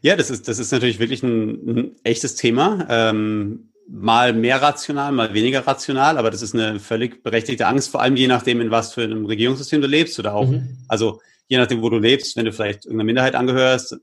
Ja, 0.00 0.16
das 0.16 0.30
ist, 0.30 0.48
das 0.48 0.58
ist 0.58 0.72
natürlich 0.72 0.98
wirklich 0.98 1.22
ein, 1.22 1.68
ein 1.68 1.96
echtes 2.04 2.34
Thema. 2.34 2.86
Ähm, 2.90 3.72
mal 3.88 4.32
mehr 4.32 4.60
rational, 4.60 5.12
mal 5.12 5.34
weniger 5.34 5.66
rational, 5.66 6.18
aber 6.18 6.30
das 6.30 6.42
ist 6.42 6.54
eine 6.54 6.80
völlig 6.80 7.22
berechtigte 7.22 7.66
Angst, 7.66 7.90
vor 7.90 8.00
allem 8.00 8.16
je 8.16 8.26
nachdem, 8.26 8.60
in 8.60 8.70
was 8.70 8.94
für 8.94 9.02
einem 9.02 9.26
Regierungssystem 9.26 9.80
du 9.80 9.88
lebst 9.88 10.18
oder 10.18 10.34
auch, 10.34 10.48
mhm. 10.48 10.78
also 10.88 11.20
je 11.48 11.58
nachdem, 11.58 11.82
wo 11.82 11.90
du 11.90 11.98
lebst, 11.98 12.36
wenn 12.36 12.44
du 12.44 12.52
vielleicht 12.52 12.84
irgendeiner 12.84 13.06
Minderheit 13.06 13.34
angehörst, 13.34 13.96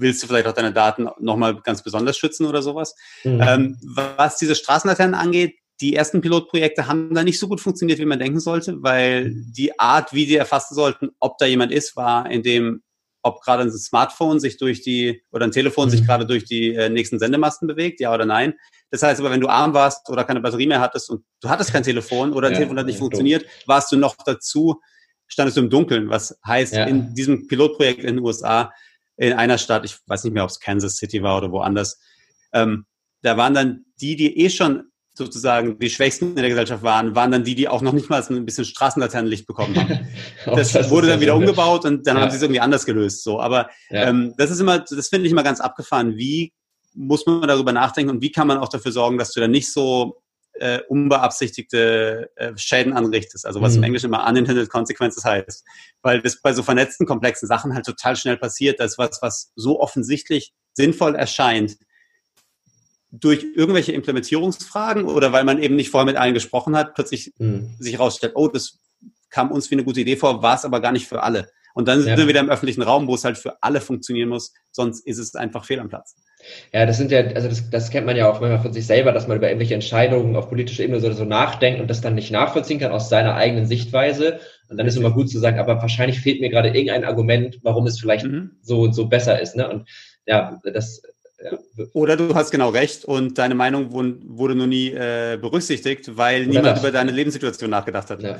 willst 0.00 0.22
du 0.22 0.26
vielleicht 0.26 0.46
auch 0.46 0.52
deine 0.52 0.72
Daten 0.72 1.08
nochmal 1.18 1.60
ganz 1.60 1.82
besonders 1.82 2.16
schützen 2.16 2.46
oder 2.46 2.62
sowas. 2.62 2.94
Mhm. 3.24 3.40
Ähm, 3.40 3.78
was 3.82 4.36
diese 4.38 4.54
Straßenlaternen 4.54 5.14
angeht, 5.14 5.56
die 5.80 5.94
ersten 5.94 6.20
Pilotprojekte 6.20 6.86
haben 6.86 7.14
da 7.14 7.22
nicht 7.22 7.38
so 7.38 7.48
gut 7.48 7.60
funktioniert, 7.60 7.98
wie 7.98 8.04
man 8.04 8.18
denken 8.18 8.40
sollte, 8.40 8.82
weil 8.82 9.32
die 9.32 9.78
Art, 9.78 10.12
wie 10.12 10.26
die 10.26 10.36
erfassen 10.36 10.74
sollten, 10.74 11.10
ob 11.20 11.38
da 11.38 11.46
jemand 11.46 11.72
ist, 11.72 11.96
war 11.96 12.28
in 12.30 12.42
dem, 12.42 12.82
ob 13.22 13.40
gerade 13.42 13.62
ein 13.62 13.70
Smartphone 13.70 14.40
sich 14.40 14.56
durch 14.56 14.82
die, 14.82 15.22
oder 15.30 15.44
ein 15.44 15.52
Telefon 15.52 15.86
mhm. 15.86 15.90
sich 15.90 16.04
gerade 16.04 16.26
durch 16.26 16.44
die 16.44 16.74
äh, 16.74 16.88
nächsten 16.88 17.18
Sendemasten 17.18 17.68
bewegt, 17.68 18.00
ja 18.00 18.12
oder 18.12 18.26
nein. 18.26 18.54
Das 18.90 19.02
heißt 19.02 19.20
aber, 19.20 19.30
wenn 19.30 19.40
du 19.40 19.48
arm 19.48 19.74
warst 19.74 20.08
oder 20.10 20.24
keine 20.24 20.40
Batterie 20.40 20.66
mehr 20.66 20.80
hattest 20.80 21.10
und 21.10 21.24
du 21.40 21.48
hattest 21.48 21.72
kein 21.72 21.82
Telefon 21.82 22.32
oder 22.32 22.48
ein 22.48 22.54
ja, 22.54 22.58
Telefon 22.58 22.78
hat 22.78 22.86
nicht 22.86 22.96
ja, 22.96 23.00
funktioniert, 23.00 23.46
warst 23.66 23.92
du 23.92 23.96
noch 23.96 24.16
dazu, 24.24 24.80
standest 25.28 25.56
du 25.56 25.60
im 25.60 25.70
Dunkeln, 25.70 26.08
was 26.08 26.38
heißt, 26.44 26.74
ja. 26.74 26.84
in 26.84 27.14
diesem 27.14 27.46
Pilotprojekt 27.46 28.00
in 28.00 28.16
den 28.16 28.24
USA 28.24 28.72
in 29.18 29.32
einer 29.34 29.58
Stadt, 29.58 29.84
ich 29.84 29.98
weiß 30.06 30.24
nicht 30.24 30.32
mehr, 30.32 30.44
ob 30.44 30.50
es 30.50 30.60
Kansas 30.60 30.96
City 30.96 31.22
war 31.22 31.36
oder 31.38 31.50
woanders, 31.52 32.00
ähm, 32.52 32.86
da 33.22 33.36
waren 33.36 33.52
dann 33.52 33.84
die, 34.00 34.16
die 34.16 34.38
eh 34.38 34.48
schon 34.48 34.84
sozusagen 35.12 35.78
die 35.80 35.90
Schwächsten 35.90 36.30
in 36.30 36.36
der 36.36 36.48
Gesellschaft 36.48 36.84
waren, 36.84 37.16
waren 37.16 37.32
dann 37.32 37.42
die, 37.42 37.56
die 37.56 37.66
auch 37.68 37.82
noch 37.82 37.92
nicht 37.92 38.08
mal 38.08 38.22
ein 38.22 38.46
bisschen 38.46 38.64
Straßenlaternenlicht 38.64 39.46
bekommen 39.46 39.76
haben. 39.76 40.08
Das, 40.46 40.72
das 40.72 40.88
wurde 40.88 41.08
dann 41.08 41.20
wieder 41.20 41.34
umgebaut 41.34 41.84
und 41.84 42.06
dann 42.06 42.16
ja. 42.16 42.22
haben 42.22 42.30
sie 42.30 42.36
es 42.36 42.42
irgendwie 42.42 42.60
anders 42.60 42.86
gelöst. 42.86 43.24
So, 43.24 43.40
aber 43.40 43.68
ja. 43.90 44.08
ähm, 44.08 44.32
das 44.38 44.50
ist 44.50 44.60
immer, 44.60 44.78
das 44.78 45.08
finde 45.08 45.26
ich 45.26 45.32
immer 45.32 45.42
ganz 45.42 45.60
abgefahren. 45.60 46.16
Wie 46.16 46.52
muss 46.94 47.26
man 47.26 47.46
darüber 47.46 47.72
nachdenken 47.72 48.10
und 48.10 48.22
wie 48.22 48.30
kann 48.30 48.46
man 48.46 48.58
auch 48.58 48.68
dafür 48.68 48.92
sorgen, 48.92 49.18
dass 49.18 49.32
du 49.32 49.40
dann 49.40 49.50
nicht 49.50 49.70
so 49.70 50.22
äh, 50.60 50.80
unbeabsichtigte 50.88 52.30
äh, 52.36 52.52
Schäden 52.56 52.92
anrichtest, 52.92 53.46
also 53.46 53.60
was 53.60 53.72
mhm. 53.72 53.78
im 53.78 53.84
Englischen 53.84 54.06
immer 54.06 54.26
unintended 54.26 54.68
consequences 54.70 55.24
heißt. 55.24 55.64
Weil 56.02 56.20
das 56.20 56.40
bei 56.40 56.52
so 56.52 56.62
vernetzten, 56.62 57.06
komplexen 57.06 57.48
Sachen 57.48 57.74
halt 57.74 57.86
total 57.86 58.16
schnell 58.16 58.36
passiert, 58.36 58.80
dass 58.80 58.98
was, 58.98 59.22
was 59.22 59.52
so 59.56 59.80
offensichtlich 59.80 60.52
sinnvoll 60.72 61.14
erscheint, 61.14 61.76
durch 63.10 63.44
irgendwelche 63.54 63.92
Implementierungsfragen 63.92 65.06
oder 65.06 65.32
weil 65.32 65.44
man 65.44 65.62
eben 65.62 65.76
nicht 65.76 65.90
vorher 65.90 66.06
mit 66.06 66.16
allen 66.16 66.34
gesprochen 66.34 66.76
hat, 66.76 66.94
plötzlich 66.94 67.32
mhm. 67.38 67.74
sich 67.78 67.94
herausstellt, 67.94 68.34
oh, 68.36 68.48
das 68.48 68.78
kam 69.30 69.50
uns 69.50 69.70
wie 69.70 69.76
eine 69.76 69.84
gute 69.84 70.00
Idee 70.00 70.16
vor, 70.16 70.42
war 70.42 70.56
es 70.56 70.64
aber 70.64 70.80
gar 70.80 70.92
nicht 70.92 71.06
für 71.06 71.22
alle. 71.22 71.50
Und 71.74 71.88
dann 71.88 72.00
sind 72.00 72.10
ja. 72.10 72.16
wir 72.18 72.28
wieder 72.28 72.40
im 72.40 72.50
öffentlichen 72.50 72.82
Raum, 72.82 73.06
wo 73.06 73.14
es 73.14 73.24
halt 73.24 73.38
für 73.38 73.62
alle 73.62 73.80
funktionieren 73.80 74.28
muss, 74.28 74.52
sonst 74.72 75.06
ist 75.06 75.18
es 75.18 75.34
einfach 75.34 75.64
fehl 75.64 75.80
am 75.80 75.88
Platz. 75.88 76.16
Ja, 76.72 76.86
das 76.86 76.96
sind 76.96 77.10
ja, 77.10 77.20
also 77.20 77.48
das, 77.48 77.68
das 77.70 77.90
kennt 77.90 78.06
man 78.06 78.16
ja 78.16 78.30
auch 78.30 78.40
manchmal 78.40 78.60
von 78.60 78.72
sich 78.72 78.86
selber, 78.86 79.12
dass 79.12 79.26
man 79.26 79.36
über 79.36 79.48
irgendwelche 79.48 79.74
Entscheidungen 79.74 80.36
auf 80.36 80.48
politischer 80.48 80.84
Ebene 80.84 81.00
so, 81.00 81.10
so 81.12 81.24
nachdenkt 81.24 81.80
und 81.80 81.88
das 81.88 82.00
dann 82.00 82.14
nicht 82.14 82.30
nachvollziehen 82.30 82.78
kann 82.78 82.92
aus 82.92 83.08
seiner 83.08 83.34
eigenen 83.34 83.66
Sichtweise. 83.66 84.40
Und 84.68 84.76
dann 84.76 84.86
ist 84.86 84.96
immer 84.96 85.10
gut 85.10 85.30
zu 85.30 85.38
sagen, 85.38 85.58
aber 85.58 85.80
wahrscheinlich 85.80 86.20
fehlt 86.20 86.40
mir 86.40 86.50
gerade 86.50 86.68
irgendein 86.68 87.04
Argument, 87.04 87.58
warum 87.62 87.86
es 87.86 87.98
vielleicht 87.98 88.26
mhm. 88.26 88.52
so, 88.62 88.92
so 88.92 89.06
besser 89.06 89.40
ist. 89.40 89.56
Ne? 89.56 89.68
Und 89.68 89.88
ja, 90.26 90.60
das, 90.62 91.02
ja. 91.42 91.58
Oder 91.92 92.16
du 92.16 92.34
hast 92.34 92.50
genau 92.50 92.70
recht 92.70 93.04
und 93.04 93.38
deine 93.38 93.54
Meinung 93.54 93.92
wurde 93.92 94.54
nur 94.54 94.66
nie 94.66 94.88
äh, 94.88 95.38
berücksichtigt, 95.40 96.16
weil 96.16 96.42
Oder 96.42 96.50
niemand 96.50 96.66
das. 96.66 96.80
über 96.80 96.90
deine 96.90 97.12
Lebenssituation 97.12 97.70
nachgedacht 97.70 98.10
hat. 98.10 98.22
Ja. 98.22 98.38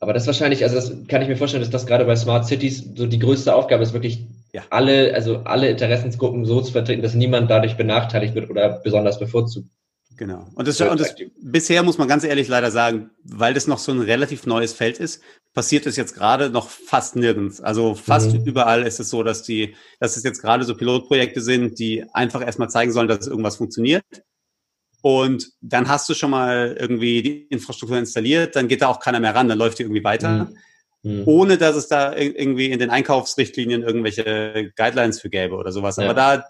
Aber 0.00 0.14
das 0.14 0.26
wahrscheinlich, 0.26 0.64
also 0.64 0.76
das 0.76 1.06
kann 1.08 1.20
ich 1.20 1.28
mir 1.28 1.36
vorstellen, 1.36 1.62
dass 1.62 1.70
das 1.70 1.86
gerade 1.86 2.06
bei 2.06 2.16
Smart 2.16 2.46
Cities 2.46 2.90
so 2.94 3.06
die 3.06 3.18
größte 3.18 3.54
Aufgabe 3.54 3.82
ist, 3.82 3.92
wirklich 3.92 4.26
ja. 4.52 4.62
alle, 4.70 5.14
also 5.14 5.42
alle 5.44 5.68
Interessensgruppen 5.68 6.46
so 6.46 6.62
zu 6.62 6.72
vertreten, 6.72 7.02
dass 7.02 7.14
niemand 7.14 7.50
dadurch 7.50 7.76
benachteiligt 7.76 8.34
wird 8.34 8.48
oder 8.48 8.80
besonders 8.82 9.18
bevorzugt. 9.18 9.68
Genau. 10.16 10.46
Und 10.54 10.68
das, 10.68 10.80
und 10.80 11.00
das 11.00 11.14
bisher 11.40 11.82
muss 11.82 11.96
man 11.96 12.08
ganz 12.08 12.24
ehrlich 12.24 12.48
leider 12.48 12.70
sagen, 12.70 13.10
weil 13.24 13.54
das 13.54 13.66
noch 13.66 13.78
so 13.78 13.92
ein 13.92 14.00
relativ 14.00 14.44
neues 14.44 14.72
Feld 14.72 14.98
ist, 14.98 15.22
passiert 15.54 15.86
es 15.86 15.96
jetzt 15.96 16.14
gerade 16.14 16.50
noch 16.50 16.68
fast 16.68 17.16
nirgends. 17.16 17.60
Also 17.60 17.94
fast 17.94 18.32
mhm. 18.34 18.44
überall 18.44 18.86
ist 18.86 19.00
es 19.00 19.08
so, 19.10 19.22
dass 19.22 19.42
die, 19.42 19.76
dass 19.98 20.16
es 20.16 20.22
jetzt 20.22 20.42
gerade 20.42 20.64
so 20.64 20.76
Pilotprojekte 20.76 21.40
sind, 21.40 21.78
die 21.78 22.04
einfach 22.12 22.44
erstmal 22.44 22.68
zeigen 22.68 22.92
sollen, 22.92 23.08
dass 23.08 23.26
irgendwas 23.26 23.56
funktioniert. 23.56 24.04
Und 25.02 25.50
dann 25.60 25.88
hast 25.88 26.08
du 26.08 26.14
schon 26.14 26.30
mal 26.30 26.76
irgendwie 26.78 27.22
die 27.22 27.42
Infrastruktur 27.44 27.98
installiert, 27.98 28.56
dann 28.56 28.68
geht 28.68 28.82
da 28.82 28.88
auch 28.88 29.00
keiner 29.00 29.20
mehr 29.20 29.34
ran, 29.34 29.48
dann 29.48 29.58
läuft 29.58 29.78
die 29.78 29.84
irgendwie 29.84 30.04
weiter. 30.04 30.44
Mhm 30.44 30.56
mhm. 31.02 31.22
ohne 31.26 31.58
dass 31.58 31.76
es 31.76 31.88
da 31.88 32.14
irgendwie 32.14 32.70
in 32.70 32.78
den 32.78 32.90
Einkaufsrichtlinien 32.90 33.82
irgendwelche 33.82 34.70
Guidelines 34.76 35.20
für 35.20 35.30
gäbe 35.30 35.56
oder 35.56 35.72
sowas. 35.72 35.96
Ja. 35.96 36.04
Aber 36.04 36.14
da 36.14 36.44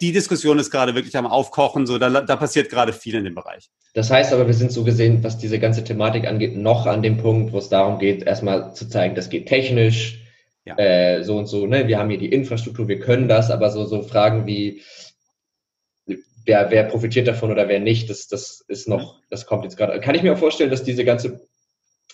die 0.00 0.12
Diskussion 0.12 0.58
ist 0.58 0.70
gerade 0.70 0.94
wirklich 0.94 1.16
am 1.16 1.26
Aufkochen, 1.26 1.86
so 1.86 1.98
da, 1.98 2.10
da 2.10 2.36
passiert 2.36 2.68
gerade 2.68 2.92
viel 2.92 3.14
in 3.14 3.24
dem 3.24 3.34
Bereich. 3.34 3.70
Das 3.94 4.10
heißt 4.10 4.32
aber, 4.32 4.46
wir 4.46 4.54
sind 4.54 4.72
so 4.72 4.82
gesehen, 4.82 5.22
was 5.22 5.38
diese 5.38 5.60
ganze 5.60 5.84
Thematik 5.84 6.26
angeht, 6.26 6.56
noch 6.56 6.86
an 6.86 7.02
dem 7.02 7.16
Punkt, 7.18 7.52
wo 7.52 7.58
es 7.58 7.68
darum 7.68 8.00
geht, 8.00 8.24
erstmal 8.24 8.74
zu 8.74 8.88
zeigen, 8.88 9.14
das 9.14 9.30
geht 9.30 9.46
technisch, 9.46 10.20
ja. 10.64 10.76
äh, 10.78 11.22
so 11.22 11.38
und 11.38 11.46
so, 11.46 11.66
ne? 11.66 11.86
Wir 11.86 11.98
haben 11.98 12.10
hier 12.10 12.18
die 12.18 12.32
Infrastruktur, 12.32 12.88
wir 12.88 12.98
können 12.98 13.28
das, 13.28 13.52
aber 13.52 13.70
so, 13.70 13.84
so 13.84 14.02
Fragen 14.02 14.46
wie 14.46 14.82
wer, 16.44 16.70
wer 16.70 16.84
profitiert 16.84 17.28
davon 17.28 17.50
oder 17.50 17.68
wer 17.68 17.80
nicht, 17.80 18.10
das, 18.10 18.28
das 18.28 18.64
ist 18.68 18.88
noch, 18.88 19.20
das 19.30 19.46
kommt 19.46 19.64
jetzt 19.64 19.76
gerade. 19.76 20.00
Kann 20.00 20.14
ich 20.14 20.22
mir 20.22 20.32
auch 20.32 20.38
vorstellen, 20.38 20.70
dass 20.70 20.84
diese 20.84 21.04
ganze 21.04 21.40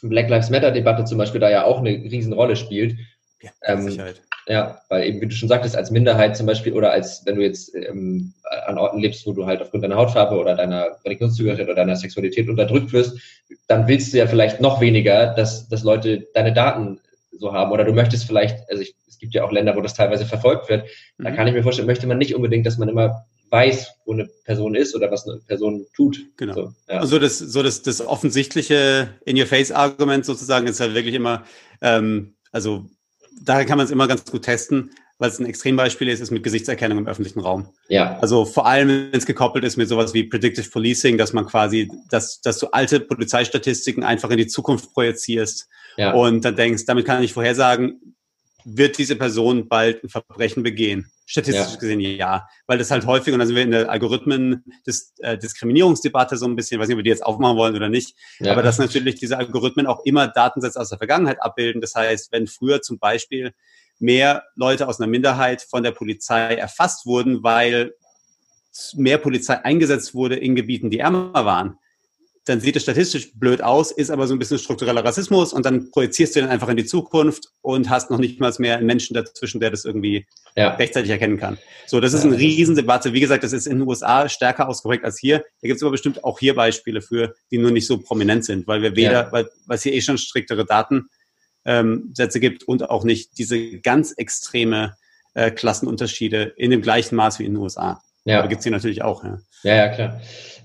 Black 0.02 0.28
Lives 0.28 0.50
Matter 0.50 0.70
Debatte 0.70 1.04
zum 1.04 1.18
Beispiel 1.18 1.40
da 1.40 1.50
ja 1.50 1.64
auch 1.64 1.78
eine 1.78 1.90
Riesenrolle 1.90 2.56
spielt. 2.56 2.96
Ja, 3.42 3.50
ähm, 3.64 3.82
Sicherheit. 3.82 4.22
Ja, 4.46 4.80
weil 4.88 5.06
eben, 5.06 5.20
wie 5.20 5.26
du 5.26 5.34
schon 5.34 5.48
sagtest, 5.48 5.76
als 5.76 5.90
Minderheit 5.90 6.36
zum 6.36 6.46
Beispiel 6.46 6.72
oder 6.72 6.90
als, 6.90 7.24
wenn 7.24 7.36
du 7.36 7.42
jetzt 7.42 7.74
ähm, 7.74 8.32
an 8.66 8.78
Orten 8.78 8.98
lebst, 8.98 9.26
wo 9.26 9.32
du 9.32 9.46
halt 9.46 9.60
aufgrund 9.60 9.84
deiner 9.84 9.96
Hautfarbe 9.96 10.36
oder 10.36 10.56
deiner 10.56 10.96
Religionszugehörigkeit 11.04 11.68
oder 11.68 11.76
deiner 11.76 11.96
Sexualität 11.96 12.48
unterdrückt 12.48 12.92
wirst, 12.92 13.18
dann 13.68 13.86
willst 13.86 14.12
du 14.12 14.18
ja 14.18 14.26
vielleicht 14.26 14.60
noch 14.60 14.80
weniger, 14.80 15.34
dass, 15.34 15.68
dass 15.68 15.84
Leute 15.84 16.26
deine 16.34 16.52
Daten 16.52 17.00
so 17.38 17.52
haben 17.52 17.70
oder 17.70 17.84
du 17.84 17.92
möchtest 17.92 18.24
vielleicht, 18.24 18.68
also 18.70 18.82
ich, 18.82 18.94
es 19.06 19.18
gibt 19.18 19.34
ja 19.34 19.44
auch 19.44 19.52
Länder, 19.52 19.76
wo 19.76 19.82
das 19.82 19.94
teilweise 19.94 20.26
verfolgt 20.26 20.68
wird, 20.68 20.84
mhm. 21.18 21.24
da 21.24 21.30
kann 21.30 21.46
ich 21.46 21.54
mir 21.54 21.62
vorstellen, 21.62 21.86
möchte 21.86 22.06
man 22.06 22.18
nicht 22.18 22.34
unbedingt, 22.34 22.66
dass 22.66 22.78
man 22.78 22.88
immer 22.88 23.26
weiß, 23.50 23.88
wo 24.04 24.12
eine 24.12 24.28
Person 24.44 24.74
ist 24.74 24.94
oder 24.94 25.10
was 25.10 25.26
eine 25.26 25.38
Person 25.38 25.86
tut. 25.94 26.24
Genau. 26.36 26.54
So, 26.54 26.74
ja. 26.88 27.00
Also 27.00 27.18
das, 27.18 27.38
so 27.38 27.62
das, 27.62 27.82
das 27.82 28.00
offensichtliche 28.00 29.14
In-Your-Face-Argument 29.24 30.24
sozusagen 30.24 30.66
ist 30.66 30.80
halt 30.80 30.94
wirklich 30.94 31.14
immer, 31.14 31.44
ähm, 31.80 32.34
also 32.52 32.86
daher 33.42 33.64
kann 33.64 33.78
man 33.78 33.86
es 33.86 33.90
immer 33.90 34.06
ganz 34.06 34.24
gut 34.30 34.42
testen, 34.42 34.90
weil 35.18 35.30
es 35.30 35.38
ein 35.38 35.46
Extrembeispiel 35.46 36.08
ist, 36.08 36.20
ist 36.20 36.30
mit 36.30 36.42
Gesichtserkennung 36.42 36.98
im 36.98 37.06
öffentlichen 37.06 37.40
Raum. 37.40 37.68
Ja. 37.88 38.18
Also 38.20 38.46
vor 38.46 38.66
allem, 38.66 38.88
wenn 38.88 39.18
es 39.18 39.26
gekoppelt 39.26 39.64
ist 39.64 39.76
mit 39.76 39.88
sowas 39.88 40.14
wie 40.14 40.24
Predictive 40.24 40.70
Policing, 40.70 41.18
dass 41.18 41.32
man 41.32 41.46
quasi, 41.46 41.90
dass, 42.08 42.40
dass 42.40 42.58
du 42.58 42.68
alte 42.68 43.00
Polizeistatistiken 43.00 44.02
einfach 44.02 44.30
in 44.30 44.38
die 44.38 44.46
Zukunft 44.46 44.94
projizierst 44.94 45.68
ja. 45.98 46.14
und 46.14 46.44
dann 46.44 46.56
denkst, 46.56 46.86
damit 46.86 47.04
kann 47.04 47.22
ich 47.22 47.34
vorhersagen, 47.34 48.14
wird 48.64 48.96
diese 48.96 49.16
Person 49.16 49.68
bald 49.68 50.02
ein 50.02 50.08
Verbrechen 50.08 50.62
begehen? 50.62 51.10
Statistisch 51.30 51.74
ja. 51.74 51.78
gesehen 51.78 52.00
ja, 52.00 52.48
weil 52.66 52.76
das 52.76 52.90
halt 52.90 53.06
häufig, 53.06 53.32
und 53.32 53.38
da 53.38 53.46
sind 53.46 53.54
wir 53.54 53.62
in 53.62 53.70
der 53.70 53.88
Algorithmen 53.88 54.64
des, 54.84 55.14
äh, 55.18 55.38
Diskriminierungsdebatte 55.38 56.36
so 56.36 56.44
ein 56.44 56.56
bisschen, 56.56 56.80
weiß 56.80 56.88
nicht, 56.88 56.96
ob 56.96 56.98
wir 56.98 57.04
die 57.04 57.10
jetzt 57.10 57.24
aufmachen 57.24 57.56
wollen 57.56 57.76
oder 57.76 57.88
nicht, 57.88 58.16
ja. 58.40 58.50
aber 58.50 58.64
dass 58.64 58.80
natürlich 58.80 59.14
diese 59.14 59.38
Algorithmen 59.38 59.86
auch 59.86 60.04
immer 60.04 60.26
Datensätze 60.26 60.80
aus 60.80 60.88
der 60.88 60.98
Vergangenheit 60.98 61.40
abbilden. 61.40 61.80
Das 61.80 61.94
heißt, 61.94 62.32
wenn 62.32 62.48
früher 62.48 62.82
zum 62.82 62.98
Beispiel 62.98 63.54
mehr 64.00 64.42
Leute 64.56 64.88
aus 64.88 64.98
einer 64.98 65.06
Minderheit 65.06 65.62
von 65.62 65.84
der 65.84 65.92
Polizei 65.92 66.56
erfasst 66.56 67.06
wurden, 67.06 67.44
weil 67.44 67.94
mehr 68.96 69.18
Polizei 69.18 69.64
eingesetzt 69.64 70.12
wurde 70.12 70.34
in 70.34 70.56
Gebieten, 70.56 70.90
die 70.90 70.98
ärmer 70.98 71.44
waren, 71.44 71.78
dann 72.50 72.60
sieht 72.60 72.74
es 72.74 72.82
statistisch 72.82 73.32
blöd 73.34 73.62
aus, 73.62 73.92
ist 73.92 74.10
aber 74.10 74.26
so 74.26 74.34
ein 74.34 74.38
bisschen 74.40 74.58
struktureller 74.58 75.04
Rassismus 75.04 75.52
und 75.52 75.64
dann 75.64 75.90
projizierst 75.92 76.34
du 76.34 76.40
den 76.40 76.48
einfach 76.48 76.68
in 76.68 76.76
die 76.76 76.84
Zukunft 76.84 77.52
und 77.62 77.88
hast 77.88 78.10
noch 78.10 78.18
nicht 78.18 78.40
mal 78.40 78.52
mehr 78.58 78.76
einen 78.76 78.86
Menschen 78.86 79.14
dazwischen, 79.14 79.60
der 79.60 79.70
das 79.70 79.84
irgendwie 79.84 80.26
ja. 80.56 80.74
rechtzeitig 80.74 81.10
erkennen 81.10 81.38
kann. 81.38 81.58
So, 81.86 82.00
das 82.00 82.12
ist 82.12 82.24
eine 82.24 82.36
Riesendebatte. 82.36 83.12
Wie 83.12 83.20
gesagt, 83.20 83.44
das 83.44 83.52
ist 83.52 83.66
in 83.66 83.78
den 83.78 83.88
USA 83.88 84.28
stärker 84.28 84.68
ausgeprägt 84.68 85.04
als 85.04 85.18
hier. 85.18 85.38
Da 85.38 85.68
gibt 85.68 85.76
es 85.76 85.82
aber 85.82 85.92
bestimmt 85.92 86.24
auch 86.24 86.40
hier 86.40 86.56
Beispiele 86.56 87.00
für, 87.00 87.34
die 87.52 87.58
nur 87.58 87.70
nicht 87.70 87.86
so 87.86 87.98
prominent 87.98 88.44
sind, 88.44 88.66
weil 88.66 88.82
wir 88.82 88.96
weder, 88.96 89.12
ja. 89.12 89.32
weil, 89.32 89.48
weil 89.66 89.76
es 89.76 89.84
hier 89.84 89.94
eh 89.94 90.00
schon 90.00 90.18
striktere 90.18 90.66
Datensätze 90.66 91.08
ähm, 91.66 92.40
gibt 92.40 92.64
und 92.64 92.90
auch 92.90 93.04
nicht 93.04 93.38
diese 93.38 93.78
ganz 93.78 94.12
extreme 94.12 94.96
äh, 95.34 95.52
Klassenunterschiede 95.52 96.52
in 96.56 96.72
dem 96.72 96.82
gleichen 96.82 97.14
Maß 97.14 97.38
wie 97.38 97.44
in 97.44 97.54
den 97.54 97.62
USA. 97.62 98.02
Ja. 98.30 98.38
Aber 98.38 98.48
gibt 98.48 98.60
es 98.60 98.64
hier 98.64 98.72
natürlich 98.72 99.02
auch. 99.02 99.24
Ja, 99.24 99.38
ja, 99.62 99.74
ja 99.74 99.88
klar. 99.88 100.20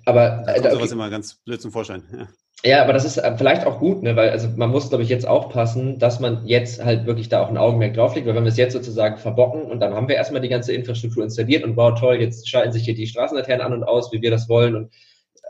Aber 0.06 0.44
da 0.46 0.54
kommt 0.54 0.66
äh, 0.66 0.72
sowas 0.72 0.92
immer 0.92 1.10
ganz 1.10 1.36
blöd 1.44 1.62
zum 1.62 1.72
Vorschein. 1.72 2.04
Ja. 2.16 2.28
Ja, 2.64 2.82
aber 2.82 2.94
das 2.94 3.06
ist 3.06 3.18
äh, 3.18 3.38
vielleicht 3.38 3.66
auch 3.66 3.80
gut, 3.80 4.02
ne? 4.02 4.16
weil 4.16 4.30
also 4.30 4.48
man 4.56 4.72
muss, 4.72 4.90
glaube 4.90 5.04
ich, 5.04 5.10
jetzt 5.10 5.28
aufpassen, 5.28 6.00
dass 6.00 6.20
man 6.20 6.48
jetzt 6.48 6.84
halt 6.84 7.06
wirklich 7.06 7.30
da 7.30 7.44
auch 7.44 7.50
ein 7.50 7.58
Augenmerk 7.58 7.94
drauf 7.94 8.16
legt, 8.16 8.26
weil 8.26 8.34
wenn 8.34 8.44
wir 8.44 8.50
es 8.50 8.58
jetzt 8.58 8.74
sozusagen 8.74 9.18
verbocken 9.18 9.64
und 9.64 9.82
dann 9.82 9.94
haben 9.94 10.08
wir 10.08 10.16
erstmal 10.16 10.42
die 10.42 10.50
ganze 10.50 10.74
Infrastruktur 10.74 11.24
installiert 11.24 11.64
und 11.64 11.76
wow, 11.76 12.00
toll, 12.00 12.16
jetzt 12.16 12.50
schalten 12.50 12.72
sich 12.72 12.84
hier 12.84 12.96
die 12.96 13.06
Straßenlaternen 13.06 13.66
an 13.66 13.74
und 13.74 13.84
aus, 13.84 14.12
wie 14.12 14.22
wir 14.22 14.32
das 14.32 14.50
wollen 14.50 14.76
und, 14.76 14.92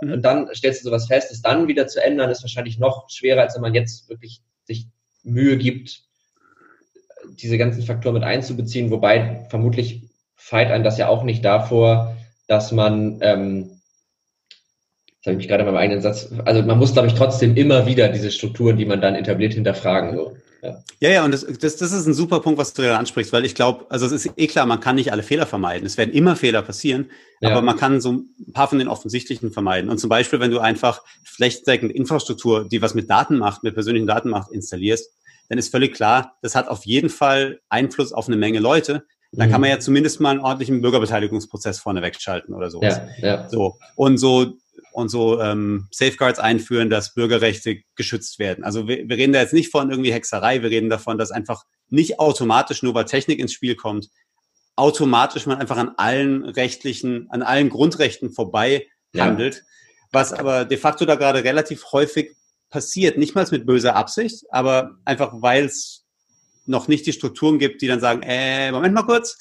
mhm. 0.02 0.14
und 0.14 0.22
dann 0.24 0.50
stellst 0.54 0.82
du 0.82 0.90
sowas 0.90 1.08
fest, 1.08 1.32
es 1.32 1.42
dann 1.42 1.70
wieder 1.70 1.88
zu 1.88 2.04
ändern, 2.04 2.30
ist 2.32 2.44
wahrscheinlich 2.44 2.80
noch 2.80 3.10
schwerer, 3.10 3.44
als 3.44 3.56
wenn 3.56 3.62
man 3.62 3.76
jetzt 3.76 4.10
wirklich 4.10 4.42
sich 4.66 4.88
Mühe 5.24 5.58
gibt, 5.58 6.04
diese 7.40 7.58
ganzen 7.58 7.84
Faktoren 7.84 8.16
mit 8.16 8.24
einzubeziehen, 8.24 8.92
wobei 8.92 9.48
vermutlich 9.50 10.05
feit 10.36 10.72
einen 10.72 10.84
das 10.84 10.98
ja 10.98 11.08
auch 11.08 11.24
nicht 11.24 11.44
davor, 11.44 12.16
dass 12.48 12.72
man 12.72 13.20
ähm, 13.22 13.76
das 15.26 15.32
habe 15.32 15.42
ich 15.42 15.48
mich 15.48 15.48
gerade 15.48 15.64
in 15.64 15.74
meinem 15.74 15.78
eigenen 15.78 16.02
Satz, 16.02 16.30
also 16.46 16.62
man 16.62 16.78
muss, 16.78 16.94
glaube 16.94 17.08
ich, 17.08 17.16
trotzdem 17.16 17.56
immer 17.56 17.88
wieder 17.88 18.10
diese 18.10 18.30
Strukturen, 18.30 18.78
die 18.78 18.86
man 18.86 19.02
dann 19.02 19.16
etabliert, 19.16 19.56
hinterfragen. 19.56 20.16
So. 20.16 20.38
Ja. 20.62 20.84
ja, 21.00 21.10
ja, 21.10 21.26
und 21.26 21.32
das, 21.32 21.42
das, 21.42 21.78
das 21.78 21.92
ist 21.92 22.06
ein 22.06 22.14
super 22.14 22.42
Punkt, 22.42 22.60
was 22.60 22.74
du 22.74 22.84
da 22.84 23.00
ansprichst, 23.00 23.34
weil 23.34 23.44
ich 23.44 23.56
glaube, 23.56 23.88
also 23.90 24.06
es 24.06 24.12
ist 24.12 24.32
eh 24.38 24.46
klar, 24.46 24.68
man 24.68 24.82
kann 24.82 24.98
nicht 24.98 25.12
alle 25.12 25.24
Fehler 25.24 25.48
vermeiden. 25.48 25.84
Es 25.84 25.98
werden 25.98 26.14
immer 26.14 26.36
Fehler 26.36 26.62
passieren, 26.62 27.10
ja. 27.42 27.50
aber 27.50 27.64
man 27.64 27.76
kann 27.76 28.02
so 28.02 28.12
ein 28.12 28.54
paar 28.54 28.68
von 28.68 28.78
den 28.78 28.88
offensichtlichen 28.88 29.52
vermeiden. 29.52 29.90
Und 29.90 29.98
zum 29.98 30.12
Beispiel, 30.12 30.40
wenn 30.40 30.52
du 30.52 30.60
einfach 30.60 31.02
flächendeckend 31.24 31.92
Infrastruktur, 31.92 32.70
die 32.70 32.84
was 32.84 32.94
mit 32.94 33.10
Daten 33.10 33.40
macht, 33.40 33.64
mit 33.64 33.74
persönlichen 33.74 34.06
Daten 34.06 34.30
macht, 34.30 34.52
installierst, 34.52 35.10
dann 35.50 35.58
ist 35.58 35.72
völlig 35.72 35.96
klar, 35.96 36.38
das 36.44 36.54
hat 36.54 36.68
auf 36.68 36.86
jeden 36.86 37.10
Fall 37.10 37.62
Einfluss 37.68 38.14
auf 38.14 38.28
eine 38.28 38.38
Menge 38.38 38.60
Leute. 38.60 39.06
Dann 39.38 39.50
kann 39.50 39.60
mhm. 39.60 39.62
man 39.62 39.70
ja 39.72 39.80
zumindest 39.80 40.20
mal 40.20 40.32
einen 40.32 40.40
ordentlichen 40.40 40.82
Bürgerbeteiligungsprozess 40.82 41.80
vorne 41.80 42.02
wegschalten 42.02 42.54
oder 42.54 42.70
sowas. 42.70 43.02
Ja, 43.20 43.28
ja. 43.28 43.50
So. 43.50 43.78
Und 43.96 44.18
so 44.18 44.54
und 44.92 45.10
so 45.10 45.42
ähm, 45.42 45.88
Safeguards 45.92 46.40
einführen, 46.40 46.90
dass 46.90 47.14
Bürgerrechte 47.14 47.82
geschützt 47.96 48.40
werden. 48.40 48.64
Also 48.64 48.88
wir, 48.88 49.10
wir 49.10 49.18
reden 49.18 49.34
da 49.34 49.42
jetzt 49.42 49.54
nicht 49.54 49.70
von 49.70 49.90
irgendwie 49.90 50.14
Hexerei, 50.14 50.62
wir 50.62 50.70
reden 50.70 50.90
davon, 50.90 51.18
dass 51.18 51.32
einfach 51.32 51.66
nicht 51.90 52.20
automatisch, 52.20 52.82
nur 52.82 52.94
weil 52.94 53.06
Technik 53.06 53.40
ins 53.40 53.52
Spiel 53.52 53.76
kommt, 53.76 54.10
automatisch 54.78 55.46
man 55.48 55.58
einfach 55.58 55.78
an 55.78 55.92
allen 55.98 56.46
rechtlichen, 56.46 57.30
an 57.30 57.42
allen 57.42 57.70
Grundrechten 57.70 58.32
vorbei 58.32 58.88
handelt, 59.18 59.56
ja. 59.56 59.62
was 60.12 60.34
aber 60.34 60.66
de 60.66 60.78
facto 60.78 61.06
da 61.06 61.16
gerade 61.16 61.44
relativ 61.44 61.92
häufig 61.92 62.36
passiert, 62.70 63.18
nicht 63.18 63.36
mal 63.36 63.48
mit 63.52 63.66
böser 63.66 63.96
Absicht, 63.96 64.46
aber 64.50 64.92
einfach 65.04 65.34
weil 65.36 65.66
es 65.66 66.05
noch 66.66 66.88
nicht 66.88 67.06
die 67.06 67.14
Strukturen 67.14 67.60
gibt, 67.60 67.82
die 67.82 67.88
dann 67.88 68.00
sagen, 68.00 68.22
äh, 68.24 68.72
Moment 68.72 68.94
mal 68.94 69.04
kurz, 69.04 69.38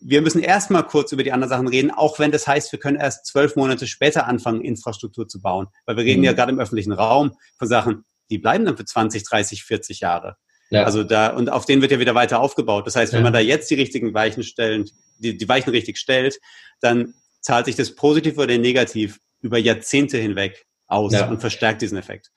wir 0.00 0.22
müssen 0.22 0.42
erstmal 0.42 0.86
kurz 0.86 1.12
über 1.12 1.22
die 1.22 1.32
anderen 1.32 1.50
Sachen 1.50 1.68
reden, 1.68 1.90
auch 1.90 2.18
wenn 2.18 2.30
das 2.30 2.46
heißt, 2.46 2.72
wir 2.72 2.78
können 2.78 2.98
erst 2.98 3.26
zwölf 3.26 3.56
Monate 3.56 3.86
später 3.86 4.26
anfangen, 4.26 4.62
Infrastruktur 4.62 5.28
zu 5.28 5.40
bauen. 5.42 5.68
Weil 5.84 5.96
wir 5.96 6.04
reden 6.04 6.20
mhm. 6.20 6.24
ja 6.24 6.32
gerade 6.32 6.52
im 6.52 6.58
öffentlichen 6.58 6.92
Raum 6.92 7.36
von 7.58 7.68
Sachen, 7.68 8.04
die 8.30 8.38
bleiben 8.38 8.64
dann 8.64 8.76
für 8.76 8.84
20, 8.84 9.24
30, 9.24 9.64
40 9.64 10.00
Jahre. 10.00 10.36
Ja. 10.70 10.84
Also 10.84 11.02
da, 11.02 11.28
und 11.28 11.50
auf 11.50 11.66
denen 11.66 11.82
wird 11.82 11.90
ja 11.90 11.98
wieder 11.98 12.14
weiter 12.14 12.40
aufgebaut. 12.40 12.86
Das 12.86 12.96
heißt, 12.96 13.12
wenn 13.12 13.20
ja. 13.20 13.24
man 13.24 13.32
da 13.32 13.40
jetzt 13.40 13.70
die 13.70 13.74
richtigen 13.74 14.14
Weichen 14.14 14.42
stellen, 14.42 14.88
die, 15.18 15.36
die 15.36 15.48
Weichen 15.48 15.70
richtig 15.70 15.98
stellt, 15.98 16.38
dann 16.80 17.14
zahlt 17.40 17.66
sich 17.66 17.76
das 17.76 17.94
positiv 17.94 18.38
oder 18.38 18.56
negativ 18.56 19.18
über 19.40 19.58
Jahrzehnte 19.58 20.18
hinweg 20.18 20.66
aus 20.86 21.12
ja. 21.12 21.28
und 21.28 21.40
verstärkt 21.40 21.82
diesen 21.82 21.98
Effekt. 21.98 22.30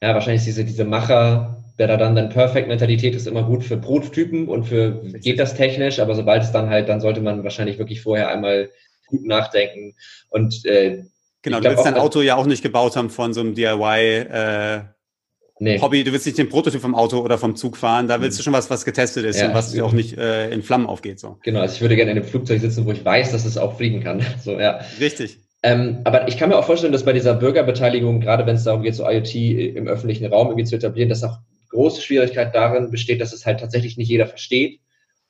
Ja, 0.00 0.14
wahrscheinlich 0.14 0.44
diese, 0.44 0.64
diese 0.64 0.84
Macher, 0.84 1.64
der 1.86 1.96
dann 1.96 2.14
dann 2.14 2.28
Perfect-Mentalität 2.28 3.14
ist 3.14 3.26
immer 3.26 3.42
gut 3.42 3.64
für 3.64 3.76
Prototypen 3.76 4.48
und 4.48 4.64
für 4.64 5.02
geht 5.14 5.38
das 5.38 5.54
technisch, 5.54 6.00
aber 6.00 6.14
sobald 6.14 6.42
es 6.42 6.52
dann 6.52 6.68
halt, 6.68 6.88
dann 6.88 7.00
sollte 7.00 7.20
man 7.20 7.44
wahrscheinlich 7.44 7.78
wirklich 7.78 8.00
vorher 8.00 8.28
einmal 8.28 8.70
gut 9.08 9.26
nachdenken 9.26 9.94
und 10.30 10.64
äh, 10.64 11.04
Genau, 11.42 11.58
du 11.58 11.70
willst 11.70 11.84
dein 11.84 11.94
Auto 11.94 12.20
ja 12.20 12.36
auch 12.36 12.46
nicht 12.46 12.62
gebaut 12.62 12.94
haben 12.94 13.10
von 13.10 13.34
so 13.34 13.40
einem 13.40 13.56
DIY 13.56 14.26
äh, 14.30 14.80
nee. 15.58 15.80
Hobby. 15.80 16.04
Du 16.04 16.12
willst 16.12 16.26
nicht 16.26 16.38
den 16.38 16.48
Prototyp 16.48 16.80
vom 16.80 16.94
Auto 16.94 17.18
oder 17.18 17.36
vom 17.36 17.56
Zug 17.56 17.76
fahren. 17.76 18.06
Da 18.06 18.20
willst 18.20 18.38
du 18.38 18.42
schon 18.42 18.52
was, 18.52 18.70
was 18.70 18.84
getestet 18.84 19.24
ist 19.24 19.40
ja, 19.40 19.48
und 19.48 19.54
was 19.54 19.78
auch 19.80 19.92
nicht 19.92 20.16
äh, 20.16 20.50
in 20.50 20.62
Flammen 20.62 20.86
aufgeht. 20.86 21.18
So. 21.18 21.38
Genau, 21.42 21.60
also 21.60 21.74
ich 21.74 21.80
würde 21.80 21.96
gerne 21.96 22.12
in 22.12 22.18
einem 22.18 22.26
Flugzeug 22.26 22.60
sitzen, 22.60 22.86
wo 22.86 22.92
ich 22.92 23.04
weiß, 23.04 23.32
dass 23.32 23.44
es 23.44 23.58
auch 23.58 23.76
fliegen 23.76 24.02
kann. 24.02 24.24
So, 24.42 24.58
ja. 24.58 24.80
Richtig. 25.00 25.38
Ähm, 25.62 26.00
aber 26.04 26.26
ich 26.26 26.36
kann 26.36 26.48
mir 26.48 26.56
auch 26.56 26.64
vorstellen, 26.64 26.92
dass 26.92 27.04
bei 27.04 27.12
dieser 27.12 27.34
Bürgerbeteiligung, 27.34 28.20
gerade 28.20 28.46
wenn 28.46 28.56
es 28.56 28.64
darum 28.64 28.82
geht, 28.82 28.96
so 28.96 29.08
IoT 29.08 29.34
im 29.76 29.86
öffentlichen 29.86 30.26
Raum 30.26 30.48
irgendwie 30.48 30.64
zu 30.64 30.74
etablieren, 30.74 31.08
dass 31.08 31.22
auch 31.22 31.38
große 31.72 32.00
Schwierigkeit 32.00 32.54
darin 32.54 32.90
besteht, 32.90 33.20
dass 33.20 33.32
es 33.32 33.44
halt 33.44 33.60
tatsächlich 33.60 33.96
nicht 33.96 34.08
jeder 34.08 34.26
versteht 34.26 34.80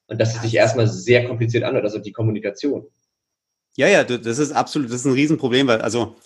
und 0.06 0.20
dass 0.20 0.34
es 0.34 0.42
sich 0.42 0.54
erstmal 0.54 0.88
sehr 0.88 1.26
kompliziert 1.26 1.64
anhört, 1.64 1.84
also 1.84 1.98
die 1.98 2.12
Kommunikation. 2.12 2.86
Ja, 3.76 3.88
ja, 3.88 4.04
das 4.04 4.38
ist 4.38 4.52
absolut, 4.52 4.88
das 4.88 4.96
ist 4.96 5.06
ein 5.06 5.14
Riesenproblem, 5.14 5.66
weil 5.66 5.80
also 5.80 6.16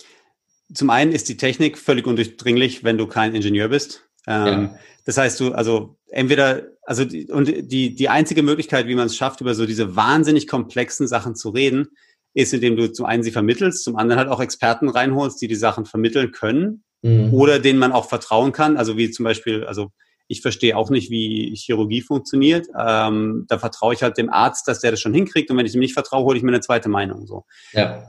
zum 0.73 0.89
einen 0.89 1.13
ist 1.13 1.29
die 1.29 1.37
Technik 1.37 1.77
völlig 1.77 2.05
undurchdringlich, 2.05 2.83
wenn 2.83 2.97
du 2.97 3.07
kein 3.07 3.33
Ingenieur 3.33 3.69
bist. 3.69 4.03
Ähm, 4.27 4.45
ja. 4.45 4.79
Das 5.05 5.17
heißt, 5.17 5.39
du, 5.39 5.53
also 5.53 5.95
entweder, 6.07 6.63
also 6.81 7.05
die, 7.05 7.27
und 7.31 7.47
die, 7.71 7.95
die 7.95 8.09
einzige 8.09 8.43
Möglichkeit, 8.43 8.87
wie 8.87 8.95
man 8.95 9.07
es 9.07 9.15
schafft, 9.15 9.39
über 9.39 9.55
so 9.55 9.65
diese 9.65 9.95
wahnsinnig 9.95 10.47
komplexen 10.47 11.07
Sachen 11.07 11.35
zu 11.35 11.49
reden, 11.49 11.87
ist, 12.33 12.53
indem 12.53 12.75
du 12.75 12.91
zum 12.91 13.05
einen 13.05 13.23
sie 13.23 13.31
vermittelst, 13.31 13.83
zum 13.83 13.95
anderen 13.95 14.19
halt 14.19 14.29
auch 14.29 14.41
Experten 14.41 14.89
reinholst, 14.89 15.41
die 15.41 15.47
die 15.47 15.55
Sachen 15.55 15.85
vermitteln 15.85 16.31
können 16.31 16.83
mhm. 17.01 17.33
oder 17.33 17.59
denen 17.59 17.79
man 17.79 17.93
auch 17.93 18.09
vertrauen 18.09 18.51
kann. 18.51 18.77
Also 18.77 18.97
wie 18.97 19.09
zum 19.09 19.23
Beispiel, 19.23 19.63
also 19.63 19.91
ich 20.27 20.41
verstehe 20.41 20.75
auch 20.75 20.89
nicht, 20.89 21.09
wie 21.09 21.55
Chirurgie 21.55 22.01
funktioniert. 22.01 22.67
Ähm, 22.77 23.45
da 23.47 23.59
vertraue 23.59 23.93
ich 23.93 24.03
halt 24.03 24.17
dem 24.17 24.29
Arzt, 24.29 24.67
dass 24.67 24.79
der 24.79 24.91
das 24.91 24.99
schon 24.99 25.13
hinkriegt. 25.13 25.49
Und 25.49 25.57
wenn 25.57 25.65
ich 25.65 25.73
ihm 25.73 25.79
nicht 25.79 25.93
vertraue, 25.93 26.25
hole 26.25 26.37
ich 26.37 26.43
mir 26.43 26.51
eine 26.51 26.59
zweite 26.59 26.89
Meinung. 26.89 27.25
So. 27.25 27.45
Ja. 27.71 28.03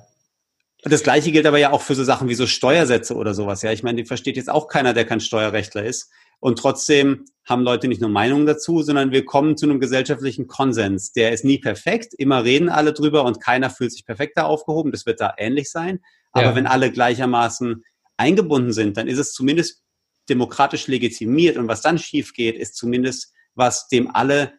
Das 0.83 1.03
Gleiche 1.03 1.33
gilt 1.33 1.47
aber 1.47 1.59
ja 1.59 1.73
auch 1.73 1.83
für 1.83 1.95
so 1.95 2.05
Sachen 2.05 2.29
wie 2.29 2.35
so 2.35 2.47
Steuersätze 2.47 3.15
oder 3.15 3.35
sowas. 3.35 3.63
Ja, 3.63 3.73
ich 3.73 3.83
meine, 3.83 4.03
die 4.03 4.09
versteht 4.09 4.37
jetzt 4.37 4.51
auch 4.51 4.69
keiner, 4.69 4.95
der 4.95 5.05
kein 5.05 5.21
Steuerrechtler 5.21 5.85
ist. 5.85 6.11
Und 6.41 6.59
trotzdem 6.59 7.25
haben 7.45 7.63
Leute 7.63 7.89
nicht 7.89 8.01
nur 8.01 8.11
Meinungen 8.11 8.47
dazu, 8.47 8.83
sondern 8.83 9.11
wir 9.11 9.25
kommen 9.25 9.57
zu 9.57 9.67
einem 9.67 9.81
gesellschaftlichen 9.81 10.47
Konsens. 10.47 11.13
Der 11.13 11.33
ist 11.33 11.45
nie 11.45 11.59
perfekt. 11.59 12.15
Immer 12.15 12.45
reden 12.45 12.69
alle 12.69 12.93
drüber 12.93 13.25
und 13.25 13.41
keiner 13.41 13.71
fühlt 13.71 13.93
sich 13.93 14.05
perfekter 14.05 14.47
aufgehoben. 14.47 14.93
Das 14.93 15.05
wird 15.05 15.21
da 15.21 15.35
ähnlich 15.37 15.71
sein. 15.71 16.01
Aber 16.33 16.47
ja. 16.47 16.55
wenn 16.55 16.67
alle 16.67 16.93
gleichermaßen 16.93 17.83
eingebunden 18.17 18.73
sind, 18.73 18.97
dann 18.97 19.09
ist 19.09 19.19
es 19.19 19.33
zumindest 19.33 19.83
demokratisch 20.29 20.87
legitimiert. 20.87 21.57
Und 21.57 21.69
was 21.69 21.83
dann 21.83 21.99
schief 21.99 22.33
geht, 22.33 22.57
ist 22.57 22.77
zumindest, 22.77 23.33
was 23.55 23.89
dem 23.89 24.15
alle 24.15 24.53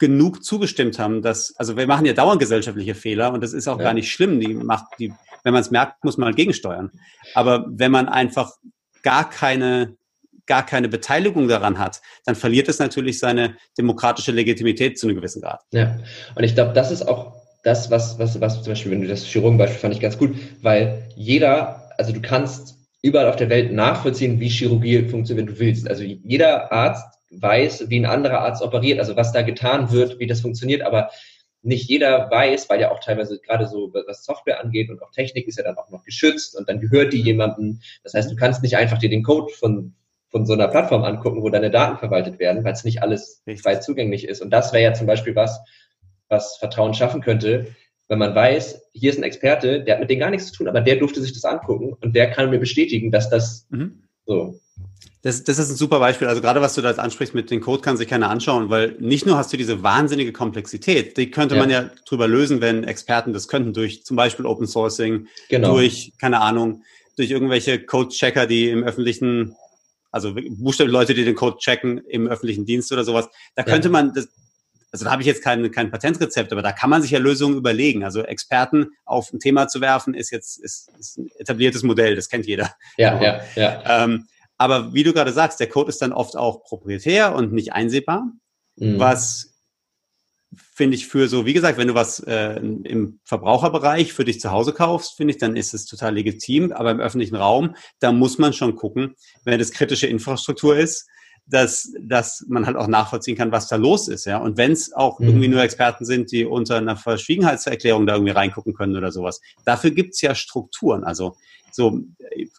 genug 0.00 0.42
zugestimmt 0.42 0.98
haben, 0.98 1.22
dass, 1.22 1.54
also 1.56 1.76
wir 1.76 1.86
machen 1.86 2.06
ja 2.06 2.14
dauernd 2.14 2.40
gesellschaftliche 2.40 2.94
Fehler 2.94 3.32
und 3.32 3.42
das 3.42 3.52
ist 3.52 3.68
auch 3.68 3.78
ja. 3.78 3.84
gar 3.84 3.94
nicht 3.94 4.10
schlimm. 4.10 4.40
Die 4.40 4.54
macht, 4.54 4.86
die, 4.98 5.12
wenn 5.44 5.52
man 5.52 5.62
es 5.62 5.70
merkt, 5.70 6.02
muss 6.04 6.16
man 6.16 6.34
gegensteuern. 6.34 6.90
Aber 7.34 7.66
wenn 7.68 7.92
man 7.92 8.08
einfach 8.08 8.52
gar 9.02 9.28
keine, 9.28 9.96
gar 10.46 10.64
keine 10.64 10.88
Beteiligung 10.88 11.48
daran 11.48 11.78
hat, 11.78 12.00
dann 12.24 12.34
verliert 12.34 12.68
es 12.68 12.78
natürlich 12.78 13.18
seine 13.18 13.56
demokratische 13.78 14.32
Legitimität 14.32 14.98
zu 14.98 15.06
einem 15.06 15.16
gewissen 15.16 15.42
Grad. 15.42 15.60
Ja, 15.72 15.98
und 16.34 16.44
ich 16.44 16.54
glaube, 16.54 16.72
das 16.72 16.90
ist 16.90 17.06
auch 17.06 17.34
das, 17.62 17.90
was, 17.90 18.18
was, 18.18 18.40
was 18.40 18.62
zum 18.62 18.72
Beispiel, 18.72 18.92
wenn 18.92 19.02
du 19.02 19.08
das 19.08 19.24
Chirurgenbeispiel 19.24 19.80
fand 19.80 19.94
ich 19.94 20.00
ganz 20.00 20.16
gut, 20.16 20.34
weil 20.62 21.04
jeder, 21.14 21.90
also 21.98 22.12
du 22.12 22.22
kannst 22.22 22.79
überall 23.02 23.28
auf 23.28 23.36
der 23.36 23.48
Welt 23.48 23.72
nachvollziehen, 23.72 24.40
wie 24.40 24.48
Chirurgie 24.48 25.08
funktioniert, 25.08 25.46
wenn 25.48 25.54
du 25.54 25.60
willst. 25.60 25.88
Also 25.88 26.02
jeder 26.02 26.70
Arzt 26.72 27.18
weiß, 27.30 27.88
wie 27.88 28.00
ein 28.00 28.06
anderer 28.06 28.40
Arzt 28.40 28.62
operiert, 28.62 28.98
also 28.98 29.16
was 29.16 29.32
da 29.32 29.42
getan 29.42 29.92
wird, 29.92 30.18
wie 30.18 30.26
das 30.26 30.40
funktioniert, 30.40 30.82
aber 30.82 31.10
nicht 31.62 31.88
jeder 31.88 32.30
weiß, 32.30 32.68
weil 32.70 32.80
ja 32.80 32.90
auch 32.90 33.00
teilweise 33.00 33.38
gerade 33.38 33.66
so, 33.66 33.92
was 33.92 34.24
Software 34.24 34.60
angeht 34.60 34.90
und 34.90 35.02
auch 35.02 35.10
Technik 35.10 35.46
ist 35.46 35.58
ja 35.58 35.64
dann 35.64 35.76
auch 35.76 35.90
noch 35.90 36.04
geschützt 36.04 36.56
und 36.56 36.68
dann 36.68 36.80
gehört 36.80 37.12
die 37.12 37.20
jemandem. 37.20 37.80
Das 38.02 38.14
heißt, 38.14 38.30
du 38.30 38.36
kannst 38.36 38.62
nicht 38.62 38.76
einfach 38.76 38.98
dir 38.98 39.10
den 39.10 39.22
Code 39.22 39.52
von, 39.52 39.94
von 40.28 40.46
so 40.46 40.54
einer 40.54 40.68
Plattform 40.68 41.04
angucken, 41.04 41.42
wo 41.42 41.50
deine 41.50 41.70
Daten 41.70 41.98
verwaltet 41.98 42.38
werden, 42.38 42.64
weil 42.64 42.72
es 42.72 42.84
nicht 42.84 43.02
alles 43.02 43.42
frei 43.62 43.76
zugänglich 43.76 44.26
ist. 44.26 44.40
Und 44.40 44.50
das 44.50 44.72
wäre 44.72 44.84
ja 44.84 44.94
zum 44.94 45.06
Beispiel 45.06 45.36
was, 45.36 45.60
was 46.28 46.56
Vertrauen 46.56 46.94
schaffen 46.94 47.20
könnte, 47.20 47.74
wenn 48.10 48.18
man 48.18 48.34
weiß, 48.34 48.82
hier 48.92 49.10
ist 49.10 49.18
ein 49.18 49.22
Experte, 49.22 49.84
der 49.84 49.94
hat 49.94 50.00
mit 50.00 50.10
denen 50.10 50.20
gar 50.20 50.30
nichts 50.30 50.48
zu 50.48 50.54
tun, 50.54 50.68
aber 50.68 50.80
der 50.80 50.96
durfte 50.96 51.22
sich 51.22 51.32
das 51.32 51.44
angucken 51.44 51.96
und 52.00 52.14
der 52.14 52.32
kann 52.32 52.50
mir 52.50 52.58
bestätigen, 52.58 53.12
dass 53.12 53.30
das 53.30 53.66
mhm. 53.70 54.02
so 54.26 54.60
das, 55.22 55.44
das 55.44 55.58
ist 55.58 55.70
ein 55.70 55.76
super 55.76 56.00
Beispiel. 56.00 56.28
Also 56.28 56.40
gerade 56.40 56.62
was 56.62 56.74
du 56.74 56.80
da 56.80 56.90
ansprichst 56.90 57.34
mit 57.34 57.50
dem 57.50 57.60
Code 57.60 57.82
kann 57.82 57.98
sich 57.98 58.08
keiner 58.08 58.30
anschauen, 58.30 58.70
weil 58.70 58.96
nicht 59.00 59.26
nur 59.26 59.36
hast 59.36 59.52
du 59.52 59.58
diese 59.58 59.82
wahnsinnige 59.82 60.32
Komplexität, 60.32 61.16
die 61.18 61.30
könnte 61.30 61.56
ja. 61.56 61.60
man 61.60 61.70
ja 61.70 61.90
drüber 62.08 62.26
lösen, 62.26 62.62
wenn 62.62 62.84
Experten 62.84 63.34
das 63.34 63.46
könnten, 63.46 63.74
durch 63.74 64.02
zum 64.02 64.16
Beispiel 64.16 64.46
Open 64.46 64.66
Sourcing, 64.66 65.28
genau. 65.50 65.74
durch, 65.74 66.12
keine 66.18 66.40
Ahnung, 66.40 66.82
durch 67.16 67.30
irgendwelche 67.30 67.84
Code-Checker, 67.84 68.46
die 68.46 68.70
im 68.70 68.82
öffentlichen, 68.82 69.54
also 70.10 70.34
buchstäblich 70.34 70.92
Leute, 70.92 71.12
die 71.12 71.24
den 71.24 71.34
Code 71.34 71.58
checken 71.58 71.98
im 72.08 72.26
öffentlichen 72.26 72.64
Dienst 72.64 72.90
oder 72.90 73.04
sowas. 73.04 73.28
Da 73.54 73.62
könnte 73.62 73.88
ja. 73.88 73.92
man, 73.92 74.14
das, 74.14 74.28
also 74.92 75.04
da 75.04 75.12
habe 75.12 75.22
ich 75.22 75.26
jetzt 75.26 75.42
kein, 75.42 75.70
kein 75.70 75.90
Patentrezept, 75.90 76.52
aber 76.52 76.62
da 76.62 76.72
kann 76.72 76.90
man 76.90 77.02
sich 77.02 77.12
ja 77.12 77.18
Lösungen 77.18 77.56
überlegen. 77.56 78.04
Also 78.04 78.22
Experten 78.22 78.90
auf 79.04 79.32
ein 79.32 79.38
Thema 79.38 79.68
zu 79.68 79.80
werfen, 79.80 80.14
ist 80.14 80.30
jetzt 80.30 80.58
ist, 80.58 80.90
ist 80.98 81.18
ein 81.18 81.28
etabliertes 81.38 81.82
Modell, 81.82 82.16
das 82.16 82.28
kennt 82.28 82.46
jeder. 82.46 82.74
Ja, 82.96 83.16
so. 83.16 83.24
ja, 83.24 83.40
ja. 83.56 84.04
Ähm, 84.04 84.26
aber 84.58 84.92
wie 84.92 85.04
du 85.04 85.12
gerade 85.12 85.32
sagst, 85.32 85.60
der 85.60 85.68
Code 85.68 85.88
ist 85.88 86.02
dann 86.02 86.12
oft 86.12 86.36
auch 86.36 86.64
proprietär 86.64 87.34
und 87.34 87.52
nicht 87.52 87.72
einsehbar, 87.72 88.30
mhm. 88.76 88.98
was 88.98 89.50
finde 90.52 90.96
ich 90.96 91.06
für 91.06 91.28
so, 91.28 91.46
wie 91.46 91.52
gesagt, 91.52 91.78
wenn 91.78 91.88
du 91.88 91.94
was 91.94 92.20
äh, 92.20 92.56
im 92.56 93.20
Verbraucherbereich 93.24 94.12
für 94.12 94.24
dich 94.24 94.40
zu 94.40 94.50
Hause 94.50 94.72
kaufst, 94.72 95.16
finde 95.16 95.32
ich, 95.32 95.38
dann 95.38 95.54
ist 95.54 95.74
es 95.74 95.86
total 95.86 96.14
legitim. 96.14 96.72
Aber 96.72 96.90
im 96.90 97.00
öffentlichen 97.00 97.36
Raum, 97.36 97.76
da 98.00 98.12
muss 98.12 98.38
man 98.38 98.52
schon 98.52 98.74
gucken, 98.74 99.14
wenn 99.44 99.58
das 99.58 99.70
kritische 99.70 100.08
Infrastruktur 100.08 100.76
ist, 100.76 101.08
dass, 101.50 101.92
dass 102.00 102.44
man 102.48 102.66
halt 102.66 102.76
auch 102.76 102.86
nachvollziehen 102.86 103.36
kann, 103.36 103.52
was 103.52 103.68
da 103.68 103.76
los 103.76 104.08
ist. 104.08 104.24
Ja? 104.24 104.38
Und 104.38 104.56
wenn 104.56 104.72
es 104.72 104.92
auch 104.92 105.18
mhm. 105.18 105.28
irgendwie 105.28 105.48
nur 105.48 105.62
Experten 105.62 106.04
sind, 106.04 106.30
die 106.32 106.44
unter 106.44 106.76
einer 106.76 106.96
Verschwiegenheitserklärung 106.96 108.06
da 108.06 108.14
irgendwie 108.14 108.32
reingucken 108.32 108.74
können 108.74 108.96
oder 108.96 109.10
sowas. 109.10 109.40
Dafür 109.64 109.90
gibt's 109.90 110.20
ja 110.20 110.34
Strukturen. 110.34 111.04
Also 111.04 111.36
so, 111.72 112.00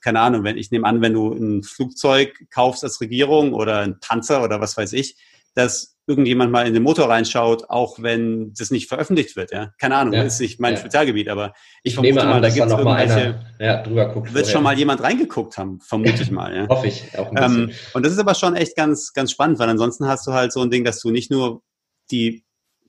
keine 0.01 0.19
Ahnung, 0.19 0.43
wenn 0.43 0.57
ich 0.57 0.71
nehme 0.71 0.87
an, 0.87 1.01
wenn 1.01 1.13
du 1.13 1.31
ein 1.33 1.63
Flugzeug 1.63 2.45
kaufst 2.49 2.83
als 2.83 3.01
Regierung 3.01 3.53
oder 3.53 3.79
ein 3.79 3.99
Panzer 3.99 4.43
oder 4.43 4.61
was 4.61 4.77
weiß 4.77 4.93
ich, 4.93 5.15
dass 5.53 5.90
irgendjemand 6.07 6.51
mal 6.51 6.67
in 6.67 6.73
den 6.73 6.83
Motor 6.83 7.09
reinschaut, 7.09 7.69
auch 7.69 8.01
wenn 8.01 8.53
das 8.53 8.71
nicht 8.71 8.87
veröffentlicht 8.87 9.35
wird. 9.35 9.51
Ja, 9.51 9.71
keine 9.79 9.95
Ahnung, 9.95 10.13
ja, 10.13 10.23
ist 10.23 10.39
nicht 10.39 10.59
mein 10.59 10.73
ja. 10.73 10.79
Spezialgebiet, 10.79 11.29
aber 11.29 11.53
ich, 11.83 11.91
ich 11.91 11.93
vermute 11.93 12.21
an, 12.21 12.29
mal, 12.29 12.41
da 12.41 12.49
gibt 12.49 12.65
es 12.65 12.71
irgendwelche. 12.71 13.45
ja, 13.59 13.83
drüber 13.83 14.09
guckt. 14.13 14.33
Wird 14.33 14.47
schon 14.47 14.63
mal 14.63 14.77
jemand 14.77 15.01
reingeguckt 15.01 15.57
haben, 15.57 15.79
vermute 15.81 16.23
ich 16.23 16.31
mal. 16.31 16.55
Ja. 16.55 16.67
Hoffe 16.69 16.87
ich 16.87 17.17
auch 17.17 17.31
ein 17.31 17.43
ähm, 17.43 17.71
und 17.93 18.05
das 18.05 18.13
ist 18.13 18.19
aber 18.19 18.35
schon 18.35 18.55
echt 18.55 18.75
ganz, 18.75 19.13
ganz 19.13 19.31
spannend, 19.31 19.59
weil 19.59 19.69
ansonsten 19.69 20.07
hast 20.07 20.25
du 20.27 20.33
halt 20.33 20.51
so 20.51 20.61
ein 20.61 20.71
Ding, 20.71 20.83
dass 20.83 20.99
du 20.99 21.11
nicht 21.11 21.31
nur 21.31 21.61
die 22.09 22.43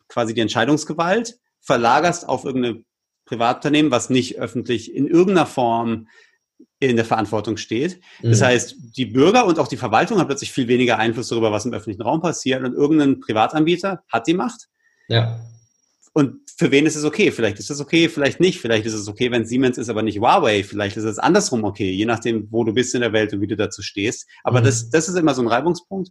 quasi 0.09 0.35
die 0.35 0.41
Entscheidungsgewalt 0.41 1.39
verlagerst 1.61 2.29
auf 2.29 2.45
irgendeine 2.45 2.83
Privatunternehmen, 3.25 3.91
was 3.91 4.11
nicht 4.11 4.39
öffentlich 4.39 4.95
in 4.95 5.07
irgendeiner 5.07 5.47
Form 5.47 6.09
in 6.79 6.97
der 6.97 7.05
Verantwortung 7.05 7.57
steht. 7.57 8.01
Das 8.23 8.41
mhm. 8.41 8.45
heißt, 8.45 8.77
die 8.97 9.07
Bürger 9.07 9.47
und 9.47 9.59
auch 9.59 9.69
die 9.69 9.77
Verwaltung 9.77 10.19
haben 10.19 10.27
plötzlich 10.27 10.53
viel 10.53 10.69
weniger 10.69 10.99
Einfluss 10.99 11.29
darüber, 11.29 11.53
was 11.53 11.65
im 11.65 11.73
öffentlichen 11.73 12.03
Raum 12.03 12.21
passiert 12.21 12.65
und 12.65 12.75
irgendein 12.75 13.21
Privatanbieter 13.21 14.03
hat 14.09 14.27
die 14.27 14.35
Macht. 14.35 14.69
Ja. 15.09 15.41
Und 16.13 16.39
für 16.57 16.71
wen 16.71 16.87
ist 16.87 16.97
es 16.97 17.05
okay? 17.05 17.31
Vielleicht 17.31 17.59
ist 17.59 17.71
es 17.71 17.81
okay, 17.81 18.09
vielleicht 18.09 18.39
nicht. 18.39 18.61
Vielleicht 18.61 18.85
ist 18.85 18.95
es 18.95 19.09
okay, 19.09 19.31
wenn 19.31 19.47
Siemens 19.47 19.79
ist, 19.79 19.89
aber 19.89 20.03
nicht 20.03 20.19
Huawei. 20.19 20.63
Vielleicht 20.63 20.97
ist 20.97 21.05
es 21.05 21.19
andersrum 21.19 21.65
okay, 21.65 21.91
je 21.91 22.05
nachdem, 22.05 22.49
wo 22.51 22.65
du 22.65 22.73
bist 22.73 22.95
in 22.95 23.01
der 23.01 23.13
Welt 23.13 23.33
und 23.33 23.41
wie 23.41 23.47
du 23.47 23.57
dazu 23.57 23.83
stehst. 23.83 24.29
Aber 24.45 24.61
mhm. 24.61 24.65
das, 24.65 24.91
das 24.91 25.09
ist 25.09 25.17
immer 25.17 25.35
so 25.35 25.43
ein 25.43 25.49
Reibungspunkt. 25.49 26.11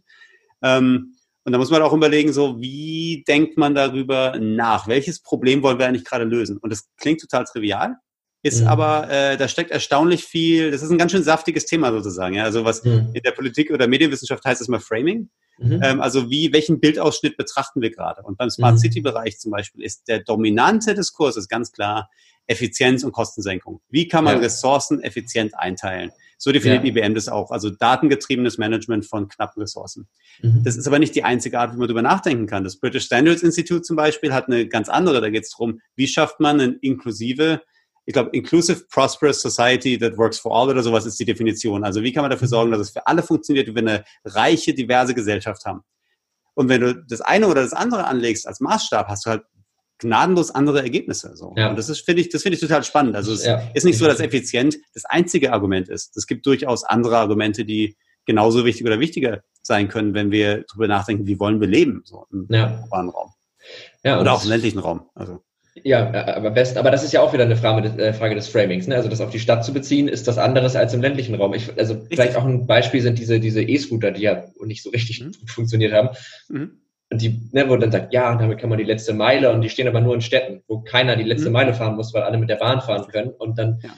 Ähm, 0.62 1.14
und 1.44 1.52
da 1.52 1.58
muss 1.58 1.70
man 1.70 1.82
auch 1.82 1.92
überlegen, 1.92 2.32
so 2.32 2.60
wie 2.60 3.24
denkt 3.26 3.56
man 3.56 3.74
darüber 3.74 4.38
nach? 4.38 4.86
Welches 4.86 5.20
Problem 5.20 5.62
wollen 5.62 5.78
wir 5.78 5.86
eigentlich 5.86 6.04
gerade 6.04 6.24
lösen? 6.24 6.58
Und 6.58 6.70
das 6.70 6.88
klingt 6.96 7.20
total 7.20 7.44
trivial, 7.44 7.96
ist 8.42 8.62
mhm. 8.62 8.66
aber, 8.66 9.08
äh, 9.08 9.36
da 9.36 9.46
steckt 9.46 9.70
erstaunlich 9.70 10.24
viel, 10.24 10.72
das 10.72 10.82
ist 10.82 10.90
ein 10.90 10.98
ganz 10.98 11.12
schön 11.12 11.22
saftiges 11.22 11.64
Thema 11.64 11.92
sozusagen. 11.92 12.34
Ja? 12.34 12.44
Also 12.44 12.64
was 12.64 12.84
mhm. 12.84 13.10
in 13.14 13.22
der 13.22 13.30
Politik 13.30 13.70
oder 13.70 13.86
Medienwissenschaft 13.86 14.44
heißt 14.44 14.60
es 14.60 14.68
mal 14.68 14.80
Framing. 14.80 15.30
Mhm. 15.58 15.80
Ähm, 15.82 16.00
also 16.00 16.28
wie, 16.28 16.52
welchen 16.52 16.80
Bildausschnitt 16.80 17.36
betrachten 17.36 17.80
wir 17.80 17.90
gerade? 17.90 18.22
Und 18.22 18.38
beim 18.38 18.50
Smart 18.50 18.74
mhm. 18.74 18.78
City 18.78 19.00
Bereich 19.00 19.38
zum 19.38 19.52
Beispiel 19.52 19.84
ist 19.84 20.08
der 20.08 20.20
dominante 20.20 20.94
Diskurs 20.94 21.36
ist 21.36 21.48
ganz 21.48 21.70
klar 21.70 22.10
Effizienz 22.46 23.04
und 23.04 23.12
Kostensenkung. 23.12 23.80
Wie 23.88 24.08
kann 24.08 24.24
man 24.24 24.34
ja. 24.34 24.40
Ressourcen 24.40 25.00
effizient 25.00 25.54
einteilen? 25.56 26.10
So 26.36 26.50
definiert 26.50 26.84
ja. 26.84 26.90
IBM 26.90 27.14
das 27.14 27.28
auch. 27.28 27.52
Also 27.52 27.70
datengetriebenes 27.70 28.58
Management 28.58 29.06
von 29.06 29.28
knappen 29.28 29.62
Ressourcen. 29.62 30.08
Mhm. 30.42 30.62
Das 30.64 30.76
ist 30.76 30.88
aber 30.88 30.98
nicht 30.98 31.14
die 31.14 31.22
einzige 31.22 31.60
Art, 31.60 31.72
wie 31.72 31.78
man 31.78 31.86
darüber 31.86 32.02
nachdenken 32.02 32.46
kann. 32.46 32.64
Das 32.64 32.80
British 32.80 33.04
Standards 33.04 33.44
Institute 33.44 33.82
zum 33.82 33.94
Beispiel 33.94 34.34
hat 34.34 34.48
eine 34.48 34.66
ganz 34.66 34.88
andere. 34.88 35.20
Da 35.20 35.30
geht 35.30 35.44
es 35.44 35.50
darum, 35.50 35.80
wie 35.94 36.08
schafft 36.08 36.40
man 36.40 36.60
eine 36.60 36.72
inklusive 36.80 37.62
ich 38.04 38.12
glaube, 38.12 38.30
Inclusive 38.32 38.84
Prosperous 38.90 39.40
Society 39.40 39.98
that 39.98 40.16
works 40.18 40.38
for 40.38 40.54
all 40.54 40.68
oder 40.68 40.82
sowas 40.82 41.06
ist 41.06 41.18
die 41.20 41.24
Definition. 41.24 41.84
Also 41.84 42.02
wie 42.02 42.12
kann 42.12 42.22
man 42.22 42.30
dafür 42.30 42.48
sorgen, 42.48 42.72
dass 42.72 42.80
es 42.80 42.90
für 42.90 43.06
alle 43.06 43.22
funktioniert, 43.22 43.68
wie 43.68 43.74
wir 43.74 43.82
eine 43.82 44.04
reiche, 44.24 44.74
diverse 44.74 45.14
Gesellschaft 45.14 45.64
haben. 45.64 45.82
Und 46.54 46.68
wenn 46.68 46.80
du 46.80 46.94
das 46.94 47.20
eine 47.20 47.46
oder 47.46 47.62
das 47.62 47.72
andere 47.72 48.04
anlegst 48.06 48.46
als 48.46 48.60
Maßstab, 48.60 49.08
hast 49.08 49.26
du 49.26 49.30
halt 49.30 49.44
gnadenlos 49.98 50.50
andere 50.50 50.82
Ergebnisse. 50.82 51.36
So. 51.36 51.54
Ja. 51.56 51.70
Und 51.70 51.78
das 51.78 51.88
ist, 51.88 52.00
finde 52.00 52.22
ich, 52.22 52.28
das 52.28 52.42
finde 52.42 52.56
ich 52.56 52.60
total 52.60 52.82
spannend. 52.84 53.14
Also 53.14 53.32
es 53.32 53.44
ja. 53.44 53.62
ist 53.72 53.84
nicht 53.84 53.98
so, 53.98 54.06
dass 54.06 54.20
effizient 54.20 54.76
das 54.94 55.04
einzige 55.04 55.52
Argument 55.52 55.88
ist. 55.88 56.16
Es 56.16 56.26
gibt 56.26 56.44
durchaus 56.44 56.84
andere 56.84 57.18
Argumente, 57.18 57.64
die 57.64 57.96
genauso 58.26 58.64
wichtig 58.64 58.84
oder 58.84 59.00
wichtiger 59.00 59.42
sein 59.62 59.88
können, 59.88 60.12
wenn 60.14 60.30
wir 60.30 60.64
darüber 60.68 60.88
nachdenken, 60.88 61.26
wie 61.26 61.38
wollen 61.38 61.60
wir 61.60 61.68
leben, 61.68 62.02
so 62.04 62.26
im 62.32 62.46
ja. 62.50 62.80
urbanen 62.82 63.10
Raum. 63.10 63.30
Ja, 64.02 64.20
oder 64.20 64.32
auch 64.32 64.42
im 64.42 64.50
ländlichen 64.50 64.80
Raum. 64.80 65.08
Also. 65.14 65.42
Ja, 65.74 66.12
aber 66.36 66.50
best, 66.50 66.76
aber 66.76 66.90
das 66.90 67.02
ist 67.02 67.12
ja 67.12 67.22
auch 67.22 67.32
wieder 67.32 67.44
eine 67.44 67.56
Frage, 67.56 67.88
des, 67.88 67.96
äh, 67.96 68.12
Frage 68.12 68.34
des 68.34 68.46
Framings, 68.46 68.86
ne? 68.86 68.96
Also 68.96 69.08
das 69.08 69.22
auf 69.22 69.30
die 69.30 69.40
Stadt 69.40 69.64
zu 69.64 69.72
beziehen, 69.72 70.06
ist 70.06 70.28
das 70.28 70.36
anderes 70.36 70.76
als 70.76 70.92
im 70.92 71.00
ländlichen 71.00 71.34
Raum. 71.34 71.54
Ich, 71.54 71.70
also 71.78 71.94
richtig. 71.94 72.10
vielleicht 72.10 72.36
auch 72.36 72.44
ein 72.44 72.66
Beispiel 72.66 73.00
sind 73.00 73.18
diese 73.18 73.40
diese 73.40 73.62
E-Scooter, 73.62 74.10
die 74.10 74.22
ja 74.22 74.44
nicht 74.64 74.82
so 74.82 74.90
richtig 74.90 75.22
mhm. 75.22 75.32
funktioniert 75.46 75.94
haben. 75.94 76.10
Mhm. 76.48 76.72
Und 77.10 77.22
die, 77.22 77.40
ne, 77.52 77.68
wo 77.68 77.76
dann 77.76 77.92
sagt, 77.92 78.12
ja, 78.12 78.34
damit 78.36 78.58
kann 78.58 78.70
man 78.70 78.78
die 78.78 78.84
letzte 78.84 79.14
Meile 79.14 79.50
und 79.50 79.62
die 79.62 79.70
stehen 79.70 79.88
aber 79.88 80.00
nur 80.00 80.14
in 80.14 80.20
Städten, 80.20 80.62
wo 80.66 80.80
keiner 80.80 81.16
die 81.16 81.24
letzte 81.24 81.48
mhm. 81.48 81.54
Meile 81.54 81.74
fahren 81.74 81.96
muss, 81.96 82.12
weil 82.12 82.22
alle 82.22 82.38
mit 82.38 82.50
der 82.50 82.56
Bahn 82.56 82.80
fahren 82.80 83.06
können. 83.08 83.30
Und 83.30 83.58
dann 83.58 83.80
ja. 83.82 83.90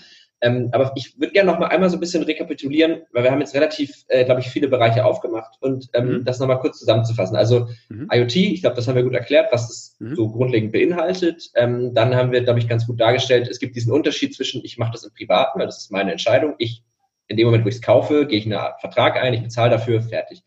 Ähm, 0.44 0.68
aber 0.72 0.92
ich 0.94 1.18
würde 1.18 1.32
gerne 1.32 1.50
noch 1.50 1.58
mal 1.58 1.68
einmal 1.68 1.88
so 1.88 1.96
ein 1.96 2.00
bisschen 2.00 2.22
rekapitulieren, 2.22 3.04
weil 3.12 3.24
wir 3.24 3.30
haben 3.30 3.40
jetzt 3.40 3.54
relativ, 3.54 4.04
äh, 4.08 4.26
glaube 4.26 4.42
ich, 4.42 4.48
viele 4.48 4.68
Bereiche 4.68 5.06
aufgemacht 5.06 5.56
und 5.60 5.88
ähm, 5.94 6.18
mhm. 6.18 6.24
das 6.26 6.38
noch 6.38 6.46
mal 6.46 6.56
kurz 6.56 6.78
zusammenzufassen. 6.78 7.34
Also 7.34 7.68
mhm. 7.88 8.10
IoT, 8.12 8.36
ich 8.36 8.60
glaube, 8.60 8.76
das 8.76 8.86
haben 8.86 8.94
wir 8.94 9.04
gut 9.04 9.14
erklärt, 9.14 9.50
was 9.52 9.70
es 9.70 9.96
mhm. 10.00 10.14
so 10.16 10.28
grundlegend 10.28 10.72
beinhaltet. 10.72 11.50
Ähm, 11.54 11.94
dann 11.94 12.14
haben 12.14 12.30
wir, 12.30 12.42
glaube 12.42 12.58
ich, 12.58 12.68
ganz 12.68 12.86
gut 12.86 13.00
dargestellt, 13.00 13.48
es 13.48 13.58
gibt 13.58 13.74
diesen 13.74 13.90
Unterschied 13.90 14.34
zwischen, 14.34 14.62
ich 14.66 14.76
mache 14.76 14.92
das 14.92 15.04
im 15.04 15.14
Privaten, 15.14 15.58
weil 15.58 15.66
das 15.66 15.78
ist 15.78 15.90
meine 15.90 16.12
Entscheidung. 16.12 16.56
Ich, 16.58 16.82
in 17.26 17.38
dem 17.38 17.46
Moment, 17.46 17.64
wo 17.64 17.68
ich 17.70 17.76
es 17.76 17.82
kaufe, 17.82 18.26
gehe 18.26 18.38
ich 18.38 18.44
einen 18.44 18.60
Vertrag 18.80 19.16
ein, 19.16 19.32
ich 19.32 19.42
bezahle 19.42 19.70
dafür, 19.70 20.02
fertig. 20.02 20.42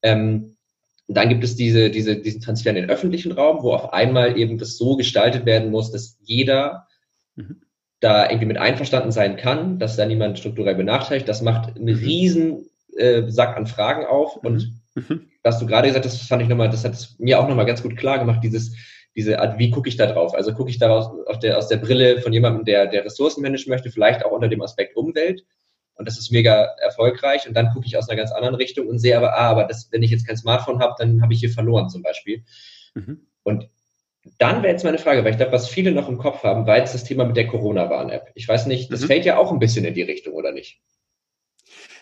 Ähm, 0.00 0.56
dann 1.06 1.28
gibt 1.28 1.44
es 1.44 1.54
diese, 1.54 1.90
diese, 1.90 2.16
diesen 2.16 2.40
Transfer 2.40 2.70
in 2.70 2.76
den 2.76 2.88
öffentlichen 2.88 3.32
Raum, 3.32 3.62
wo 3.62 3.74
auf 3.74 3.92
einmal 3.92 4.38
eben 4.38 4.56
das 4.56 4.78
so 4.78 4.96
gestaltet 4.96 5.44
werden 5.44 5.70
muss, 5.70 5.90
dass 5.90 6.16
jeder 6.22 6.86
mhm 7.36 7.60
da 8.00 8.28
irgendwie 8.28 8.46
mit 8.46 8.58
einverstanden 8.58 9.12
sein 9.12 9.36
kann, 9.36 9.78
dass 9.78 9.96
da 9.96 10.06
niemand 10.06 10.38
strukturell 10.38 10.74
benachteiligt. 10.74 11.28
Das 11.28 11.42
macht 11.42 11.76
einen 11.76 11.96
mhm. 11.96 12.04
riesen 12.04 12.66
äh, 12.96 13.28
Sack 13.28 13.56
an 13.56 13.66
Fragen 13.66 14.04
auf. 14.04 14.36
Und 14.36 14.72
mhm. 14.94 15.30
was 15.42 15.58
du 15.58 15.66
gerade 15.66 15.88
gesagt 15.88 16.04
hast, 16.04 16.20
das 16.20 16.28
fand 16.28 16.42
ich 16.42 16.48
nochmal, 16.48 16.68
das 16.68 16.84
hat 16.84 17.14
mir 17.18 17.40
auch 17.40 17.48
nochmal 17.48 17.66
ganz 17.66 17.82
gut 17.82 17.96
klar 17.96 18.18
gemacht, 18.18 18.40
dieses, 18.42 18.74
diese 19.16 19.40
Art, 19.40 19.58
wie 19.58 19.70
gucke 19.70 19.88
ich 19.88 19.96
da 19.96 20.06
drauf? 20.06 20.34
Also 20.34 20.52
gucke 20.52 20.70
ich 20.70 20.78
daraus 20.78 21.08
aus 21.26 21.38
der, 21.38 21.56
aus 21.56 21.68
der 21.68 21.76
Brille 21.76 22.20
von 22.20 22.32
jemandem, 22.32 22.64
der, 22.64 22.86
der 22.86 23.04
Ressourcen 23.04 23.42
managen 23.42 23.70
möchte, 23.70 23.90
vielleicht 23.90 24.24
auch 24.24 24.32
unter 24.32 24.48
dem 24.48 24.62
Aspekt 24.62 24.96
Umwelt. 24.96 25.44
Und 25.96 26.08
das 26.08 26.18
ist 26.18 26.32
mega 26.32 26.64
erfolgreich. 26.82 27.46
Und 27.46 27.54
dann 27.54 27.70
gucke 27.70 27.86
ich 27.86 27.96
aus 27.96 28.08
einer 28.08 28.16
ganz 28.16 28.32
anderen 28.32 28.56
Richtung 28.56 28.88
und 28.88 28.98
sehe 28.98 29.16
aber, 29.16 29.38
ah, 29.38 29.48
aber 29.50 29.64
das, 29.64 29.88
wenn 29.92 30.02
ich 30.02 30.10
jetzt 30.10 30.26
kein 30.26 30.36
Smartphone 30.36 30.80
habe, 30.80 30.94
dann 30.98 31.22
habe 31.22 31.32
ich 31.32 31.40
hier 31.40 31.50
verloren 31.50 31.88
zum 31.88 32.02
Beispiel. 32.02 32.42
Mhm. 32.94 33.26
Und 33.44 33.68
dann 34.38 34.62
wäre 34.62 34.72
jetzt 34.72 34.84
meine 34.84 34.98
Frage, 34.98 35.22
weil 35.24 35.32
ich 35.32 35.36
glaube, 35.36 35.52
was 35.52 35.68
viele 35.68 35.92
noch 35.92 36.08
im 36.08 36.18
Kopf 36.18 36.42
haben, 36.42 36.66
war 36.66 36.78
jetzt 36.78 36.94
das 36.94 37.04
Thema 37.04 37.24
mit 37.24 37.36
der 37.36 37.46
Corona-Warn-App. 37.46 38.32
Ich 38.34 38.48
weiß 38.48 38.66
nicht, 38.66 38.92
das 38.92 39.02
mhm. 39.02 39.06
fällt 39.06 39.24
ja 39.24 39.36
auch 39.36 39.52
ein 39.52 39.58
bisschen 39.58 39.84
in 39.84 39.94
die 39.94 40.02
Richtung, 40.02 40.34
oder 40.34 40.52
nicht? 40.52 40.80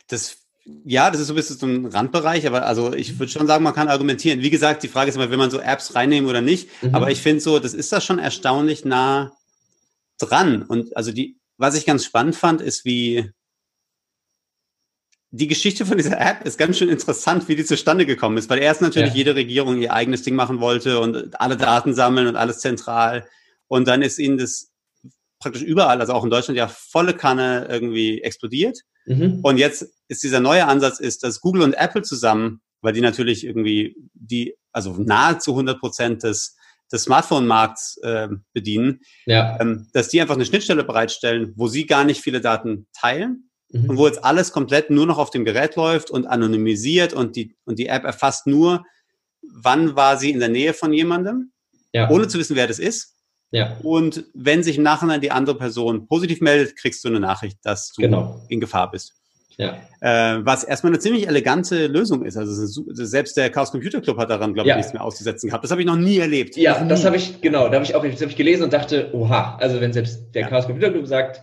Das 0.09 0.39
ja, 0.85 1.11
das 1.11 1.21
ist 1.21 1.27
so 1.27 1.33
ein 1.33 1.37
bisschen 1.37 1.57
so 1.57 1.67
ein 1.67 1.87
Randbereich, 1.87 2.47
aber 2.47 2.67
also 2.67 2.93
ich 2.93 3.19
würde 3.19 3.33
schon 3.33 3.49
sagen, 3.49 3.65
man 3.65 3.75
kann 3.75 3.89
argumentieren. 3.89 4.43
Wie 4.43 4.51
gesagt, 4.51 4.85
die 4.85 4.89
Frage 4.89 5.09
ist 5.09 5.17
immer, 5.17 5.29
will 5.29 5.37
man 5.37 5.51
so 5.51 5.59
Apps 5.59 5.97
reinnehmen 5.97 6.31
oder 6.31 6.41
nicht. 6.41 6.69
Mhm. 6.83 6.95
Aber 6.95 7.11
ich 7.11 7.21
finde 7.21 7.41
so, 7.41 7.59
das 7.59 7.75
ist 7.75 7.93
da 7.93 8.01
schon 8.01 8.21
erstaunlich 8.21 8.85
nah 8.85 9.33
dran. 10.19 10.63
Und 10.63 10.97
also 10.97 11.11
die, 11.11 11.37
was 11.57 11.75
ich 11.75 11.85
ganz 11.85 12.05
spannend 12.05 12.37
fand, 12.37 12.61
ist, 12.61 12.85
wie 12.85 13.31
die 15.35 15.49
Geschichte 15.49 15.87
von 15.87 15.97
dieser 15.97 16.21
App 16.21 16.45
ist 16.45 16.59
ganz 16.59 16.77
schön 16.77 16.91
interessant, 16.91 17.49
wie 17.49 17.57
die 17.57 17.65
zustande 17.65 18.05
gekommen 18.05 18.37
ist, 18.37 18.51
weil 18.51 18.59
erst 18.59 18.83
natürlich 18.83 19.11
ja. 19.11 19.17
jede 19.17 19.35
Regierung 19.35 19.81
ihr 19.81 19.95
eigenes 19.95 20.23
Ding 20.23 20.35
machen 20.35 20.61
wollte 20.61 21.01
und 21.01 21.41
alle 21.41 21.57
Daten 21.57 21.95
sammeln 21.95 22.27
und 22.27 22.37
alles 22.37 22.59
zentral. 22.59 23.27
Und 23.67 23.89
dann 23.89 24.03
ist 24.03 24.19
ihnen 24.19 24.37
das 24.37 24.71
praktisch 25.41 25.63
überall, 25.63 26.03
also 26.03 26.13
auch 26.13 26.23
in 26.23 26.31
Deutschland, 26.31 26.59
ja 26.59 26.69
volle 26.69 27.15
Kanne 27.15 27.67
irgendwie 27.71 28.21
explodiert. 28.21 28.79
Mhm. 29.07 29.41
Und 29.43 29.57
jetzt 29.57 29.87
ist 30.09 30.23
dieser 30.23 30.41
neue 30.41 30.67
Ansatz 30.67 31.01
ist, 31.01 31.25
dass 31.25 31.41
Google 31.41 31.63
und 31.63 31.73
Apple 31.73 32.03
zusammen, 32.03 32.61
weil 32.83 32.93
die 32.93 33.01
natürlich 33.01 33.47
irgendwie 33.47 33.97
die, 34.13 34.55
also 34.71 34.95
nahezu 34.99 35.53
100 35.53 35.81
Prozent 35.81 36.25
des, 36.25 36.57
des 36.93 37.05
Smartphone-Markts 37.05 38.01
äh, 38.03 38.29
bedienen, 38.53 39.01
ja. 39.25 39.59
ähm, 39.59 39.89
dass 39.95 40.09
die 40.09 40.21
einfach 40.21 40.35
eine 40.35 40.45
Schnittstelle 40.45 40.85
bereitstellen, 40.85 41.55
wo 41.57 41.69
sie 41.69 41.87
gar 41.87 42.05
nicht 42.05 42.21
viele 42.21 42.43
Daten 42.43 42.87
teilen 42.93 43.49
mhm. 43.73 43.91
und 43.91 43.97
wo 43.97 44.07
jetzt 44.07 44.25
alles 44.25 44.53
komplett 44.53 44.91
nur 44.91 45.07
noch 45.07 45.19
auf 45.19 45.31
dem 45.31 45.45
Gerät 45.45 45.77
läuft 45.77 46.11
und 46.11 46.27
anonymisiert 46.27 47.13
und 47.13 47.37
die, 47.37 47.57
und 47.65 47.79
die 47.79 47.87
App 47.87 48.05
erfasst 48.05 48.47
nur, 48.47 48.85
wann 49.43 49.97
war 49.97 50.17
sie 50.17 50.31
in 50.31 50.41
der 50.41 50.49
Nähe 50.49 50.75
von 50.75 50.93
jemandem, 50.93 51.53
ja. 51.93 52.09
ohne 52.11 52.29
zu 52.29 52.39
wissen, 52.39 52.57
wer 52.57 52.67
das 52.67 52.79
ist. 52.79 53.17
Ja. 53.51 53.77
Und 53.83 54.25
wenn 54.35 54.63
sich 54.63 54.79
im 54.79 54.83
Nachhinein 54.83 55.21
die 55.21 55.31
andere 55.31 55.59
Person 55.59 56.07
positiv 56.07 56.41
meldet, 56.41 56.77
kriegst 56.77 57.05
du 57.05 57.09
eine 57.09 57.21
Nachricht, 57.21 57.59
dass 57.63 57.93
du 57.93 58.01
genau. 58.01 58.41
in 58.49 58.61
Gefahr 58.61 58.91
bist. 58.91 59.15
Ja. 59.59 59.77
Äh, 60.01 60.45
was 60.45 60.65
erstmal 60.65 60.93
eine 60.93 60.99
ziemlich 60.99 61.29
elegante 61.29 61.87
Lösung 61.87 62.25
ist. 62.25 62.39
Also 62.39 62.83
selbst 62.93 63.37
der 63.37 63.51
Chaos 63.51 63.71
Computer 63.71 64.01
Club 64.01 64.17
hat 64.17 64.31
daran, 64.31 64.55
glaube 64.55 64.69
ich, 64.69 64.71
ja. 64.71 64.77
nichts 64.77 64.95
mehr 64.95 65.05
auszusetzen 65.05 65.49
gehabt. 65.49 65.63
Das 65.63 65.71
habe 65.71 65.83
ich 65.83 65.87
noch 65.87 65.97
nie 65.97 66.19
erlebt. 66.19 66.57
Ja, 66.57 66.79
das, 66.79 66.89
das 66.89 67.05
habe 67.05 67.17
ich, 67.17 67.43
genau, 67.43 67.69
da 67.69 67.75
habe 67.75 67.85
ich 67.85 67.95
auch, 67.95 68.03
das 68.03 68.21
habe 68.21 68.31
ich 68.31 68.37
gelesen 68.37 68.63
und 68.65 68.73
dachte, 68.73 69.11
oha, 69.13 69.57
also 69.61 69.81
wenn 69.81 69.93
selbst 69.93 70.35
der 70.35 70.43
ja. 70.43 70.49
Chaos 70.49 70.67
Computer 70.67 70.91
Club 70.91 71.07
sagt, 71.07 71.43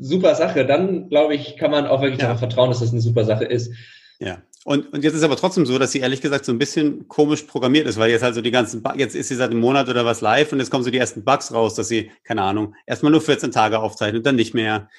super 0.00 0.34
Sache, 0.34 0.66
dann 0.66 1.08
glaube 1.08 1.34
ich, 1.34 1.56
kann 1.56 1.70
man 1.70 1.86
auch 1.86 2.00
wirklich 2.00 2.20
ja. 2.20 2.26
darauf 2.26 2.40
vertrauen, 2.40 2.70
dass 2.70 2.80
das 2.80 2.92
eine 2.92 3.00
super 3.00 3.24
Sache 3.24 3.44
ist. 3.44 3.72
Ja. 4.18 4.42
Und, 4.64 4.92
und 4.92 5.02
jetzt 5.02 5.14
ist 5.14 5.22
aber 5.22 5.36
trotzdem 5.36 5.64
so, 5.64 5.78
dass 5.78 5.92
sie 5.92 6.00
ehrlich 6.00 6.20
gesagt 6.20 6.44
so 6.44 6.52
ein 6.52 6.58
bisschen 6.58 7.08
komisch 7.08 7.44
programmiert 7.44 7.86
ist, 7.86 7.96
weil 7.96 8.10
jetzt 8.10 8.22
halt 8.22 8.34
so 8.34 8.42
die 8.42 8.50
ganzen, 8.50 8.82
Bugs, 8.82 8.98
jetzt 8.98 9.14
ist 9.14 9.28
sie 9.28 9.34
seit 9.34 9.50
einem 9.50 9.60
Monat 9.60 9.88
oder 9.88 10.04
was 10.04 10.20
live 10.20 10.52
und 10.52 10.58
jetzt 10.58 10.70
kommen 10.70 10.84
so 10.84 10.90
die 10.90 10.98
ersten 10.98 11.24
Bugs 11.24 11.54
raus, 11.54 11.74
dass 11.74 11.88
sie, 11.88 12.10
keine 12.24 12.42
Ahnung, 12.42 12.74
erstmal 12.84 13.10
nur 13.10 13.22
14 13.22 13.50
Tage 13.50 13.78
aufzeichnet, 13.78 14.26
dann 14.26 14.36
nicht 14.36 14.52
mehr, 14.52 14.90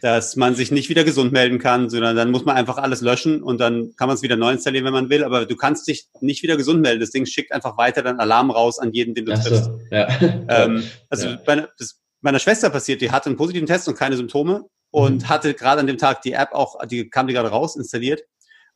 dass 0.00 0.36
man 0.36 0.54
sich 0.54 0.70
nicht 0.70 0.88
wieder 0.88 1.04
gesund 1.04 1.32
melden 1.32 1.58
kann, 1.58 1.90
sondern 1.90 2.16
dann 2.16 2.30
muss 2.30 2.46
man 2.46 2.56
einfach 2.56 2.78
alles 2.78 3.02
löschen 3.02 3.42
und 3.42 3.60
dann 3.60 3.92
kann 3.96 4.06
man 4.06 4.16
es 4.16 4.22
wieder 4.22 4.36
neu 4.36 4.52
installieren, 4.52 4.86
wenn 4.86 4.94
man 4.94 5.10
will, 5.10 5.24
aber 5.24 5.44
du 5.44 5.56
kannst 5.56 5.88
dich 5.88 6.08
nicht 6.22 6.42
wieder 6.42 6.56
gesund 6.56 6.80
melden. 6.80 7.00
Das 7.00 7.10
Ding 7.10 7.26
schickt 7.26 7.52
einfach 7.52 7.76
weiter 7.76 8.02
dann 8.02 8.20
Alarm 8.20 8.50
raus 8.50 8.78
an 8.78 8.92
jeden, 8.92 9.14
den 9.14 9.26
du 9.26 9.34
triffst. 9.34 9.64
So, 9.64 9.78
ja. 9.90 10.08
ähm, 10.48 10.84
also 11.10 11.28
ja. 11.28 11.38
Bei, 11.44 11.66
das, 11.76 12.00
meiner 12.20 12.38
Schwester 12.38 12.70
passiert, 12.70 13.00
die 13.00 13.10
hatte 13.10 13.28
einen 13.28 13.36
positiven 13.36 13.66
Test 13.66 13.88
und 13.88 13.96
keine 13.96 14.16
Symptome 14.16 14.66
und 14.90 15.22
mhm. 15.22 15.28
hatte 15.28 15.54
gerade 15.54 15.80
an 15.80 15.86
dem 15.86 15.98
Tag 15.98 16.22
die 16.22 16.32
App 16.32 16.52
auch, 16.52 16.84
die 16.86 17.08
kam 17.10 17.26
die 17.26 17.34
gerade 17.34 17.50
raus, 17.50 17.76
installiert 17.76 18.22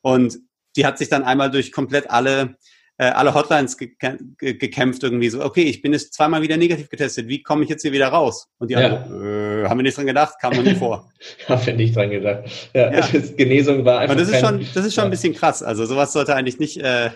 und 0.01 0.39
die 0.77 0.87
hat 0.87 0.99
sich 0.99 1.09
dann 1.09 1.25
einmal 1.25 1.51
durch 1.51 1.73
komplett 1.73 2.11
alle 2.11 2.57
äh, 2.99 3.07
alle 3.07 3.35
Hotlines 3.35 3.79
ge 3.79 3.93
ge 3.99 4.55
gekämpft 4.55 5.03
irgendwie 5.03 5.29
so, 5.29 5.43
okay, 5.43 5.63
ich 5.63 5.83
bin 5.83 5.93
jetzt 5.93 6.15
zweimal 6.15 6.43
wieder 6.43 6.57
negativ 6.57 6.89
getestet, 6.89 7.27
wie 7.27 7.43
komme 7.43 7.65
ich 7.65 7.71
jetzt 7.71 7.83
hier 7.83 7.93
wieder 7.93 8.09
raus? 8.09 8.49
Und 8.59 8.71
die 8.71 8.75
ja. 8.75 8.81
andere, 8.81 9.63
äh, 9.65 9.69
haben 9.69 9.79
wir 9.79 9.83
nicht 9.83 9.97
dran 9.97 10.07
gedacht, 10.07 10.35
kam 10.41 10.55
noch 10.55 10.63
nie 10.63 10.75
vor. 10.75 11.11
haben 11.49 11.67
wir 11.67 11.75
nicht 11.75 11.97
dran 11.97 12.11
gedacht. 12.11 12.45
Ja, 12.75 12.93
ja. 12.93 13.09
Genesung 13.37 13.85
war 13.85 14.01
einfach. 14.01 14.15
Aber 14.15 14.25
das 14.25 14.33
ist 14.33 14.41
schon, 14.41 14.67
das 14.75 14.87
ist 14.87 14.95
schon 14.95 15.03
ja. 15.03 15.09
ein 15.09 15.11
bisschen 15.11 15.35
krass. 15.35 15.63
Also 15.63 15.87
sowas 15.87 16.13
sollte 16.13 16.37
eigentlich 16.37 16.59
nicht, 16.59 16.79
äh, 16.79 17.11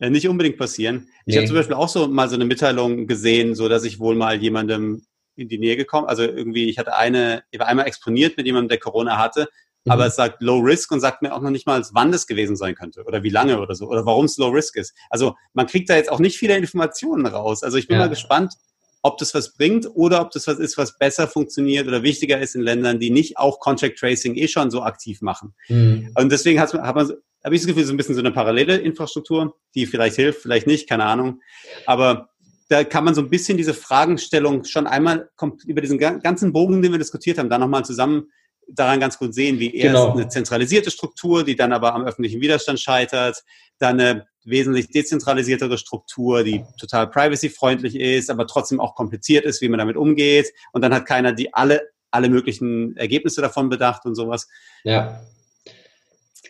äh 0.00 0.10
nicht 0.10 0.28
unbedingt 0.28 0.58
passieren. 0.58 1.08
Ich 1.26 1.34
nee. 1.34 1.36
habe 1.36 1.46
zum 1.46 1.56
Beispiel 1.56 1.76
auch 1.76 1.88
so 1.88 2.08
mal 2.08 2.28
so 2.28 2.34
eine 2.34 2.44
Mitteilung 2.44 3.06
gesehen, 3.06 3.54
so 3.54 3.68
dass 3.68 3.84
ich 3.84 4.00
wohl 4.00 4.16
mal 4.16 4.36
jemandem 4.36 5.02
in 5.38 5.48
die 5.48 5.58
Nähe 5.58 5.76
gekommen. 5.76 6.06
Also 6.06 6.22
irgendwie, 6.22 6.68
ich 6.68 6.78
hatte 6.78 6.96
eine, 6.96 7.42
ich 7.50 7.58
war 7.58 7.66
einmal 7.66 7.86
exponiert 7.86 8.36
mit 8.36 8.46
jemandem, 8.46 8.68
der 8.68 8.78
Corona 8.78 9.18
hatte 9.18 9.48
mhm. 9.88 9.92
aber 9.92 10.06
es 10.06 10.16
sagt 10.16 10.42
Low 10.42 10.58
Risk 10.58 10.92
und 10.92 11.00
sagt 11.00 11.22
mir 11.22 11.34
auch 11.34 11.40
noch 11.40 11.50
nicht 11.50 11.66
mal, 11.66 11.82
wann 11.92 12.12
das 12.12 12.26
gewesen 12.26 12.56
sein 12.56 12.74
könnte 12.74 13.04
oder 13.04 13.22
wie 13.22 13.30
lange 13.30 13.60
oder 13.60 13.74
so 13.74 13.86
oder 13.86 14.06
warum 14.06 14.26
es 14.26 14.36
Low 14.38 14.48
Risk 14.48 14.76
ist. 14.76 14.94
Also 15.10 15.34
man 15.54 15.66
kriegt 15.66 15.88
da 15.90 15.96
jetzt 15.96 16.10
auch 16.10 16.20
nicht 16.20 16.38
viele 16.38 16.56
Informationen 16.56 17.26
raus. 17.26 17.62
Also 17.62 17.78
ich 17.78 17.88
bin 17.88 17.96
ja. 17.96 18.04
mal 18.04 18.08
gespannt, 18.08 18.54
ob 19.02 19.18
das 19.18 19.32
was 19.32 19.54
bringt 19.54 19.88
oder 19.94 20.20
ob 20.20 20.30
das 20.32 20.46
was 20.46 20.58
ist, 20.58 20.76
was 20.76 20.98
besser 20.98 21.28
funktioniert 21.28 21.86
oder 21.86 22.02
wichtiger 22.02 22.40
ist 22.40 22.56
in 22.56 22.62
Ländern, 22.62 22.98
die 22.98 23.10
nicht 23.10 23.38
auch 23.38 23.60
Contract 23.60 23.98
Tracing 23.98 24.34
eh 24.34 24.48
schon 24.48 24.70
so 24.70 24.82
aktiv 24.82 25.20
machen. 25.22 25.54
Mhm. 25.68 26.12
Und 26.16 26.32
deswegen 26.32 26.60
hat 26.60 26.74
man, 26.74 26.82
hat 26.82 26.96
man 26.96 27.12
habe 27.44 27.54
ich 27.54 27.60
das 27.60 27.68
Gefühl, 27.68 27.84
so 27.84 27.92
ein 27.92 27.96
bisschen 27.96 28.16
so 28.16 28.20
eine 28.20 28.32
parallele 28.32 28.76
Infrastruktur, 28.78 29.54
die 29.76 29.86
vielleicht 29.86 30.16
hilft, 30.16 30.42
vielleicht 30.42 30.66
nicht, 30.66 30.88
keine 30.88 31.04
Ahnung. 31.04 31.40
Aber 31.86 32.30
da 32.68 32.84
kann 32.84 33.04
man 33.04 33.14
so 33.14 33.22
ein 33.22 33.30
bisschen 33.30 33.56
diese 33.56 33.74
Fragestellung 33.74 34.64
schon 34.64 34.86
einmal 34.86 35.30
über 35.66 35.80
diesen 35.80 35.98
ganzen 35.98 36.52
Bogen, 36.52 36.82
den 36.82 36.92
wir 36.92 36.98
diskutiert 36.98 37.38
haben, 37.38 37.48
da 37.48 37.58
nochmal 37.58 37.84
zusammen 37.84 38.30
daran 38.68 39.00
ganz 39.00 39.18
gut 39.18 39.34
sehen, 39.34 39.58
wie 39.58 39.74
erst 39.74 39.86
genau. 39.86 40.12
eine 40.12 40.28
zentralisierte 40.28 40.90
Struktur, 40.90 41.44
die 41.44 41.56
dann 41.56 41.72
aber 41.72 41.94
am 41.94 42.04
öffentlichen 42.04 42.40
Widerstand 42.40 42.78
scheitert, 42.78 43.42
dann 43.78 43.98
eine 43.98 44.26
wesentlich 44.44 44.90
dezentralisiertere 44.90 45.78
Struktur, 45.78 46.44
die 46.44 46.64
total 46.78 47.08
privacy-freundlich 47.08 47.96
ist, 47.96 48.30
aber 48.30 48.46
trotzdem 48.46 48.80
auch 48.80 48.94
kompliziert 48.94 49.44
ist, 49.44 49.62
wie 49.62 49.68
man 49.68 49.78
damit 49.78 49.96
umgeht. 49.96 50.52
Und 50.72 50.82
dann 50.82 50.92
hat 50.92 51.06
keiner 51.06 51.32
die 51.32 51.54
alle, 51.54 51.88
alle 52.10 52.28
möglichen 52.28 52.96
Ergebnisse 52.96 53.40
davon 53.40 53.68
bedacht 53.68 54.04
und 54.04 54.14
sowas. 54.14 54.48
Ja. 54.84 55.20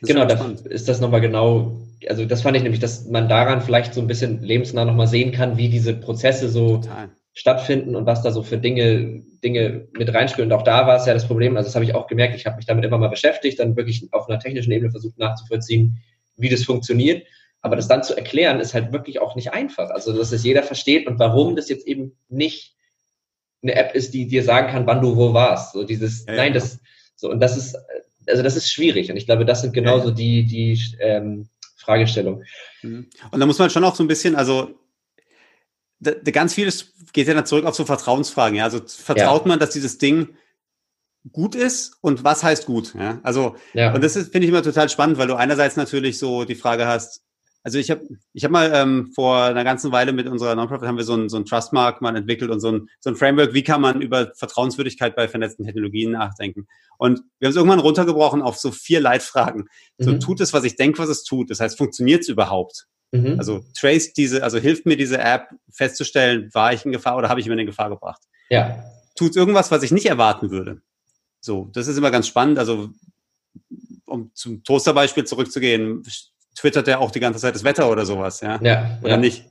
Genau, 0.02 0.24
da 0.24 0.52
ist 0.64 0.88
das 0.88 1.00
nochmal 1.00 1.20
genau, 1.20 1.80
also 2.08 2.24
das 2.24 2.42
fand 2.42 2.56
ich 2.56 2.62
nämlich, 2.62 2.80
dass 2.80 3.06
man 3.06 3.28
daran 3.28 3.60
vielleicht 3.60 3.94
so 3.94 4.00
ein 4.00 4.06
bisschen 4.06 4.42
lebensnah 4.42 4.84
nochmal 4.84 5.08
sehen 5.08 5.32
kann, 5.32 5.56
wie 5.56 5.68
diese 5.68 5.94
Prozesse 5.94 6.48
so 6.48 6.76
Total 6.76 7.10
stattfinden 7.38 7.94
und 7.94 8.04
was 8.04 8.22
da 8.22 8.32
so 8.32 8.42
für 8.42 8.58
Dinge, 8.58 9.22
Dinge 9.44 9.86
mit 9.92 10.12
reinspielen. 10.12 10.50
Und 10.50 10.58
auch 10.58 10.64
da 10.64 10.88
war 10.88 10.96
es 10.96 11.06
ja 11.06 11.14
das 11.14 11.28
Problem, 11.28 11.56
also 11.56 11.68
das 11.68 11.76
habe 11.76 11.84
ich 11.84 11.94
auch 11.94 12.08
gemerkt, 12.08 12.34
ich 12.34 12.46
habe 12.46 12.56
mich 12.56 12.66
damit 12.66 12.84
immer 12.84 12.98
mal 12.98 13.08
beschäftigt, 13.08 13.60
dann 13.60 13.76
wirklich 13.76 14.08
auf 14.10 14.28
einer 14.28 14.40
technischen 14.40 14.72
Ebene 14.72 14.90
versucht 14.90 15.18
nachzuvollziehen, 15.18 16.02
wie 16.36 16.48
das 16.48 16.64
funktioniert. 16.64 17.24
Aber 17.60 17.76
das 17.76 17.86
dann 17.86 18.02
zu 18.02 18.16
erklären, 18.16 18.58
ist 18.58 18.74
halt 18.74 18.92
wirklich 18.92 19.20
auch 19.20 19.36
nicht 19.36 19.52
einfach. 19.52 19.90
Also, 19.90 20.12
dass 20.16 20.32
es 20.32 20.42
jeder 20.42 20.64
versteht 20.64 21.06
und 21.06 21.20
warum 21.20 21.54
das 21.54 21.68
jetzt 21.68 21.86
eben 21.86 22.16
nicht 22.28 22.74
eine 23.62 23.76
App 23.76 23.94
ist, 23.94 24.14
die 24.14 24.26
dir 24.26 24.42
sagen 24.42 24.72
kann, 24.72 24.88
wann 24.88 25.00
du 25.00 25.16
wo 25.16 25.32
warst. 25.32 25.74
So 25.74 25.84
dieses, 25.84 26.26
ja, 26.26 26.34
nein, 26.34 26.52
das, 26.52 26.80
so, 27.14 27.30
und 27.30 27.38
das 27.38 27.56
ist, 27.56 27.76
also 28.28 28.42
das 28.42 28.56
ist 28.56 28.70
schwierig. 28.70 29.10
Und 29.10 29.16
ich 29.16 29.26
glaube, 29.26 29.44
das 29.44 29.62
sind 29.62 29.72
genauso 29.72 30.08
ja, 30.08 30.14
die, 30.14 30.44
die 30.44 30.80
ähm, 31.00 31.48
Fragestellungen. 31.76 32.44
Mhm. 32.82 33.08
Und 33.30 33.40
da 33.40 33.46
muss 33.46 33.58
man 33.58 33.70
schon 33.70 33.84
auch 33.84 33.94
so 33.94 34.04
ein 34.04 34.08
bisschen, 34.08 34.36
also 34.36 34.74
da, 36.00 36.12
da 36.12 36.30
ganz 36.30 36.54
vieles 36.54 36.92
geht 37.12 37.28
ja 37.28 37.34
dann 37.34 37.46
zurück 37.46 37.64
auf 37.64 37.74
so 37.74 37.84
Vertrauensfragen. 37.84 38.56
Ja? 38.56 38.64
Also 38.64 38.80
vertraut 38.86 39.42
ja. 39.42 39.48
man, 39.48 39.58
dass 39.58 39.70
dieses 39.70 39.98
Ding 39.98 40.36
gut 41.32 41.54
ist 41.54 41.96
und 42.00 42.24
was 42.24 42.42
heißt 42.42 42.66
gut? 42.66 42.94
Ja? 42.94 43.20
Also, 43.22 43.56
ja. 43.74 43.94
und 43.94 44.02
das 44.02 44.14
finde 44.14 44.40
ich 44.40 44.48
immer 44.48 44.62
total 44.62 44.88
spannend, 44.88 45.18
weil 45.18 45.28
du 45.28 45.34
einerseits 45.34 45.76
natürlich 45.76 46.18
so 46.18 46.44
die 46.44 46.54
Frage 46.54 46.86
hast, 46.86 47.22
also 47.62 47.78
ich 47.78 47.90
habe 47.90 48.02
ich 48.32 48.44
hab 48.44 48.50
mal 48.50 48.70
ähm, 48.72 49.10
vor 49.14 49.42
einer 49.42 49.64
ganzen 49.64 49.92
Weile 49.92 50.12
mit 50.12 50.26
unserer 50.26 50.54
Nonprofit 50.54 50.88
haben 50.88 50.96
wir 50.96 51.04
so 51.04 51.14
ein, 51.14 51.28
so 51.28 51.36
ein 51.36 51.44
Trustmark 51.44 52.00
mal 52.00 52.16
entwickelt 52.16 52.50
und 52.50 52.60
so 52.60 52.72
ein, 52.72 52.88
so 53.00 53.10
ein 53.10 53.16
Framework, 53.16 53.52
wie 53.52 53.62
kann 53.62 53.80
man 53.80 54.00
über 54.00 54.32
Vertrauenswürdigkeit 54.34 55.16
bei 55.16 55.28
vernetzten 55.28 55.64
Technologien 55.66 56.12
nachdenken. 56.12 56.66
Und 56.98 57.20
wir 57.38 57.46
haben 57.46 57.50
es 57.50 57.56
irgendwann 57.56 57.80
runtergebrochen 57.80 58.42
auf 58.42 58.56
so 58.58 58.70
vier 58.70 59.00
Leitfragen. 59.00 59.68
So 59.98 60.12
mhm. 60.12 60.20
tut 60.20 60.40
es, 60.40 60.52
was 60.52 60.64
ich 60.64 60.76
denke, 60.76 60.98
was 60.98 61.08
es 61.08 61.24
tut. 61.24 61.50
Das 61.50 61.60
heißt, 61.60 61.76
funktioniert 61.76 62.22
es 62.22 62.28
überhaupt? 62.28 62.86
Mhm. 63.12 63.36
Also 63.38 63.64
trace 63.76 64.12
diese, 64.12 64.42
also 64.42 64.58
hilft 64.58 64.86
mir 64.86 64.96
diese 64.96 65.18
App 65.18 65.48
festzustellen, 65.70 66.50
war 66.52 66.72
ich 66.72 66.84
in 66.84 66.92
Gefahr 66.92 67.16
oder 67.16 67.28
habe 67.28 67.40
ich 67.40 67.46
mir 67.46 67.58
in 67.58 67.66
Gefahr 67.66 67.90
gebracht? 67.90 68.22
Ja. 68.50 68.84
Tut 69.16 69.36
irgendwas, 69.36 69.70
was 69.70 69.82
ich 69.82 69.90
nicht 69.90 70.06
erwarten 70.06 70.50
würde? 70.50 70.80
So, 71.40 71.70
das 71.72 71.88
ist 71.88 71.96
immer 71.96 72.10
ganz 72.10 72.26
spannend. 72.26 72.58
Also, 72.58 72.90
um 74.06 74.30
zum 74.34 74.64
Toasterbeispiel 74.64 75.24
zurückzugehen, 75.24 76.02
twittert 76.58 76.88
er 76.88 77.00
auch 77.00 77.10
die 77.10 77.20
ganze 77.20 77.40
Zeit 77.40 77.54
das 77.54 77.64
Wetter 77.64 77.90
oder 77.90 78.04
sowas, 78.04 78.40
ja? 78.40 78.58
Ja. 78.62 78.98
Oder 79.02 79.12
ja. 79.12 79.16
nicht? 79.16 79.44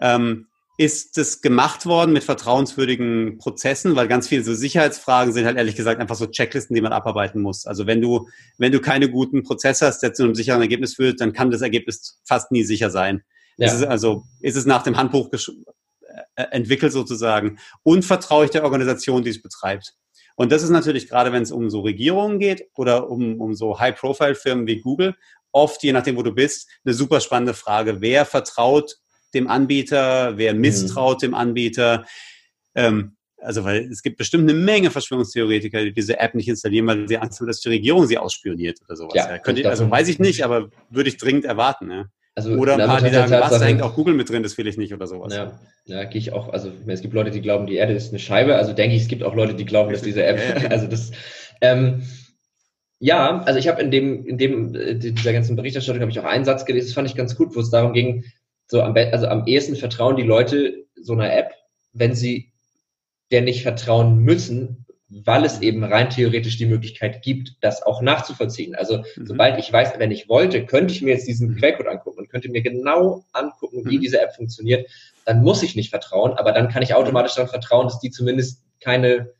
Ähm, 0.00 0.46
ist 0.76 1.18
es 1.18 1.40
gemacht 1.40 1.86
worden 1.86 2.12
mit 2.12 2.24
vertrauenswürdigen 2.24 3.38
Prozessen, 3.38 3.94
weil 3.94 4.08
ganz 4.08 4.28
viele 4.28 4.42
so 4.42 4.54
Sicherheitsfragen 4.54 5.32
sind 5.32 5.46
halt 5.46 5.56
ehrlich 5.56 5.76
gesagt 5.76 6.00
einfach 6.00 6.16
so 6.16 6.26
Checklisten, 6.26 6.74
die 6.74 6.80
man 6.80 6.92
abarbeiten 6.92 7.40
muss. 7.40 7.64
Also 7.64 7.86
wenn 7.86 8.00
du, 8.00 8.28
wenn 8.58 8.72
du 8.72 8.80
keine 8.80 9.08
guten 9.08 9.44
Prozesse 9.44 9.86
hast, 9.86 10.00
der 10.00 10.14
zu 10.14 10.24
einem 10.24 10.34
sicheren 10.34 10.60
Ergebnis 10.60 10.96
führt, 10.96 11.20
dann 11.20 11.32
kann 11.32 11.52
das 11.52 11.62
Ergebnis 11.62 12.20
fast 12.26 12.50
nie 12.50 12.64
sicher 12.64 12.90
sein. 12.90 13.22
Ja. 13.56 13.68
Ist 13.68 13.74
es 13.74 13.82
also, 13.84 14.24
ist 14.40 14.56
es 14.56 14.66
nach 14.66 14.82
dem 14.82 14.96
Handbuch 14.96 15.30
äh, 15.32 16.42
entwickelt 16.50 16.92
sozusagen 16.92 17.58
und 17.84 18.04
vertraue 18.04 18.46
ich 18.46 18.50
der 18.50 18.64
Organisation, 18.64 19.22
die 19.22 19.30
es 19.30 19.40
betreibt. 19.40 19.94
Und 20.36 20.50
das 20.50 20.64
ist 20.64 20.70
natürlich 20.70 21.08
gerade, 21.08 21.32
wenn 21.32 21.44
es 21.44 21.52
um 21.52 21.70
so 21.70 21.82
Regierungen 21.82 22.40
geht 22.40 22.66
oder 22.74 23.08
um, 23.08 23.40
um 23.40 23.54
so 23.54 23.78
High-Profile-Firmen 23.78 24.66
wie 24.66 24.80
Google, 24.80 25.14
oft, 25.54 25.82
je 25.82 25.92
nachdem, 25.92 26.16
wo 26.16 26.22
du 26.22 26.32
bist, 26.32 26.68
eine 26.84 26.94
super 26.94 27.20
spannende 27.20 27.54
Frage. 27.54 28.00
Wer 28.00 28.24
vertraut 28.26 28.96
dem 29.34 29.48
Anbieter, 29.48 30.36
wer 30.36 30.54
mhm. 30.54 30.60
misstraut 30.60 31.18
mhm. 31.18 31.26
dem 31.26 31.34
Anbieter. 31.34 32.04
Ähm, 32.74 33.16
also 33.38 33.62
weil 33.64 33.84
es 33.90 34.02
gibt 34.02 34.16
bestimmt 34.16 34.48
eine 34.48 34.58
Menge 34.58 34.90
Verschwörungstheoretiker, 34.90 35.84
die 35.84 35.92
diese 35.92 36.18
App 36.18 36.34
nicht 36.34 36.48
installieren, 36.48 36.86
weil 36.86 37.06
sie 37.06 37.18
Angst 37.18 37.40
haben, 37.40 37.46
dass 37.46 37.60
die 37.60 37.68
Regierung 37.68 38.06
sie 38.06 38.16
ausspioniert 38.16 38.80
oder 38.86 38.96
sowas. 38.96 39.14
Ja, 39.14 39.36
ja. 39.36 39.54
Ich, 39.54 39.66
also 39.66 39.90
weiß 39.90 40.08
ich 40.08 40.18
nicht, 40.18 40.44
aber 40.44 40.70
würde 40.90 41.10
ich 41.10 41.18
dringend 41.18 41.44
erwarten. 41.44 41.90
Ja. 41.90 42.06
Also 42.36 42.52
oder 42.54 42.74
ein 42.74 42.88
paar, 42.88 43.00
die 43.00 43.10
sagen, 43.10 43.30
was, 43.30 43.58
da 43.58 43.64
hängt 43.64 43.82
auch 43.82 43.94
Google 43.94 44.14
mit 44.14 44.28
drin, 44.28 44.42
das 44.42 44.58
will 44.58 44.66
ich 44.66 44.76
nicht 44.76 44.92
oder 44.92 45.06
sowas. 45.06 45.32
Ja, 45.32 45.60
ja 45.84 46.04
gehe 46.04 46.18
ich 46.18 46.32
auch, 46.32 46.48
also 46.48 46.72
es 46.86 47.00
gibt 47.00 47.14
Leute, 47.14 47.30
die 47.30 47.40
glauben, 47.40 47.66
die 47.66 47.76
Erde 47.76 47.92
ist 47.92 48.08
eine 48.08 48.18
Scheibe, 48.18 48.56
also 48.56 48.72
denke 48.72 48.96
ich, 48.96 49.02
es 49.02 49.08
gibt 49.08 49.22
auch 49.22 49.36
Leute, 49.36 49.54
die 49.54 49.64
glauben, 49.64 49.92
dass 49.92 50.02
diese 50.02 50.24
App, 50.24 50.40
also 50.70 50.88
das, 50.88 51.12
ähm, 51.60 52.02
ja, 52.98 53.40
also 53.42 53.58
ich 53.58 53.68
habe 53.68 53.82
in 53.82 53.90
dem, 53.90 54.24
in 54.26 54.38
dem, 54.38 54.74
äh, 54.74 54.94
dieser 54.94 55.32
ganzen 55.32 55.56
Berichterstattung 55.56 56.00
habe 56.00 56.10
ich 56.10 56.20
auch 56.20 56.24
einen 56.24 56.44
Satz 56.44 56.64
gelesen, 56.64 56.86
das 56.86 56.94
fand 56.94 57.08
ich 57.08 57.16
ganz 57.16 57.36
gut, 57.36 57.54
wo 57.54 57.60
es 57.60 57.70
darum 57.70 57.92
ging, 57.92 58.24
so 58.66 58.80
am, 58.82 58.94
also 58.96 59.26
am 59.26 59.46
ehesten 59.46 59.76
vertrauen 59.76 60.16
die 60.16 60.22
Leute 60.22 60.86
so 61.00 61.12
einer 61.12 61.34
App, 61.36 61.52
wenn 61.92 62.14
sie 62.14 62.52
der 63.30 63.42
nicht 63.42 63.62
vertrauen 63.62 64.18
müssen, 64.18 64.84
weil 65.08 65.44
es 65.44 65.60
eben 65.60 65.84
rein 65.84 66.10
theoretisch 66.10 66.56
die 66.56 66.66
Möglichkeit 66.66 67.22
gibt, 67.22 67.56
das 67.60 67.82
auch 67.82 68.02
nachzuvollziehen. 68.02 68.74
Also 68.74 68.98
mhm. 69.16 69.26
sobald 69.26 69.58
ich 69.58 69.72
weiß, 69.72 69.92
wenn 69.98 70.10
ich 70.10 70.28
wollte, 70.28 70.64
könnte 70.66 70.94
ich 70.94 71.02
mir 71.02 71.12
jetzt 71.12 71.28
diesen 71.28 71.50
mhm. 71.50 71.56
Quellcode 71.56 71.88
angucken 71.88 72.20
und 72.20 72.30
könnte 72.30 72.50
mir 72.50 72.62
genau 72.62 73.24
angucken, 73.32 73.84
wie 73.84 73.98
mhm. 73.98 74.00
diese 74.00 74.20
App 74.20 74.34
funktioniert, 74.34 74.88
dann 75.24 75.42
muss 75.42 75.62
ich 75.62 75.76
nicht 75.76 75.90
vertrauen, 75.90 76.32
aber 76.32 76.52
dann 76.52 76.68
kann 76.68 76.82
ich 76.82 76.94
automatisch 76.94 77.34
darauf 77.34 77.50
vertrauen, 77.50 77.86
dass 77.86 78.00
die 78.00 78.10
zumindest 78.10 78.62
keine 78.80 79.30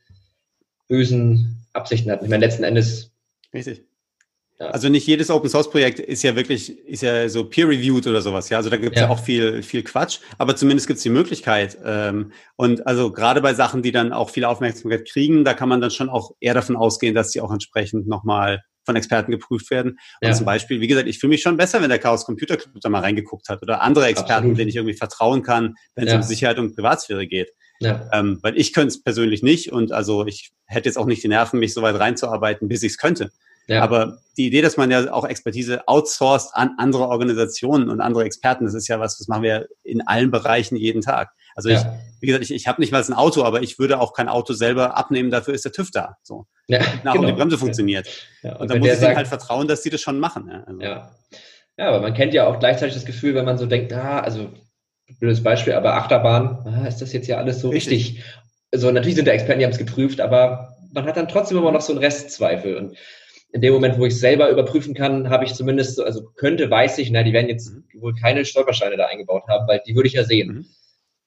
bösen 0.89 1.67
Absichten 1.73 2.11
hat. 2.11 2.23
Ich 2.23 2.29
meine, 2.29 2.45
letzten 2.45 2.65
Endes. 2.65 3.11
Richtig. 3.55 3.85
Ja. 4.61 4.67
Also 4.67 4.89
nicht 4.89 5.07
jedes 5.07 5.31
Open 5.31 5.49
Source 5.49 5.69
Projekt 5.69 5.99
ist 5.99 6.23
ja 6.23 6.37
wirklich, 6.37 6.79
ist 6.87 7.03
ja 7.03 7.29
so 7.29 7.45
peer-reviewed 7.45 8.07
oder 8.07 8.23
sowas, 8.23 8.51
ja. 8.51 8.59
Also 8.59 8.71
da 8.71 8.77
gibt 8.77 8.95
es 8.95 9.01
ja. 9.01 9.09
ja. 9.09 9.13
auch 9.13 9.19
viel, 9.19 9.65
viel 9.65 9.83
Quatsch, 9.83 10.21
aber 10.39 10.55
zumindest 10.55 10.87
gibt 10.87 10.99
es 10.99 11.03
die 11.03 11.11
Möglichkeit. 11.11 11.77
Ähm, 11.85 12.31
und 12.55 12.87
also 12.87 13.11
gerade 13.11 13.41
bei 13.41 13.53
Sachen, 13.55 13.83
die 13.83 13.91
dann 13.91 14.13
auch 14.13 14.31
viel 14.31 14.45
Aufmerksamkeit 14.45 15.09
kriegen, 15.11 15.45
da 15.45 15.55
kann 15.55 15.69
man 15.69 15.81
dann 15.81 15.91
schon 15.91 16.09
auch 16.09 16.33
eher 16.39 16.55
davon 16.55 16.77
ausgehen, 16.77 17.17
dass 17.17 17.31
die 17.31 17.41
auch 17.41 17.53
entsprechend 17.53 18.07
nochmal 18.07 18.63
von 18.85 18.95
Experten 18.95 19.33
geprüft 19.33 19.71
werden. 19.71 19.99
Und 20.21 20.29
ja. 20.29 20.35
zum 20.35 20.47
Beispiel, 20.47 20.81
wie 20.81 20.87
gesagt, 20.87 21.09
ich 21.09 21.19
fühle 21.19 21.31
mich 21.31 21.43
schon 21.43 21.57
besser, 21.57 21.83
wenn 21.83 21.89
der 21.89 21.99
Chaos 21.99 22.25
Computer 22.25 22.57
Club 22.57 22.75
da 22.81 22.89
mal 22.89 23.01
reingeguckt 23.01 23.49
hat 23.49 23.61
oder 23.63 23.81
andere 23.81 24.07
Experten, 24.07 24.33
Absolut. 24.33 24.59
denen 24.59 24.69
ich 24.69 24.77
irgendwie 24.77 24.97
vertrauen 24.97 25.43
kann, 25.43 25.75
wenn 25.97 26.07
es 26.07 26.15
um 26.15 26.23
Sicherheit 26.23 26.59
und 26.59 26.77
Privatsphäre 26.77 27.27
geht. 27.27 27.51
Ja. 27.81 28.09
Ähm, 28.13 28.39
weil 28.43 28.57
ich 28.57 28.73
könnte 28.73 28.89
es 28.89 29.03
persönlich 29.03 29.43
nicht 29.43 29.73
und 29.73 29.91
also 29.91 30.27
ich 30.27 30.53
hätte 30.67 30.89
jetzt 30.89 30.97
auch 30.97 31.07
nicht 31.07 31.25
die 31.25 31.29
Nerven, 31.29 31.59
mich 31.59 31.75
so 31.75 31.83
weit 31.83 31.99
reinzuarbeiten, 31.99 32.69
bis 32.69 32.85
ich 32.85 32.93
es 32.93 32.99
könnte. 32.99 33.31
Ja. 33.67 33.83
Aber 33.83 34.19
die 34.37 34.47
Idee, 34.47 34.63
dass 34.63 34.77
man 34.77 34.91
ja 34.91 35.13
auch 35.13 35.27
Expertise 35.27 35.87
outsourced 35.87 36.51
an 36.55 36.73
andere 36.79 37.09
Organisationen 37.09 37.89
und 37.89 38.01
andere 38.01 38.25
Experten, 38.25 38.65
das 38.65 38.75
ist 38.75 38.89
ja 38.89 39.01
was, 39.01 39.19
das 39.19 39.29
machen 39.29 39.43
wir 39.43 39.69
in 39.83 40.07
allen 40.07 40.31
Bereichen 40.31 40.77
jeden 40.77 41.03
Tag. 41.03 41.31
Also 41.55 41.69
ja. 41.69 41.79
ich, 41.79 41.85
wie 42.21 42.27
gesagt, 42.27 42.45
ich, 42.45 42.53
ich 42.53 42.67
habe 42.67 42.81
nicht 42.81 42.91
mal 42.91 43.03
ein 43.03 43.13
Auto, 43.13 43.45
aber 43.45 43.63
ich 43.63 43.79
würde 43.79 44.01
auch 44.01 44.13
kein 44.13 44.29
Auto 44.29 44.53
selber 44.53 44.97
abnehmen, 44.97 45.31
dafür 45.31 45.55
ist 45.55 45.65
der 45.65 45.73
TÜV 45.73 45.91
da. 45.93 46.17
So. 46.23 46.47
Ja, 46.67 46.81
Nach 47.05 47.13
genau. 47.13 47.21
und 47.21 47.27
die 47.29 47.33
Bremse 47.33 47.59
funktioniert. 47.59 48.09
Ja. 48.43 48.55
Und, 48.55 48.63
und 48.63 48.71
dann 48.71 48.79
muss 48.81 48.89
ich 48.89 48.99
sagt, 48.99 49.17
halt 49.17 49.29
vertrauen, 49.29 49.69
dass 49.69 49.83
die 49.83 49.91
das 49.91 50.01
schon 50.01 50.19
machen. 50.19 50.49
Ja. 50.51 50.65
Also. 50.65 50.81
ja. 50.81 51.11
ja, 51.79 51.89
aber 51.89 52.01
man 52.01 52.15
kennt 52.15 52.35
ja 52.35 52.47
auch 52.47 52.59
gleichzeitig 52.59 52.95
das 52.95 53.05
Gefühl, 53.05 53.35
wenn 53.35 53.45
man 53.45 53.57
so 53.57 53.67
denkt, 53.67 53.93
ah, 53.93 54.21
also 54.21 54.51
blödes 55.21 55.43
Beispiel, 55.43 55.75
aber 55.75 55.95
Achterbahn, 55.95 56.67
ah, 56.67 56.89
ist 56.89 57.01
das 57.01 57.13
jetzt 57.13 57.29
ja 57.29 57.37
alles 57.37 57.61
so 57.61 57.71
richtig? 57.71 58.09
richtig? 58.09 58.25
Also 58.73 58.91
natürlich 58.91 59.15
sind 59.15 59.29
da 59.29 59.33
Experten, 59.33 59.61
die 59.61 59.65
haben 59.65 59.73
es 59.73 59.79
geprüft, 59.79 60.21
aber 60.21 60.77
man 60.93 61.07
hat 61.07 61.17
dann 61.17 61.29
trotzdem 61.29 61.59
immer 61.59 61.71
noch 61.71 61.81
so 61.81 61.93
einen 61.93 62.03
Restzweifel. 62.03 62.77
Und 62.77 62.97
in 63.55 63.61
dem 63.61 63.73
Moment, 63.73 63.99
wo 64.01 64.05
ich 64.05 64.19
selber 64.19 64.51
überprüfen 64.51 64.95
kann, 64.95 65.31
habe 65.31 65.45
ich 65.45 65.55
zumindest, 65.55 66.01
also 66.01 66.25
könnte, 66.35 66.69
weiß 66.69 66.99
ich, 66.99 67.13
na, 67.13 67.23
die 67.23 67.33
werden 67.33 67.49
jetzt 67.49 67.73
mhm. 67.73 67.85
wohl 68.01 68.13
keine 68.13 68.45
Stolpersteine 68.45 68.97
da 68.97 69.07
eingebaut 69.07 69.45
haben, 69.49 69.69
weil 69.69 69.81
die 69.87 69.95
würde 69.95 70.09
ich 70.09 70.15
ja 70.15 70.25
sehen. 70.25 70.49
Mhm. 70.49 70.67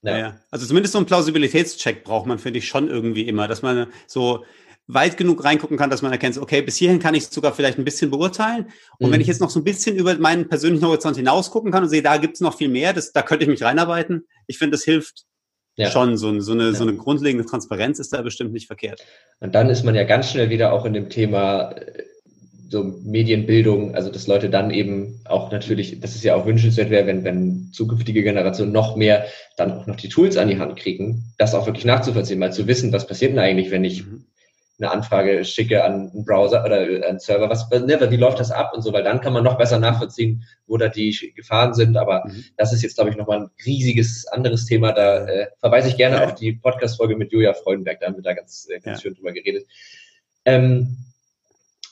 Ja. 0.02 0.18
ja. 0.18 0.40
Also 0.52 0.66
zumindest 0.66 0.92
so 0.92 1.00
einen 1.00 1.06
Plausibilitätscheck 1.06 2.04
braucht 2.04 2.26
man, 2.26 2.38
finde 2.38 2.60
ich, 2.60 2.68
schon 2.68 2.90
irgendwie 2.90 3.30
immer, 3.30 3.48
dass 3.48 3.62
man 3.62 3.88
so 4.08 4.44
weit 4.88 5.16
genug 5.16 5.46
reingucken 5.46 5.78
kann, 5.78 5.90
dass 5.90 6.02
man 6.02 6.12
erkennt, 6.12 6.38
okay, 6.38 6.62
bis 6.62 6.76
hierhin 6.76 7.00
kann 7.00 7.16
ich 7.16 7.24
es 7.24 7.32
sogar 7.32 7.54
vielleicht 7.54 7.78
ein 7.78 7.86
bisschen 7.86 8.12
beurteilen. 8.12 8.68
Und 9.00 9.08
mhm. 9.08 9.14
wenn 9.14 9.22
ich 9.22 9.28
jetzt 9.28 9.40
noch 9.40 9.50
so 9.50 9.62
ein 9.62 9.64
bisschen 9.64 9.96
über 9.96 10.14
meinen 10.18 10.50
persönlichen 10.50 10.86
Horizont 10.86 11.16
hinaus 11.16 11.50
gucken 11.50 11.72
kann 11.72 11.84
und 11.84 11.90
sehe, 11.90 12.02
da 12.02 12.18
gibt 12.18 12.36
es 12.36 12.42
noch 12.42 12.58
viel 12.58 12.70
mehr, 12.70 12.92
das, 12.92 13.14
da 13.14 13.22
könnte 13.22 13.46
ich 13.46 13.50
mich 13.50 13.64
reinarbeiten. 13.64 14.28
Ich 14.48 14.58
finde, 14.58 14.72
das 14.76 14.84
hilft 14.84 15.24
ja. 15.78 15.92
schon. 15.92 16.18
So, 16.18 16.38
so, 16.42 16.52
eine, 16.52 16.66
ja. 16.66 16.74
so 16.74 16.84
eine 16.84 16.96
grundlegende 16.96 17.46
Transparenz 17.46 18.00
ist 18.00 18.12
da 18.12 18.22
bestimmt 18.22 18.52
nicht 18.52 18.68
verkehrt. 18.68 19.06
Und 19.40 19.56
dann 19.56 19.70
ist 19.70 19.84
man 19.84 19.96
ja 19.96 20.04
ganz 20.04 20.30
schnell 20.32 20.50
wieder 20.50 20.74
auch 20.74 20.84
in 20.84 20.94
dem 20.94 21.10
Thema 21.10 21.72
äh, 21.72 22.04
so 22.70 22.84
Medienbildung, 22.84 23.96
also 23.96 24.12
dass 24.12 24.28
Leute 24.28 24.50
dann 24.50 24.72
eben 24.72 25.22
auch 25.26 25.52
natürlich, 25.52 26.00
das 26.00 26.16
ist 26.16 26.24
ja 26.24 26.36
auch 26.36 26.46
wünschenswert 26.46 26.90
wäre, 26.90 27.08
wenn, 27.08 27.24
wenn 27.24 27.70
zukünftige 27.72 28.24
Generationen 28.24 28.72
noch 28.72 28.96
mehr 28.96 29.26
dann 29.56 29.72
auch 29.72 29.88
noch 29.88 29.96
die 29.96 30.10
Tools 30.10 30.38
an 30.38 30.50
die 30.50 30.60
Hand 30.60 30.76
kriegen, 30.78 31.34
das 31.38 31.56
auch 31.56 31.66
wirklich 31.66 31.86
nachzuvollziehen, 31.86 32.40
mal 32.40 32.54
zu 32.54 32.68
wissen, 32.68 32.92
was 32.92 33.08
passiert 33.08 33.32
denn 33.32 33.40
eigentlich, 33.40 33.72
wenn 33.72 33.84
ich 33.84 34.06
mhm. 34.06 34.26
eine 34.80 34.92
Anfrage 34.92 35.46
schicke 35.46 35.84
an 35.84 36.12
einen 36.12 36.26
Browser 36.26 36.66
oder 36.66 36.82
einen 37.08 37.20
Server, 37.20 37.50
was, 37.50 37.70
ne, 37.70 38.00
wie 38.12 38.18
läuft 38.18 38.40
das 38.40 38.52
ab 38.52 38.74
und 38.76 38.82
so, 38.82 38.92
weil 38.92 39.04
dann 39.04 39.22
kann 39.22 39.34
man 39.34 39.44
noch 39.44 39.58
besser 39.58 39.80
nachvollziehen, 39.80 40.44
wo 40.66 40.78
da 40.78 40.90
die 40.90 41.34
Gefahren 41.36 41.74
sind, 41.74 41.96
aber 41.96 42.26
mhm. 42.28 42.44
das 42.58 42.74
ist 42.74 42.82
jetzt, 42.82 42.96
glaube 42.96 43.12
ich, 43.12 43.16
nochmal 43.16 43.42
ein 43.42 43.50
riesiges 43.66 44.28
anderes 44.28 44.66
Thema, 44.66 44.92
da 44.92 45.26
äh, 45.26 45.48
verweise 45.60 45.88
ich 45.88 45.98
gerne 45.98 46.18
ja. 46.18 46.26
auf 46.26 46.36
die 46.36 46.54
Podcast-Folge 46.54 47.16
mit 47.16 47.32
Julia 47.32 47.54
Freudenberg, 47.54 48.00
da 48.02 48.08
haben 48.08 48.16
wir 48.16 48.24
da 48.24 48.34
ganz, 48.34 48.68
äh, 48.70 48.80
ganz 48.80 49.00
ja. 49.00 49.02
schön 49.02 49.16
drüber 49.16 49.32
geredet. 49.32 49.66
Ähm, 50.44 51.07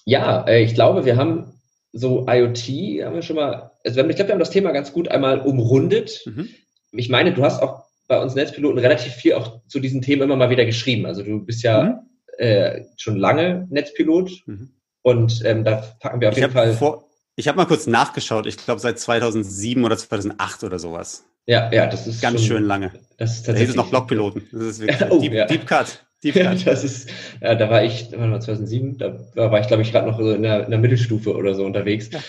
ja, 0.06 0.45
äh, 0.47 0.64
ich 0.64 0.74
glaube, 0.74 1.06
wir 1.06 1.18
haben 1.18 1.60
so 1.91 2.26
IoT, 2.28 3.03
haben 3.03 3.16
wir 3.16 3.22
schon 3.22 3.36
mal, 3.36 3.72
also 3.84 3.99
ich 4.01 4.16
glaube, 4.16 4.28
wir 4.28 4.34
haben 4.34 4.39
das 4.39 4.49
Thema 4.49 4.72
ganz 4.72 4.93
gut 4.93 5.08
einmal 5.08 5.39
umrundet. 5.39 6.24
Mhm. 6.26 6.49
Ich 6.91 7.10
meine, 7.10 7.34
du 7.34 7.43
hast 7.43 7.62
auch 7.62 7.84
bei 8.08 8.22
uns 8.22 8.36
Netzpiloten 8.36 8.80
relativ 8.80 9.14
viel 9.14 9.34
auch 9.34 9.62
zu 9.68 9.80
diesen 9.80 10.01
Themen 10.01 10.24
immer 10.24 10.36
mal 10.36 10.49
wieder 10.49 10.66
geschrieben. 10.66 11.06
Also 11.06 11.24
du 11.24 11.43
bist 11.43 11.64
ja 11.64 11.84
mhm. 11.84 11.99
äh, 12.38 12.84
schon 12.97 13.18
lange 13.18 13.68
Netzpilot 13.70 14.43
mhm. 14.45 14.70
und 15.01 15.43
ähm, 15.43 15.64
da 15.64 15.84
packen 15.99 16.22
wir 16.22 16.30
auf 16.30 16.36
ich 16.36 16.41
jeden 16.41 16.53
Fall. 16.53 16.74
Vor, 16.74 17.10
ich 17.36 17.47
habe 17.47 17.58
mal 17.58 17.66
kurz 17.66 17.88
nachgeschaut, 17.88 18.45
ich 18.45 18.58
glaube 18.58 18.80
seit 18.80 18.99
2007 18.99 19.84
oder 19.84 19.97
2008 19.97 20.64
oder 20.64 20.80
sowas. 20.80 21.26
Ja, 21.47 21.72
ja, 21.72 21.88
das 21.88 22.08
ist 22.08 22.22
ganz 22.22 22.39
schon, 22.39 22.58
schön 22.58 22.64
lange. 22.64 22.91
Das 23.18 23.32
ist 23.32 23.45
tatsächlich. 23.45 23.68
Da 23.68 23.72
ist 23.72 23.76
noch 23.78 23.89
Blockpiloten. 23.89 24.47
Das 24.51 24.62
ist 24.62 24.80
wirklich 24.80 25.01
oh, 25.10 25.20
Deep, 25.20 25.34
ja. 25.34 25.45
Deep 25.45 25.66
Cut. 25.66 26.06
das 26.66 26.84
ist, 26.84 27.10
ja, 27.42 27.56
da 27.56 27.70
war 27.70 27.84
ich, 27.84 28.10
da 28.10 28.20
war 28.20 28.40
2007, 28.40 28.98
da 28.98 29.18
war 29.36 29.60
ich, 29.60 29.68
glaube 29.68 29.84
ich, 29.84 29.92
gerade 29.92 30.08
noch 30.10 30.20
so 30.20 30.32
in 30.32 30.44
der, 30.44 30.66
in 30.66 30.72
der, 30.72 30.80
Mittelstufe 30.80 31.36
oder 31.36 31.54
so 31.54 31.66
unterwegs. 31.66 32.10
Ja. 32.12 32.20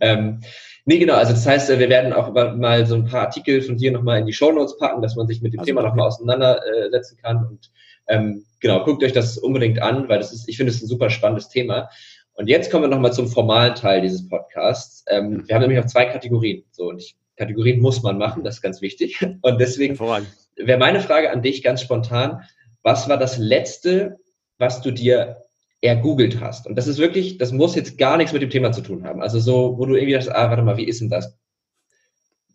Ähm, 0.00 0.40
nee, 0.84 0.98
genau, 0.98 1.14
also 1.14 1.32
das 1.32 1.46
heißt, 1.46 1.68
wir 1.68 1.88
werden 1.88 2.12
auch 2.12 2.32
mal 2.32 2.86
so 2.86 2.94
ein 2.94 3.06
paar 3.06 3.22
Artikel 3.22 3.62
von 3.62 3.76
dir 3.76 3.92
nochmal 3.92 4.20
in 4.20 4.26
die 4.26 4.32
Show 4.32 4.52
Notes 4.52 4.78
packen, 4.78 5.02
dass 5.02 5.16
man 5.16 5.26
sich 5.26 5.42
mit 5.42 5.52
dem 5.52 5.60
also 5.60 5.68
Thema 5.68 5.82
nochmal 5.82 6.08
auseinandersetzen 6.08 7.18
kann. 7.22 7.46
Und 7.46 7.70
ähm, 8.08 8.44
genau, 8.60 8.84
guckt 8.84 9.02
euch 9.02 9.12
das 9.12 9.38
unbedingt 9.38 9.80
an, 9.80 10.08
weil 10.08 10.18
das 10.18 10.32
ist, 10.32 10.48
ich 10.48 10.56
finde 10.56 10.72
es 10.72 10.82
ein 10.82 10.88
super 10.88 11.10
spannendes 11.10 11.48
Thema. 11.48 11.88
Und 12.34 12.48
jetzt 12.48 12.70
kommen 12.70 12.84
wir 12.84 12.88
nochmal 12.88 13.14
zum 13.14 13.28
formalen 13.28 13.74
Teil 13.74 14.02
dieses 14.02 14.28
Podcasts. 14.28 15.04
Ähm, 15.08 15.44
wir 15.46 15.54
haben 15.54 15.62
nämlich 15.62 15.80
auch 15.80 15.86
zwei 15.86 16.04
Kategorien. 16.04 16.64
So, 16.70 16.90
und 16.90 16.98
ich, 16.98 17.16
Kategorien 17.36 17.80
muss 17.80 18.02
man 18.02 18.18
machen, 18.18 18.44
das 18.44 18.56
ist 18.56 18.62
ganz 18.62 18.82
wichtig. 18.82 19.26
Und 19.42 19.58
deswegen 19.58 19.98
wäre 19.98 20.78
meine 20.78 21.00
Frage 21.00 21.30
an 21.30 21.42
dich 21.42 21.62
ganz 21.62 21.80
spontan, 21.80 22.42
was 22.86 23.08
war 23.08 23.18
das 23.18 23.36
Letzte, 23.36 24.20
was 24.58 24.80
du 24.80 24.92
dir 24.92 25.42
ergoogelt 25.80 26.40
hast? 26.40 26.68
Und 26.68 26.76
das 26.76 26.86
ist 26.86 26.98
wirklich, 26.98 27.36
das 27.36 27.50
muss 27.50 27.74
jetzt 27.74 27.98
gar 27.98 28.16
nichts 28.16 28.32
mit 28.32 28.42
dem 28.42 28.50
Thema 28.50 28.70
zu 28.70 28.80
tun 28.80 29.04
haben. 29.04 29.20
Also 29.20 29.40
so, 29.40 29.76
wo 29.76 29.86
du 29.86 29.96
irgendwie 29.96 30.12
dachtest, 30.12 30.32
ah, 30.32 30.48
warte 30.48 30.62
mal, 30.62 30.76
wie 30.76 30.84
ist 30.84 31.00
denn 31.00 31.10
das? 31.10 31.36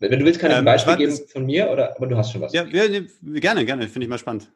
Wenn 0.00 0.18
du 0.18 0.24
willst, 0.24 0.40
kann 0.40 0.50
ich 0.50 0.56
ein 0.56 0.60
ähm, 0.60 0.64
Beispiel 0.64 0.96
geben 0.96 1.18
von 1.30 1.44
mir, 1.44 1.70
oder, 1.70 1.94
aber 1.94 2.06
du 2.06 2.16
hast 2.16 2.32
schon 2.32 2.40
was. 2.40 2.54
Ja, 2.54 2.64
ja 2.64 3.02
gerne, 3.22 3.66
gerne, 3.66 3.88
finde 3.88 4.06
ich 4.06 4.08
mal 4.08 4.16
spannend. 4.16 4.50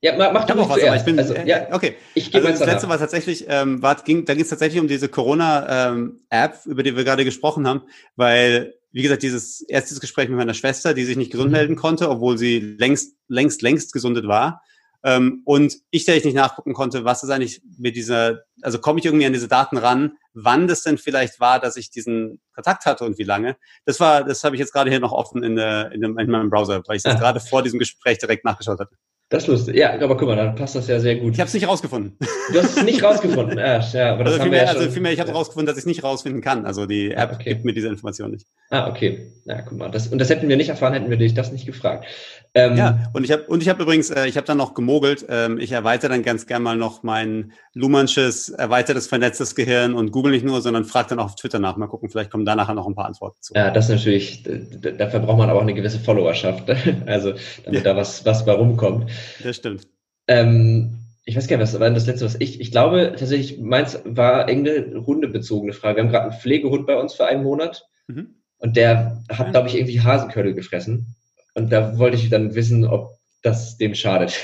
Ja, 0.00 0.16
mach, 0.16 0.46
du 0.46 0.54
auch 0.54 0.70
was, 0.70 0.82
aber 0.82 0.96
ich 0.96 1.04
bin, 1.04 1.18
also, 1.18 1.34
äh, 1.34 1.46
ja, 1.46 1.66
okay. 1.72 1.96
Ich 2.14 2.34
also 2.34 2.48
das 2.48 2.64
letzte 2.64 2.88
war 2.88 2.98
tatsächlich, 2.98 3.44
ähm, 3.48 3.82
war, 3.82 3.96
ging, 3.96 4.24
da 4.24 4.32
ging 4.32 4.44
es 4.44 4.48
tatsächlich 4.48 4.80
um 4.80 4.88
diese 4.88 5.08
Corona-App, 5.08 6.54
ähm, 6.64 6.72
über 6.72 6.82
die 6.82 6.96
wir 6.96 7.04
gerade 7.04 7.26
gesprochen 7.26 7.68
haben, 7.68 7.82
weil, 8.16 8.74
wie 8.92 9.02
gesagt, 9.02 9.22
dieses 9.22 9.60
erstes 9.60 10.00
Gespräch 10.00 10.28
mit 10.30 10.38
meiner 10.38 10.54
Schwester, 10.54 10.94
die 10.94 11.04
sich 11.04 11.18
nicht 11.18 11.32
gesund 11.32 11.50
mhm. 11.50 11.56
melden 11.56 11.76
konnte, 11.76 12.08
obwohl 12.08 12.38
sie 12.38 12.60
längst, 12.60 13.16
längst, 13.28 13.60
längst 13.60 13.92
gesundet 13.92 14.26
war, 14.26 14.62
ähm, 15.04 15.42
und 15.44 15.76
ich, 15.90 16.04
der 16.04 16.16
ich 16.16 16.24
nicht 16.24 16.34
nachgucken 16.34 16.72
konnte, 16.72 17.04
was 17.04 17.22
ist 17.22 17.30
eigentlich 17.30 17.62
mit 17.78 17.96
dieser, 17.96 18.40
also 18.62 18.78
komme 18.78 18.98
ich 18.98 19.06
irgendwie 19.06 19.26
an 19.26 19.32
diese 19.32 19.48
Daten 19.48 19.76
ran, 19.76 20.12
wann 20.34 20.66
das 20.66 20.82
denn 20.82 20.98
vielleicht 20.98 21.40
war, 21.40 21.60
dass 21.60 21.76
ich 21.76 21.90
diesen 21.90 22.40
Kontakt 22.54 22.86
hatte 22.86 23.04
und 23.04 23.18
wie 23.18 23.24
lange. 23.24 23.56
Das 23.84 24.00
war, 24.00 24.24
das 24.24 24.42
habe 24.44 24.56
ich 24.56 24.60
jetzt 24.60 24.72
gerade 24.72 24.90
hier 24.90 25.00
noch 25.00 25.12
offen 25.12 25.42
in, 25.42 25.56
der, 25.56 25.92
in, 25.92 26.00
dem, 26.00 26.18
in 26.18 26.30
meinem 26.30 26.50
Browser, 26.50 26.82
weil 26.86 26.96
ich 26.96 27.02
das 27.02 27.16
ah. 27.16 27.18
gerade 27.18 27.40
vor 27.40 27.62
diesem 27.62 27.78
Gespräch 27.78 28.18
direkt 28.18 28.44
nachgeschaut 28.44 28.80
hatte. 28.80 28.96
Das 29.30 29.42
ist 29.42 29.48
lustig. 29.48 29.76
Ja, 29.76 29.92
aber 29.92 30.16
guck 30.16 30.26
mal, 30.26 30.36
dann 30.36 30.54
passt 30.54 30.74
das 30.74 30.88
ja 30.88 30.98
sehr 31.00 31.16
gut. 31.16 31.34
Ich 31.34 31.40
habe 31.40 31.48
es 31.48 31.54
nicht 31.54 31.68
rausgefunden. 31.68 32.16
Du 32.50 32.58
hast 32.58 32.78
es 32.78 32.82
nicht 32.82 33.02
rausgefunden. 33.02 33.58
ja, 33.58 33.78
ja, 33.78 34.14
aber 34.14 34.24
das 34.24 34.34
also 34.34 34.42
vielmehr, 34.44 34.64
ja 34.64 34.70
also 34.70 34.90
vielmehr, 34.90 35.12
ich 35.12 35.20
habe 35.20 35.32
rausgefunden, 35.32 35.66
dass 35.66 35.76
ich 35.76 35.82
es 35.82 35.86
nicht 35.86 36.02
rausfinden 36.02 36.40
kann. 36.40 36.64
Also 36.64 36.86
die 36.86 37.10
App 37.10 37.32
okay. 37.34 37.50
gibt 37.50 37.66
mir 37.66 37.74
diese 37.74 37.88
Information 37.88 38.30
nicht. 38.30 38.46
Ah, 38.70 38.88
okay. 38.88 39.30
Na, 39.44 39.60
guck 39.60 39.76
mal. 39.76 39.90
Das, 39.90 40.08
und 40.08 40.18
das 40.18 40.30
hätten 40.30 40.48
wir 40.48 40.56
nicht 40.56 40.70
erfahren, 40.70 40.94
hätten 40.94 41.10
wir 41.10 41.18
dich 41.18 41.34
das 41.34 41.52
nicht 41.52 41.66
gefragt. 41.66 42.06
Ähm, 42.54 42.76
ja, 42.76 43.10
und 43.12 43.24
ich 43.24 43.30
habe 43.30 43.44
und 43.44 43.62
ich 43.62 43.68
habe 43.68 43.82
übrigens, 43.82 44.10
äh, 44.10 44.26
ich 44.26 44.36
habe 44.36 44.46
dann 44.46 44.56
noch 44.58 44.74
gemogelt. 44.74 45.26
Ähm, 45.28 45.58
ich 45.58 45.72
erweitere 45.72 46.10
dann 46.10 46.22
ganz 46.22 46.46
gern 46.46 46.62
mal 46.62 46.76
noch 46.76 47.02
mein 47.02 47.52
Luhmannsches 47.74 48.48
erweitertes 48.48 49.06
vernetztes 49.06 49.54
Gehirn 49.54 49.94
und 49.94 50.10
google 50.12 50.32
nicht 50.32 50.44
nur, 50.44 50.60
sondern 50.60 50.84
frage 50.84 51.10
dann 51.10 51.18
auch 51.18 51.26
auf 51.26 51.34
Twitter 51.36 51.58
nach. 51.58 51.76
Mal 51.76 51.86
gucken, 51.86 52.08
vielleicht 52.08 52.30
kommen 52.30 52.44
da 52.44 52.56
nachher 52.56 52.74
noch 52.74 52.86
ein 52.86 52.94
paar 52.94 53.06
Antworten 53.06 53.38
zu. 53.40 53.52
Ja, 53.54 53.70
das 53.70 53.86
ist 53.86 53.96
natürlich, 53.96 54.42
dafür 54.42 55.20
braucht 55.20 55.38
man 55.38 55.50
aber 55.50 55.58
auch 55.58 55.62
eine 55.62 55.74
gewisse 55.74 55.98
Followerschaft. 55.98 56.64
Also, 57.06 57.34
damit 57.64 57.84
ja. 57.84 57.92
da 57.92 57.96
was, 57.96 58.24
was 58.24 58.44
bei 58.44 58.52
rumkommt. 58.52 59.10
Das 59.42 59.56
stimmt. 59.56 59.86
Ähm, 60.26 60.98
ich 61.24 61.36
weiß 61.36 61.46
gar 61.46 61.56
nicht, 61.56 61.62
was 61.72 61.78
war 61.78 61.90
das 61.90 62.06
letzte, 62.06 62.24
was 62.24 62.36
ich, 62.38 62.60
ich 62.60 62.70
glaube 62.70 63.14
tatsächlich, 63.16 63.58
meins 63.58 64.00
war 64.04 64.48
irgendeine 64.48 65.04
hundebezogene 65.04 65.72
Frage. 65.72 65.96
Wir 65.96 66.04
haben 66.04 66.10
gerade 66.10 66.30
einen 66.30 66.40
Pflegehund 66.40 66.86
bei 66.86 66.96
uns 66.96 67.14
für 67.14 67.26
einen 67.26 67.42
Monat. 67.42 67.86
Mhm. 68.06 68.34
Und 68.58 68.76
der 68.76 69.22
hat, 69.28 69.52
glaube 69.52 69.68
ich, 69.68 69.76
irgendwie 69.76 70.00
Hasenköttel 70.00 70.54
gefressen. 70.54 71.14
Und 71.58 71.70
da 71.70 71.98
wollte 71.98 72.16
ich 72.16 72.30
dann 72.30 72.54
wissen, 72.54 72.84
ob 72.84 73.18
das 73.42 73.76
dem 73.76 73.94
schadet. 73.94 74.34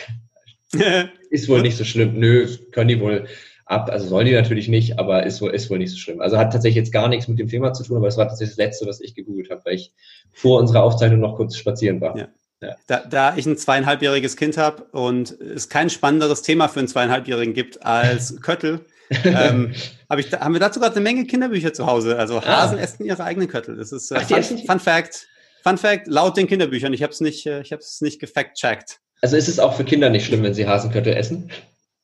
ist 1.31 1.49
wohl 1.49 1.63
nicht 1.63 1.77
so 1.77 1.85
schlimm. 1.85 2.19
Nö, 2.19 2.49
können 2.73 2.89
die 2.89 3.01
wohl 3.01 3.27
ab. 3.67 3.89
Also 3.91 4.09
sollen 4.09 4.27
die 4.27 4.33
natürlich 4.33 4.69
nicht, 4.69 4.99
aber 4.99 5.25
ist 5.25 5.41
wohl, 5.41 5.51
ist 5.51 5.71
wohl 5.71 5.79
nicht 5.79 5.93
so 5.93 5.97
schlimm. 5.97 6.21
Also 6.21 6.39
hat 6.39 6.53
tatsächlich 6.53 6.77
jetzt 6.77 6.93
gar 6.93 7.09
nichts 7.09 7.29
mit 7.29 7.39
dem 7.39 7.49
Thema 7.49 7.73
zu 7.73 7.85
tun, 7.85 7.97
aber 7.97 8.09
es 8.09 8.17
war 8.17 8.29
tatsächlich 8.29 8.57
das 8.57 8.65
Letzte, 8.65 8.87
was 8.87 9.01
ich 9.01 9.15
gegoogelt 9.15 9.51
habe, 9.51 9.63
weil 9.65 9.75
ich 9.75 9.93
vor 10.33 10.59
unserer 10.59 10.83
Aufzeichnung 10.83 11.21
noch 11.21 11.37
kurz 11.37 11.57
spazieren 11.57 12.01
war. 12.01 12.17
Ja. 12.17 12.29
Ja. 12.63 12.77
Da, 12.87 13.05
da 13.09 13.37
ich 13.37 13.47
ein 13.47 13.57
zweieinhalbjähriges 13.57 14.37
Kind 14.37 14.57
habe 14.57 14.85
und 14.93 15.39
es 15.39 15.69
kein 15.69 15.91
spannenderes 15.91 16.43
Thema 16.43 16.69
für 16.69 16.81
einen 16.81 16.89
zweieinhalbjährigen 16.89 17.53
gibt 17.53 17.85
als 17.85 18.41
Köttel, 18.41 18.81
ähm, 19.25 19.75
hab 20.09 20.19
ich, 20.19 20.33
haben 20.33 20.55
wir 20.55 20.61
dazu 20.61 20.81
gerade 20.81 20.95
eine 20.95 21.03
Menge 21.03 21.27
Kinderbücher 21.27 21.73
zu 21.73 21.87
Hause. 21.87 22.19
Also 22.19 22.39
ah. 22.39 22.47
Hasen 22.47 22.79
ah. 22.79 22.83
essen 22.83 23.05
ihre 23.05 23.23
eigenen 23.23 23.49
Köttel. 23.49 23.77
Das 23.77 23.93
ist 23.93 24.11
äh, 24.11 24.17
Ach, 24.19 24.23
Fun, 24.23 24.59
Fun, 24.67 24.81
Fact. 24.81 25.29
Fun 25.65 25.79
Fact, 25.79 26.07
laut 26.07 26.37
den 26.37 26.47
Kinderbüchern. 26.47 26.93
Ich 26.93 27.03
habe 27.03 27.13
es 27.13 27.23
nicht, 27.23 27.47
äh, 27.47 27.63
ich 27.63 27.73
habe 27.73 27.81
es 27.81 28.03
nicht 28.03 28.21
gefact-checkt. 28.21 29.01
Also 29.23 29.37
ist 29.39 29.49
es 29.49 29.59
auch 29.59 29.75
für 29.75 29.85
Kinder 29.85 30.11
nicht 30.11 30.27
schlimm, 30.27 30.43
wenn 30.43 30.53
sie 30.53 30.67
Hasenköttel 30.67 31.15
essen? 31.15 31.51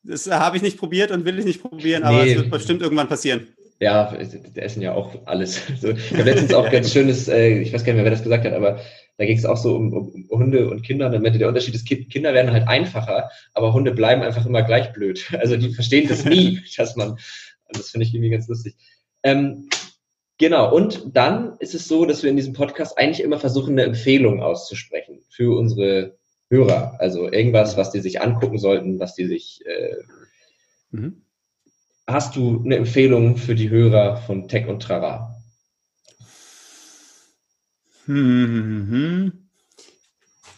Das 0.01 0.25
äh, 0.25 0.31
habe 0.31 0.57
ich 0.57 0.63
nicht 0.63 0.79
probiert 0.79 1.11
und 1.11 1.25
will 1.25 1.37
ich 1.37 1.45
nicht 1.45 1.61
probieren, 1.61 2.01
aber 2.01 2.23
nee. 2.23 2.31
es 2.31 2.37
wird 2.37 2.49
bestimmt 2.49 2.81
irgendwann 2.81 3.07
passieren. 3.07 3.49
Ja, 3.79 4.15
die 4.15 4.59
essen 4.59 4.81
ja 4.81 4.93
auch 4.93 5.13
alles. 5.25 5.61
Also, 5.69 5.89
ich 5.91 6.11
habe 6.11 6.23
letztens 6.23 6.53
auch 6.55 6.71
ganz 6.71 6.91
schönes, 6.91 7.27
äh, 7.27 7.59
ich 7.59 7.71
weiß 7.71 7.83
gar 7.83 7.93
nicht 7.93 7.97
mehr, 7.97 8.05
wer 8.05 8.11
das 8.11 8.23
gesagt 8.23 8.45
hat, 8.45 8.53
aber 8.53 8.79
da 9.17 9.25
ging 9.25 9.37
es 9.37 9.45
auch 9.45 9.57
so 9.57 9.75
um, 9.75 9.93
um, 9.93 10.27
Hunde 10.31 10.67
und 10.67 10.81
Kinder. 10.81 11.05
Und 11.05 11.11
dann 11.11 11.21
meinte 11.21 11.37
der 11.37 11.47
Unterschied 11.47 11.75
ist, 11.75 11.85
Kinder 11.85 12.33
werden 12.33 12.51
halt 12.51 12.67
einfacher, 12.67 13.29
aber 13.53 13.73
Hunde 13.73 13.91
bleiben 13.91 14.23
einfach 14.23 14.47
immer 14.47 14.63
gleich 14.63 14.91
blöd. 14.93 15.23
Also 15.37 15.55
die 15.55 15.71
verstehen 15.71 16.07
das 16.07 16.25
nie, 16.25 16.61
dass 16.77 16.95
man 16.95 17.19
das 17.73 17.91
finde 17.91 18.07
ich 18.07 18.13
irgendwie 18.13 18.31
ganz 18.31 18.47
lustig. 18.47 18.75
Ähm, 19.23 19.69
genau, 20.41 20.73
und 20.75 21.15
dann 21.15 21.55
ist 21.59 21.73
es 21.73 21.87
so, 21.87 22.05
dass 22.05 22.23
wir 22.23 22.29
in 22.29 22.35
diesem 22.35 22.53
Podcast 22.53 22.97
eigentlich 22.97 23.21
immer 23.21 23.39
versuchen, 23.39 23.71
eine 23.71 23.83
Empfehlung 23.83 24.41
auszusprechen 24.41 25.21
für 25.29 25.57
unsere 25.57 26.17
Hörer. 26.49 26.97
Also 26.99 27.31
irgendwas, 27.31 27.77
was 27.77 27.91
die 27.91 28.01
sich 28.01 28.21
angucken 28.21 28.57
sollten, 28.57 28.99
was 28.99 29.15
die 29.15 29.27
sich. 29.27 29.63
Äh, 29.65 29.95
mhm. 30.91 31.21
Hast 32.07 32.35
du 32.35 32.61
eine 32.65 32.75
Empfehlung 32.75 33.37
für 33.37 33.55
die 33.55 33.69
Hörer 33.69 34.17
von 34.17 34.49
Tech 34.49 34.67
und 34.67 34.81
Trara? 34.81 35.33
Mhm. 38.07 39.47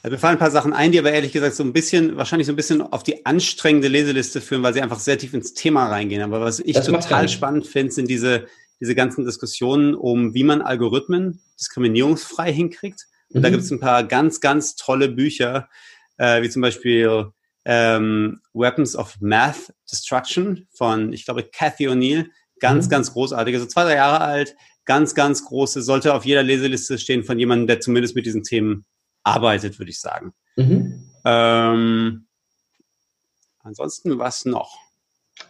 Also 0.01 0.15
mir 0.15 0.19
fallen 0.19 0.35
ein 0.35 0.39
paar 0.39 0.51
Sachen 0.51 0.73
ein, 0.73 0.91
die 0.91 0.99
aber 0.99 1.11
ehrlich 1.11 1.31
gesagt 1.31 1.55
so 1.55 1.63
ein 1.63 1.73
bisschen, 1.73 2.17
wahrscheinlich 2.17 2.47
so 2.47 2.53
ein 2.53 2.57
bisschen 2.57 2.81
auf 2.81 3.03
die 3.03 3.25
anstrengende 3.25 3.87
Leseliste 3.87 4.41
führen, 4.41 4.63
weil 4.63 4.73
sie 4.73 4.81
einfach 4.81 4.99
sehr 4.99 5.17
tief 5.17 5.33
ins 5.33 5.53
Thema 5.53 5.87
reingehen. 5.87 6.21
Aber 6.21 6.41
was 6.41 6.59
ich 6.59 6.73
das 6.73 6.87
total 6.87 7.29
spannend 7.29 7.67
finde, 7.67 7.93
sind 7.93 8.09
diese, 8.09 8.47
diese 8.83 8.95
ganzen 8.95 9.23
Diskussionen 9.23 9.95
um, 9.95 10.33
wie 10.33 10.43
man 10.43 10.61
Algorithmen 10.61 11.39
diskriminierungsfrei 11.57 12.51
hinkriegt. 12.51 13.07
Und 13.29 13.39
mhm. 13.39 13.43
da 13.43 13.49
gibt 13.49 13.63
es 13.63 13.71
ein 13.71 13.79
paar 13.79 14.03
ganz, 14.03 14.41
ganz 14.41 14.75
tolle 14.75 15.07
Bücher, 15.07 15.69
äh, 16.17 16.41
wie 16.41 16.49
zum 16.49 16.61
Beispiel 16.61 17.31
ähm, 17.63 18.41
Weapons 18.53 18.97
of 18.97 19.15
Math 19.21 19.73
Destruction 19.89 20.67
von, 20.73 21.13
ich 21.13 21.23
glaube, 21.23 21.43
Cathy 21.43 21.87
O'Neill. 21.87 22.25
Ganz, 22.59 22.87
mhm. 22.87 22.89
ganz 22.89 23.13
großartig. 23.13 23.55
Also 23.55 23.67
zwei, 23.67 23.85
drei 23.85 23.95
Jahre 23.95 24.19
alt, 24.19 24.53
ganz, 24.83 25.15
ganz 25.15 25.45
große, 25.45 25.81
sollte 25.81 26.13
auf 26.13 26.25
jeder 26.25 26.43
Leseliste 26.43 26.97
stehen 26.97 27.23
von 27.23 27.39
jemandem, 27.39 27.67
der 27.67 27.79
zumindest 27.79 28.15
mit 28.15 28.25
diesen 28.25 28.43
Themen 28.43 28.83
arbeitet, 29.23 29.79
würde 29.79 29.91
ich 29.91 30.01
sagen. 30.01 30.33
Mhm. 30.57 31.09
Ähm, 31.23 32.27
ansonsten 33.59 34.19
was 34.19 34.43
noch? 34.43 34.82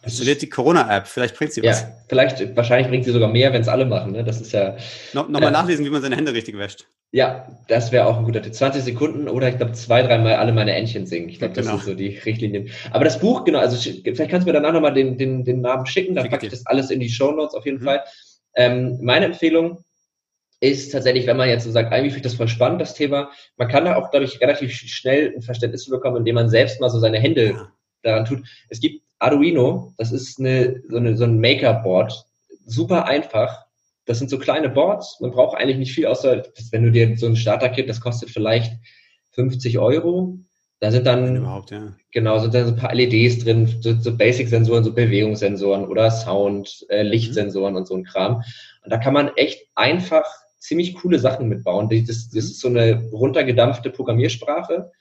Installiert 0.04 0.41
die 0.41 0.49
Corona-App, 0.49 1.08
vielleicht 1.08 1.38
bringt 1.38 1.54
sie 1.54 1.64
was. 1.64 1.82
Ja, 1.82 1.91
vielleicht, 2.10 2.56
wahrscheinlich 2.58 2.89
bringt 2.89 3.06
sie 3.06 3.12
sogar 3.12 3.30
mehr, 3.30 3.54
wenn 3.54 3.62
es 3.62 3.70
alle 3.70 3.86
machen. 3.86 4.12
Ne? 4.12 4.24
Das 4.24 4.41
ist 4.41 4.51
ja. 4.51 4.76
No, 5.14 5.24
Nochmal 5.24 5.49
äh, 5.49 5.51
nachlesen, 5.51 5.86
wie 5.86 5.89
man 5.89 6.01
seine 6.01 6.18
Hände 6.18 6.34
richtig 6.34 6.58
wäscht. 6.58 6.86
Ja, 7.12 7.47
das 7.68 7.91
wäre 7.91 8.08
auch 8.08 8.18
ein 8.18 8.26
guter 8.26 8.41
Tipp. 8.41 8.54
20 8.54 8.84
Sekunden 8.84 9.30
oder 9.30 9.47
ich 9.47 9.58
glaube 9.58 9.74
zwei, 9.74 10.01
dreimal 10.01 10.36
alle 10.36 10.51
meine 10.51 10.74
Entchen 10.74 11.06
singen. 11.06 11.30
Ich 11.30 11.39
glaube, 11.39 11.54
das 11.54 11.66
genau. 11.66 11.78
sind 11.78 11.86
so 11.86 11.93
die 11.93 12.18
Richtlinien. 12.18 12.70
Aber 12.91 13.06
das 13.06 13.20
Buch, 13.20 13.45
genau, 13.45 13.60
also 13.60 13.78
vielleicht 13.78 14.32
kannst 14.32 14.47
du 14.47 14.51
mir 14.51 14.54
danach 14.54 14.74
nochmal 14.74 14.93
den, 14.93 15.18
den, 15.18 15.45
den 15.45 15.62
Namen 15.62 15.86
schicken, 15.86 16.16
dann 16.16 16.30
packe 16.30 16.47
ich 16.47 16.51
das 16.51 16.66
alles 16.66 16.89
in 16.89 16.99
die 16.99 17.10
Show 17.10 17.32
Notes 17.32 17.54
auf 17.54 17.66
jeden 17.66 17.80
mhm. 17.80 17.86
Fall. 17.86 18.04
Ähm, 18.56 18.97
meine 19.01 19.26
Empfehlung 19.26 19.84
ist 20.60 20.91
tatsächlich, 20.91 21.28
wenn 21.28 21.38
man 21.38 21.49
jetzt 21.49 21.66
so 21.66 21.72
sagt, 21.72 21.93
eigentlich 21.93 22.14
finde 22.14 22.28
ich 22.28 22.32
das 22.32 22.38
voll 22.38 22.47
spannend, 22.47 22.82
das 22.82 22.95
Thema, 22.95 23.30
man 23.58 23.68
kann 23.68 23.86
da 23.86 23.95
auch, 23.95 24.10
glaube 24.10 24.26
ich, 24.26 24.41
relativ 24.41 24.72
schnell 24.72 25.34
ein 25.36 25.41
Verständnis 25.41 25.88
bekommen, 25.88 26.18
indem 26.18 26.36
man 26.36 26.49
selbst 26.49 26.82
mal 26.82 26.89
so 26.89 26.99
seine 26.99 27.20
Hände 27.20 27.51
ja. 27.51 27.72
daran 28.01 28.26
tut. 28.26 28.43
Es 28.70 28.80
gibt 28.80 29.03
Arduino, 29.24 29.93
das 29.97 30.11
ist 30.11 30.39
eine, 30.39 30.82
so, 30.89 30.97
eine, 30.97 31.15
so 31.15 31.24
ein 31.24 31.39
Maker-Board, 31.39 32.26
super 32.65 33.05
einfach. 33.05 33.65
Das 34.05 34.19
sind 34.19 34.30
so 34.30 34.38
kleine 34.38 34.69
Boards, 34.69 35.19
man 35.21 35.32
braucht 35.32 35.57
eigentlich 35.57 35.78
nicht 35.78 35.93
viel, 35.93 36.07
außer, 36.07 36.43
wenn 36.71 36.84
du 36.84 36.91
dir 36.91 37.17
so 37.17 37.28
ein 37.28 37.38
Starter-Kit, 37.38 37.89
das 37.89 38.01
kostet 38.01 38.30
vielleicht 38.30 38.74
50 39.32 39.80
Euro. 39.80 40.38
Da 40.82 40.91
sind 40.91 41.07
dann, 41.07 41.41
ja. 41.41 41.95
genau, 42.11 42.39
sind 42.39 42.53
dann 42.53 42.65
so 42.65 42.74
ein 42.74 42.78
paar 42.78 42.93
LEDs 42.93 43.45
drin, 43.45 43.74
so, 43.80 43.97
so 43.97 44.17
Basic-Sensoren, 44.17 44.84
so 44.84 44.93
Bewegungssensoren 44.93 45.88
oder 45.88 46.11
Sound, 46.11 46.86
äh, 46.89 47.03
Lichtsensoren 47.03 47.71
mhm. 47.71 47.78
und 47.78 47.88
so 47.88 47.95
ein 47.95 48.03
Kram. 48.03 48.43
Und 48.84 48.91
da 48.91 48.97
kann 48.97 49.13
man 49.13 49.30
echt 49.38 49.65
einfach 49.76 50.26
ziemlich 50.57 50.95
coole 50.95 51.19
Sachen 51.19 51.47
mitbauen. 51.47 51.88
Das, 51.89 52.30
das 52.30 52.43
ist 52.43 52.59
so 52.59 52.67
eine 52.67 53.09
runtergedampfte 53.11 53.91
Programmiersprache. 53.91 54.91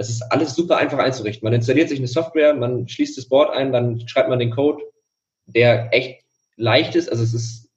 Das 0.00 0.08
ist 0.08 0.22
alles 0.32 0.54
super 0.54 0.78
einfach 0.78 0.96
einzurichten. 0.96 1.44
Man 1.44 1.52
installiert 1.52 1.90
sich 1.90 1.98
eine 1.98 2.08
Software, 2.08 2.54
man 2.54 2.88
schließt 2.88 3.18
das 3.18 3.28
Board 3.28 3.54
ein, 3.54 3.70
dann 3.70 4.08
schreibt 4.08 4.30
man 4.30 4.38
den 4.38 4.50
Code, 4.50 4.82
der 5.44 5.92
echt 5.92 6.22
leicht 6.56 6.94
ist. 6.94 7.10
Also 7.10 7.22
es 7.22 7.34
ist 7.34 7.68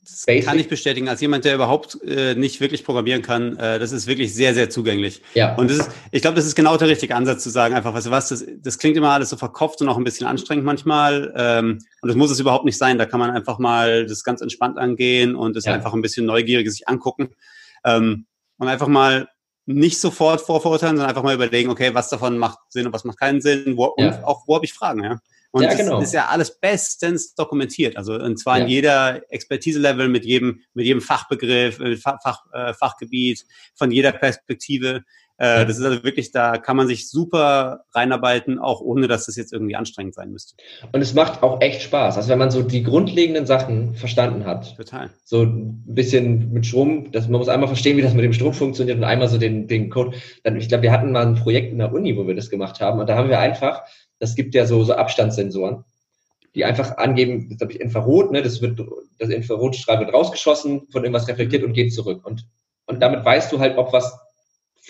das 0.00 0.24
Basic. 0.24 0.46
kann 0.46 0.58
ich 0.58 0.68
bestätigen. 0.68 1.10
Als 1.10 1.20
jemand, 1.20 1.44
der 1.44 1.54
überhaupt 1.54 1.98
äh, 2.02 2.34
nicht 2.34 2.62
wirklich 2.62 2.82
programmieren 2.82 3.20
kann, 3.20 3.58
äh, 3.58 3.78
das 3.78 3.92
ist 3.92 4.06
wirklich 4.06 4.32
sehr, 4.32 4.54
sehr 4.54 4.70
zugänglich. 4.70 5.20
Ja. 5.34 5.54
Und 5.56 5.70
das 5.70 5.80
ist, 5.80 5.90
ich 6.12 6.22
glaube, 6.22 6.36
das 6.36 6.46
ist 6.46 6.54
genau 6.54 6.78
der 6.78 6.88
richtige 6.88 7.14
Ansatz 7.14 7.42
zu 7.42 7.50
sagen, 7.50 7.74
einfach, 7.74 7.92
weißt 7.92 8.06
du 8.06 8.10
was, 8.10 8.30
das, 8.30 8.42
das 8.62 8.78
klingt 8.78 8.96
immer 8.96 9.10
alles 9.10 9.28
so 9.28 9.36
verkopft 9.36 9.82
und 9.82 9.90
auch 9.90 9.98
ein 9.98 10.04
bisschen 10.04 10.26
anstrengend 10.26 10.64
manchmal. 10.64 11.30
Ähm, 11.36 11.78
und 12.00 12.08
das 12.08 12.16
muss 12.16 12.30
es 12.30 12.40
überhaupt 12.40 12.64
nicht 12.64 12.78
sein. 12.78 12.96
Da 12.96 13.04
kann 13.04 13.20
man 13.20 13.32
einfach 13.32 13.58
mal 13.58 14.06
das 14.06 14.24
ganz 14.24 14.40
entspannt 14.40 14.78
angehen 14.78 15.34
und 15.34 15.56
das 15.56 15.66
ja. 15.66 15.74
einfach 15.74 15.92
ein 15.92 16.00
bisschen 16.00 16.24
neugierig 16.24 16.70
sich 16.70 16.88
angucken. 16.88 17.34
Ähm, 17.84 18.24
und 18.56 18.66
einfach 18.66 18.88
mal 18.88 19.28
nicht 19.74 20.00
sofort 20.00 20.40
vorverurteilen, 20.40 20.96
sondern 20.96 21.10
einfach 21.10 21.22
mal 21.22 21.34
überlegen, 21.34 21.70
okay, 21.70 21.94
was 21.94 22.08
davon 22.08 22.38
macht 22.38 22.58
Sinn 22.68 22.86
und 22.86 22.92
was 22.92 23.04
macht 23.04 23.18
keinen 23.18 23.40
Sinn, 23.40 23.76
wo, 23.76 23.94
ja. 23.96 24.06
und 24.06 24.24
auch 24.24 24.42
wo 24.46 24.56
habe 24.56 24.64
ich 24.64 24.72
Fragen, 24.72 25.04
ja. 25.04 25.18
Und 25.52 25.64
ja, 25.64 25.74
genau. 25.74 25.98
das 25.98 26.08
ist 26.08 26.14
ja 26.14 26.26
alles 26.26 26.60
bestens 26.60 27.34
dokumentiert. 27.34 27.96
Also 27.96 28.14
und 28.14 28.38
zwar 28.38 28.58
ja. 28.58 28.64
in 28.64 28.70
jeder 28.70 29.32
Expertise-Level 29.32 30.08
mit 30.08 30.24
jedem, 30.24 30.60
mit 30.74 30.86
jedem 30.86 31.00
Fachbegriff, 31.00 31.80
mit 31.80 32.00
Fach, 32.00 32.18
Fach, 32.22 32.44
äh, 32.52 32.72
Fachgebiet, 32.72 33.44
von 33.74 33.90
jeder 33.90 34.12
Perspektive. 34.12 35.02
Äh, 35.40 35.66
das 35.66 35.78
ist 35.78 35.84
also 35.84 36.04
wirklich, 36.04 36.30
da 36.30 36.58
kann 36.58 36.76
man 36.76 36.86
sich 36.86 37.10
super 37.10 37.80
reinarbeiten, 37.92 38.60
auch 38.60 38.80
ohne 38.80 39.08
dass 39.08 39.26
das 39.26 39.34
jetzt 39.34 39.52
irgendwie 39.52 39.74
anstrengend 39.74 40.14
sein 40.14 40.30
müsste. 40.30 40.54
Und 40.92 41.00
es 41.00 41.14
macht 41.14 41.42
auch 41.42 41.60
echt 41.60 41.82
Spaß. 41.82 42.16
Also 42.16 42.28
wenn 42.28 42.38
man 42.38 42.52
so 42.52 42.62
die 42.62 42.84
grundlegenden 42.84 43.46
Sachen 43.46 43.94
verstanden 43.96 44.46
hat. 44.46 44.76
Total. 44.76 45.10
So 45.24 45.42
ein 45.42 45.82
bisschen 45.84 46.52
mit 46.52 46.66
Strom, 46.66 47.10
das, 47.10 47.28
man 47.28 47.40
muss 47.40 47.48
einmal 47.48 47.68
verstehen, 47.68 47.96
wie 47.96 48.02
das 48.02 48.14
mit 48.14 48.24
dem 48.24 48.32
Strom 48.32 48.52
funktioniert 48.52 48.98
und 48.98 49.04
einmal 49.04 49.28
so 49.28 49.38
den, 49.38 49.66
den 49.66 49.90
Code. 49.90 50.16
Dann, 50.44 50.56
ich 50.56 50.68
glaube, 50.68 50.82
wir 50.82 50.92
hatten 50.92 51.10
mal 51.10 51.26
ein 51.26 51.34
Projekt 51.34 51.72
in 51.72 51.78
der 51.78 51.92
Uni, 51.92 52.16
wo 52.16 52.26
wir 52.26 52.36
das 52.36 52.50
gemacht 52.50 52.80
haben. 52.80 53.00
Und 53.00 53.08
da 53.08 53.16
haben 53.16 53.28
wir 53.28 53.40
einfach 53.40 53.82
das 54.20 54.36
gibt 54.36 54.54
ja 54.54 54.66
so, 54.66 54.84
so 54.84 54.92
Abstandssensoren, 54.92 55.84
die 56.54 56.64
einfach 56.64 56.98
angeben, 56.98 57.48
das 57.48 57.60
habe 57.60 57.72
ich 57.72 57.80
Infrarot, 57.80 58.30
ne, 58.30 58.42
das 58.42 58.60
wird, 58.60 58.80
das 59.18 59.30
Infrarotstrahl 59.30 59.98
wird 59.98 60.12
rausgeschossen, 60.12 60.86
von 60.92 61.02
irgendwas 61.02 61.26
reflektiert 61.26 61.64
und 61.64 61.72
geht 61.72 61.92
zurück. 61.92 62.24
Und, 62.24 62.46
und 62.86 63.00
damit 63.00 63.24
weißt 63.24 63.50
du 63.50 63.58
halt, 63.58 63.76
ob 63.78 63.92
was 63.92 64.16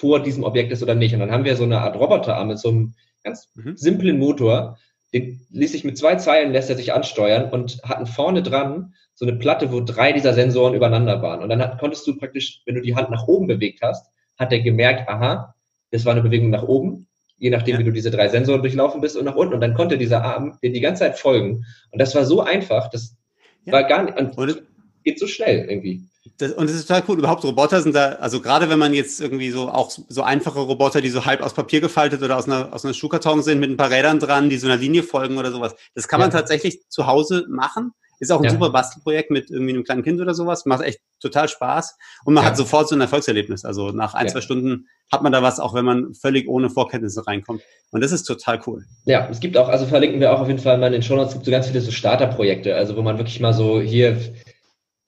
vor 0.01 0.23
diesem 0.23 0.45
Objekt 0.45 0.73
ist 0.73 0.83
oder 0.83 0.95
nicht. 0.95 1.13
Und 1.13 1.21
dann 1.21 1.31
haben 1.31 1.45
wir 1.45 1.57
so 1.57 1.65
eine 1.65 1.81
Art 1.81 1.97
Roboterarm 1.97 2.49
mit 2.49 2.59
so 2.59 2.71
einem 2.71 2.95
ganz 3.23 3.49
mhm. 3.55 3.77
simplen 3.77 4.19
Motor, 4.19 4.79
den 5.13 5.47
ließ 5.51 5.73
sich 5.73 5.85
mit 5.85 5.99
zwei 5.99 6.17
Zeilen, 6.17 6.53
lässt 6.53 6.71
er 6.71 6.77
sich 6.77 6.95
ansteuern 6.95 7.51
und 7.51 7.83
hatten 7.83 8.07
vorne 8.07 8.43
dran 8.43 8.95
so 9.15 9.27
eine 9.27 9.37
Platte, 9.37 9.73
wo 9.73 9.81
drei 9.81 10.13
dieser 10.13 10.33
Sensoren 10.33 10.75
übereinander 10.75 11.21
waren. 11.21 11.43
Und 11.43 11.51
dann 11.51 11.61
hat, 11.61 11.79
konntest 11.79 12.07
du 12.07 12.17
praktisch, 12.17 12.63
wenn 12.65 12.77
du 12.77 12.81
die 12.81 12.97
Hand 12.97 13.11
nach 13.11 13.27
oben 13.27 13.47
bewegt 13.47 13.83
hast, 13.83 14.11
hat 14.39 14.53
er 14.53 14.61
gemerkt, 14.61 15.09
aha, 15.09 15.55
das 15.91 16.07
war 16.07 16.13
eine 16.13 16.23
Bewegung 16.23 16.49
nach 16.51 16.63
oben 16.63 17.07
je 17.41 17.51
nachdem, 17.51 17.75
ja. 17.75 17.81
wie 17.81 17.85
du 17.85 17.93
diese 17.93 18.11
drei 18.11 18.29
Sensoren 18.29 18.61
durchlaufen 18.61 19.01
bist 19.01 19.17
und 19.17 19.25
nach 19.25 19.35
unten. 19.35 19.55
Und 19.55 19.61
dann 19.61 19.75
konnte 19.75 19.99
dieser 19.99 20.23
Arm 20.23 20.59
dir 20.63 20.73
die 20.73 20.81
ganze 20.81 21.01
Zeit 21.01 21.19
folgen. 21.19 21.65
Und 21.91 21.99
das 21.99 22.15
war 22.15 22.25
so 22.25 22.43
einfach, 22.43 22.89
das 22.91 23.17
ja. 23.65 23.73
war 23.73 23.85
gar 23.85 24.05
nicht, 24.05 24.19
und, 24.19 24.37
und 24.39 24.63
geht 25.03 25.19
so 25.19 25.27
schnell 25.27 25.67
irgendwie. 25.69 26.05
Das, 26.41 26.53
und 26.53 26.71
es 26.71 26.77
ist 26.77 26.89
total 26.89 27.03
cool. 27.09 27.19
Überhaupt 27.19 27.45
Roboter 27.45 27.83
sind 27.83 27.95
da, 27.95 28.13
also 28.13 28.41
gerade 28.41 28.69
wenn 28.71 28.79
man 28.79 28.95
jetzt 28.95 29.21
irgendwie 29.21 29.51
so 29.51 29.69
auch 29.69 29.91
so 29.91 30.23
einfache 30.23 30.61
Roboter, 30.61 31.01
die 31.01 31.11
so 31.11 31.25
halb 31.27 31.43
aus 31.43 31.55
Papier 31.55 31.81
gefaltet 31.81 32.23
oder 32.23 32.37
aus 32.37 32.47
einer, 32.47 32.73
aus 32.73 32.85
einer 32.85 32.95
Schuhkarton 32.95 33.43
sind, 33.43 33.61
mit 33.61 33.71
ein 33.71 33.77
paar 33.77 33.91
Rädern 33.91 34.19
dran, 34.19 34.51
die 34.51 34.59
so 34.59 34.67
einer 34.67 34.77
Linie 34.77 35.03
folgen 35.03 35.39
oder 35.39 35.53
sowas. 35.53 35.75
Das 35.95 36.09
kann 36.09 36.21
ja. 36.21 36.27
man 36.27 36.33
tatsächlich 36.33 36.89
zu 36.89 37.07
Hause 37.07 37.47
machen. 37.49 37.93
Ist 38.21 38.31
auch 38.31 38.39
ein 38.39 38.45
ja. 38.45 38.51
super 38.51 38.69
Bastelprojekt 38.69 39.31
mit 39.31 39.51
irgendwie 39.51 39.73
einem 39.73 39.83
kleinen 39.83 40.03
Kind 40.03 40.21
oder 40.21 40.35
sowas. 40.35 40.67
Macht 40.67 40.83
echt 40.83 41.01
total 41.21 41.49
Spaß. 41.49 41.97
Und 42.27 42.35
man 42.35 42.45
ja. 42.45 42.51
hat 42.51 42.57
sofort 42.57 42.87
so 42.87 42.95
ein 42.95 43.01
Erfolgserlebnis. 43.01 43.65
Also 43.65 43.93
nach 43.93 44.13
ein, 44.13 44.29
zwei 44.29 44.43
Stunden 44.43 44.89
hat 45.11 45.23
man 45.23 45.33
da 45.33 45.43
was, 45.43 45.59
auch 45.59 45.73
wenn 45.73 45.87
man 45.87 46.15
völlig 46.15 46.47
ohne 46.47 46.69
Vorkenntnisse 46.69 47.27
reinkommt. 47.27 47.63
Und 47.91 48.03
das 48.03 48.13
ist 48.13 48.25
total 48.25 48.61
cool. 48.67 48.85
Ja, 49.07 49.27
es 49.31 49.41
gibt 49.41 49.57
auch, 49.57 49.71
also 49.71 49.87
verlinken 49.87 50.21
wir 50.21 50.35
auch 50.35 50.41
auf 50.41 50.49
jeden 50.49 50.61
Fall 50.61 50.77
mal 50.77 50.89
in 50.89 50.93
den 50.93 51.03
Show 51.03 51.17
Notes, 51.17 51.31
es 51.31 51.35
gibt 51.35 51.47
so 51.47 51.51
ganz 51.51 51.69
viele 51.69 51.81
so 51.81 51.91
Starterprojekte, 51.91 52.75
also 52.75 52.95
wo 52.95 53.01
man 53.03 53.17
wirklich 53.17 53.41
mal 53.41 53.55
so 53.55 53.81
hier, 53.81 54.19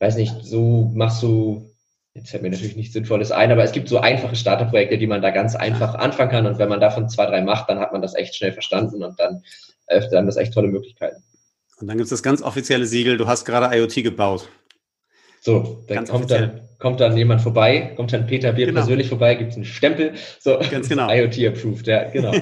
weiß 0.02 0.16
nicht, 0.16 0.44
so 0.44 0.90
machst 0.94 1.22
du 1.22 1.72
Jetzt 2.14 2.30
fällt 2.30 2.42
mir 2.42 2.50
natürlich 2.50 2.76
nichts 2.76 2.92
Sinnvolles 2.92 3.32
ein, 3.32 3.50
aber 3.50 3.64
es 3.64 3.72
gibt 3.72 3.88
so 3.88 3.98
einfache 3.98 4.36
Starterprojekte, 4.36 4.98
die 4.98 5.06
man 5.06 5.22
da 5.22 5.30
ganz 5.30 5.54
einfach 5.56 5.94
anfangen 5.94 6.30
kann. 6.30 6.46
Und 6.46 6.58
wenn 6.58 6.68
man 6.68 6.78
davon 6.78 7.08
zwei, 7.08 7.24
drei 7.24 7.40
macht, 7.40 7.70
dann 7.70 7.78
hat 7.78 7.92
man 7.92 8.02
das 8.02 8.14
echt 8.14 8.34
schnell 8.34 8.52
verstanden 8.52 9.02
und 9.02 9.18
dann 9.18 9.42
öffnet 9.86 10.12
dann 10.12 10.26
das 10.26 10.36
echt 10.36 10.52
tolle 10.52 10.68
Möglichkeiten. 10.68 11.22
Und 11.80 11.86
dann 11.86 11.96
gibt 11.96 12.04
es 12.04 12.10
das 12.10 12.22
ganz 12.22 12.42
offizielle 12.42 12.84
Siegel, 12.84 13.16
du 13.16 13.26
hast 13.26 13.46
gerade 13.46 13.74
IoT 13.74 13.94
gebaut. 14.04 14.48
So, 15.40 15.84
dann 15.88 16.06
kommt 16.06 16.30
dann, 16.30 16.60
kommt 16.78 17.00
dann 17.00 17.16
jemand 17.16 17.40
vorbei, 17.40 17.94
kommt 17.96 18.12
dann 18.12 18.26
Peter 18.26 18.52
Bier 18.52 18.66
genau. 18.66 18.80
persönlich 18.80 19.08
vorbei, 19.08 19.34
gibt 19.34 19.52
es 19.52 19.56
einen 19.56 19.64
Stempel. 19.64 20.12
So, 20.38 20.60
ganz 20.70 20.90
genau. 20.90 21.10
IoT 21.10 21.38
approved, 21.46 21.86
ja, 21.86 22.04
genau. 22.10 22.32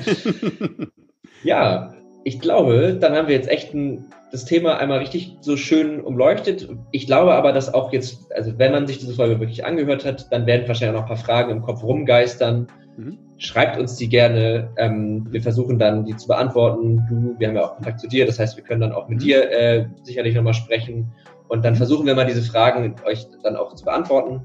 ja, 1.45 1.95
ich 2.25 2.41
glaube, 2.41 2.97
dann 3.01 3.15
haben 3.15 3.29
wir 3.29 3.35
jetzt 3.35 3.49
echt 3.49 3.75
ein, 3.75 4.07
das 4.31 4.45
Thema 4.45 4.79
einmal 4.79 4.99
richtig 4.99 5.37
so 5.41 5.57
schön 5.57 6.01
umleuchtet. 6.01 6.69
Ich 6.93 7.07
glaube 7.07 7.35
aber, 7.35 7.53
dass 7.53 7.73
auch 7.73 7.93
jetzt, 7.93 8.33
also 8.33 8.59
wenn 8.59 8.73
man 8.73 8.87
sich 8.87 8.99
diese 8.99 9.15
Folge 9.15 9.41
wirklich 9.41 9.65
angehört 9.65 10.05
hat, 10.05 10.31
dann 10.31 10.47
werden 10.47 10.69
wahrscheinlich 10.69 10.97
auch 10.97 11.03
noch 11.03 11.11
ein 11.11 11.17
paar 11.17 11.25
Fragen 11.25 11.51
im 11.51 11.63
Kopf 11.63 11.83
rumgeistern. 11.83 12.67
Mhm. 12.97 13.19
Schreibt 13.39 13.79
uns 13.79 13.97
die 13.97 14.09
gerne. 14.09 14.71
Ähm, 14.77 15.27
wir 15.31 15.43
versuchen 15.43 15.79
dann, 15.79 16.05
die 16.05 16.17
zu 16.17 16.29
beantworten. 16.29 17.07
Du, 17.09 17.35
wir 17.39 17.49
haben 17.49 17.57
ja 17.57 17.65
auch 17.65 17.75
Kontakt 17.77 18.01
zu 18.01 18.09
dir, 18.09 18.27
das 18.27 18.39
heißt, 18.39 18.57
wir 18.57 18.65
können 18.65 18.83
dann 18.83 18.93
auch 18.93 19.09
mit 19.09 19.19
mhm. 19.19 19.25
dir 19.25 19.51
äh, 19.51 19.87
sicherlich 20.03 20.35
nochmal 20.35 20.55
sprechen. 20.55 21.13
Und 21.49 21.65
dann 21.65 21.75
versuchen 21.75 22.07
wir 22.07 22.15
mal 22.15 22.27
diese 22.27 22.43
Fragen 22.43 22.95
euch 23.07 23.27
dann 23.43 23.57
auch 23.57 23.75
zu 23.75 23.85
beantworten. 23.85 24.43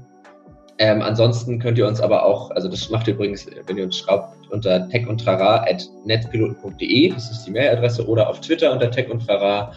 Ähm, 0.78 1.00
ansonsten 1.00 1.58
könnt 1.58 1.78
ihr 1.78 1.86
uns 1.86 2.02
aber 2.02 2.26
auch, 2.26 2.50
also 2.50 2.68
das 2.68 2.90
macht 2.90 3.08
ihr 3.08 3.14
übrigens, 3.14 3.46
wenn 3.66 3.78
ihr 3.78 3.84
uns 3.84 3.96
schreibt, 3.96 4.28
unter 4.50 4.86
techundtrara.netzpiloten.de, 4.88 7.08
das 7.10 7.30
ist 7.30 7.46
die 7.46 7.52
Mailadresse, 7.52 8.06
oder 8.06 8.28
auf 8.28 8.42
Twitter 8.42 8.70
unter 8.72 8.90
techundtrara. 8.90 9.72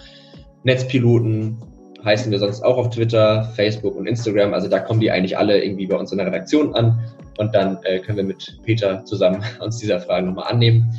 Netzpiloten 0.64 1.58
heißen 2.04 2.30
wir 2.32 2.39
sonst 2.39 2.64
auch 2.64 2.78
auf 2.78 2.89
Twitter, 2.89 3.43
Facebook 3.56 3.95
und 3.95 4.08
Instagram. 4.08 4.54
Also 4.54 4.68
da 4.68 4.80
kommen 4.80 5.00
die 5.00 5.10
eigentlich 5.12 5.38
alle 5.38 5.64
irgendwie 5.64 5.88
bei 5.88 5.95
uns 5.95 6.12
in 6.12 6.18
der 6.18 6.28
Redaktion 6.28 6.76
an. 6.76 7.00
Und 7.38 7.56
dann 7.56 7.78
äh, 7.84 8.00
können 8.00 8.18
wir 8.18 8.26
mit 8.26 8.60
Peter 8.64 9.06
zusammen 9.06 9.41
uns 9.62 9.78
dieser 9.78 10.02
Frage 10.02 10.26
nochmal 10.26 10.52
annehmen. 10.52 10.93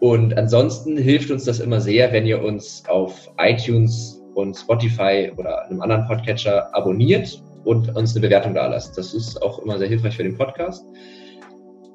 Und 0.00 0.36
ansonsten 0.36 0.96
hilft 0.96 1.30
uns 1.30 1.44
das 1.44 1.60
immer 1.60 1.80
sehr, 1.80 2.12
wenn 2.12 2.26
ihr 2.26 2.42
uns 2.42 2.82
auf 2.88 3.30
iTunes 3.38 4.20
und 4.34 4.56
Spotify 4.56 5.30
oder 5.36 5.64
einem 5.64 5.80
anderen 5.80 6.06
Podcatcher 6.06 6.74
abonniert 6.74 7.40
und 7.66 7.94
uns 7.96 8.14
eine 8.14 8.22
Bewertung 8.22 8.54
da 8.54 8.66
lasst. 8.68 8.96
Das 8.96 9.12
ist 9.12 9.42
auch 9.42 9.58
immer 9.58 9.76
sehr 9.76 9.88
hilfreich 9.88 10.16
für 10.16 10.22
den 10.22 10.36
Podcast. 10.36 10.86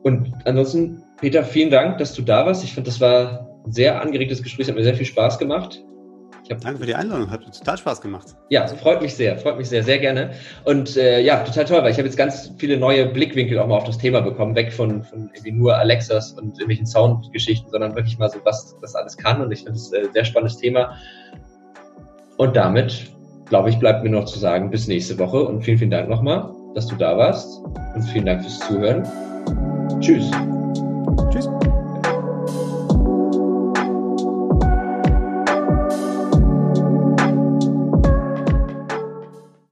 Und 0.03 0.34
ansonsten, 0.45 1.03
Peter, 1.19 1.43
vielen 1.43 1.72
Dank, 1.72 1.97
dass 1.97 2.13
du 2.13 2.22
da 2.22 2.45
warst. 2.45 2.63
Ich 2.63 2.74
finde, 2.74 2.89
das 2.89 2.99
war 2.99 3.47
ein 3.65 3.72
sehr 3.72 4.01
angeregtes 4.01 4.43
Gespräch, 4.43 4.67
hat 4.67 4.76
mir 4.76 4.84
sehr 4.84 4.95
viel 4.95 5.05
Spaß 5.05 5.39
gemacht. 5.39 5.84
Danke 6.49 6.80
für 6.80 6.86
die 6.86 6.95
Einladung, 6.95 7.32
hat 7.32 7.45
total 7.57 7.78
Spaß 7.78 8.01
gemacht. 8.01 8.36
Ja, 8.49 8.67
freut 8.67 9.01
mich 9.01 9.15
sehr, 9.15 9.38
freut 9.38 9.57
mich 9.57 9.69
sehr, 9.69 9.84
sehr 9.84 9.99
gerne. 9.99 10.32
Und 10.65 10.97
äh, 10.97 11.22
ja, 11.22 11.41
total 11.45 11.63
toll, 11.63 11.82
weil 11.84 11.91
ich 11.91 11.97
habe 11.97 12.07
jetzt 12.07 12.17
ganz 12.17 12.51
viele 12.57 12.76
neue 12.76 13.05
Blickwinkel 13.05 13.57
auch 13.57 13.67
mal 13.67 13.78
auf 13.78 13.86
das 13.86 13.97
Thema 13.97 14.19
bekommen, 14.19 14.53
weg 14.53 14.74
von, 14.74 15.01
von 15.01 15.30
irgendwie 15.34 15.53
nur 15.53 15.78
Alexas 15.78 16.34
und 16.34 16.49
irgendwelchen 16.55 16.86
Soundgeschichten, 16.86 17.72
sondern 17.72 17.95
wirklich 17.95 18.17
mal 18.17 18.30
so, 18.30 18.39
was 18.43 18.76
das 18.82 18.95
alles 18.95 19.15
kann. 19.15 19.41
Und 19.41 19.51
ich 19.51 19.59
finde 19.59 19.78
es 19.80 19.93
ein 19.93 20.03
äh, 20.03 20.11
sehr 20.11 20.26
spannendes 20.26 20.57
Thema. 20.57 20.97
Und 22.36 22.57
damit 22.57 23.13
glaube 23.52 23.70
ich, 23.70 23.78
bleibt 23.80 24.02
mir 24.02 24.10
noch 24.10 24.24
zu 24.24 24.39
sagen, 24.39 24.70
bis 24.70 24.88
nächste 24.88 25.20
Woche 25.20 25.43
und 25.43 25.62
vielen, 25.62 25.78
vielen 25.78 25.91
Dank 25.91 26.08
nochmal, 26.08 26.56
dass 26.74 26.88
du 26.88 26.95
da 26.95 27.18
warst 27.18 27.62
und 27.93 28.02
vielen 28.04 28.26
Dank 28.26 28.41
fürs 28.41 28.60
Zuhören. 28.60 29.04
Tschüss. 29.99 30.32
Tschüss. 31.30 31.49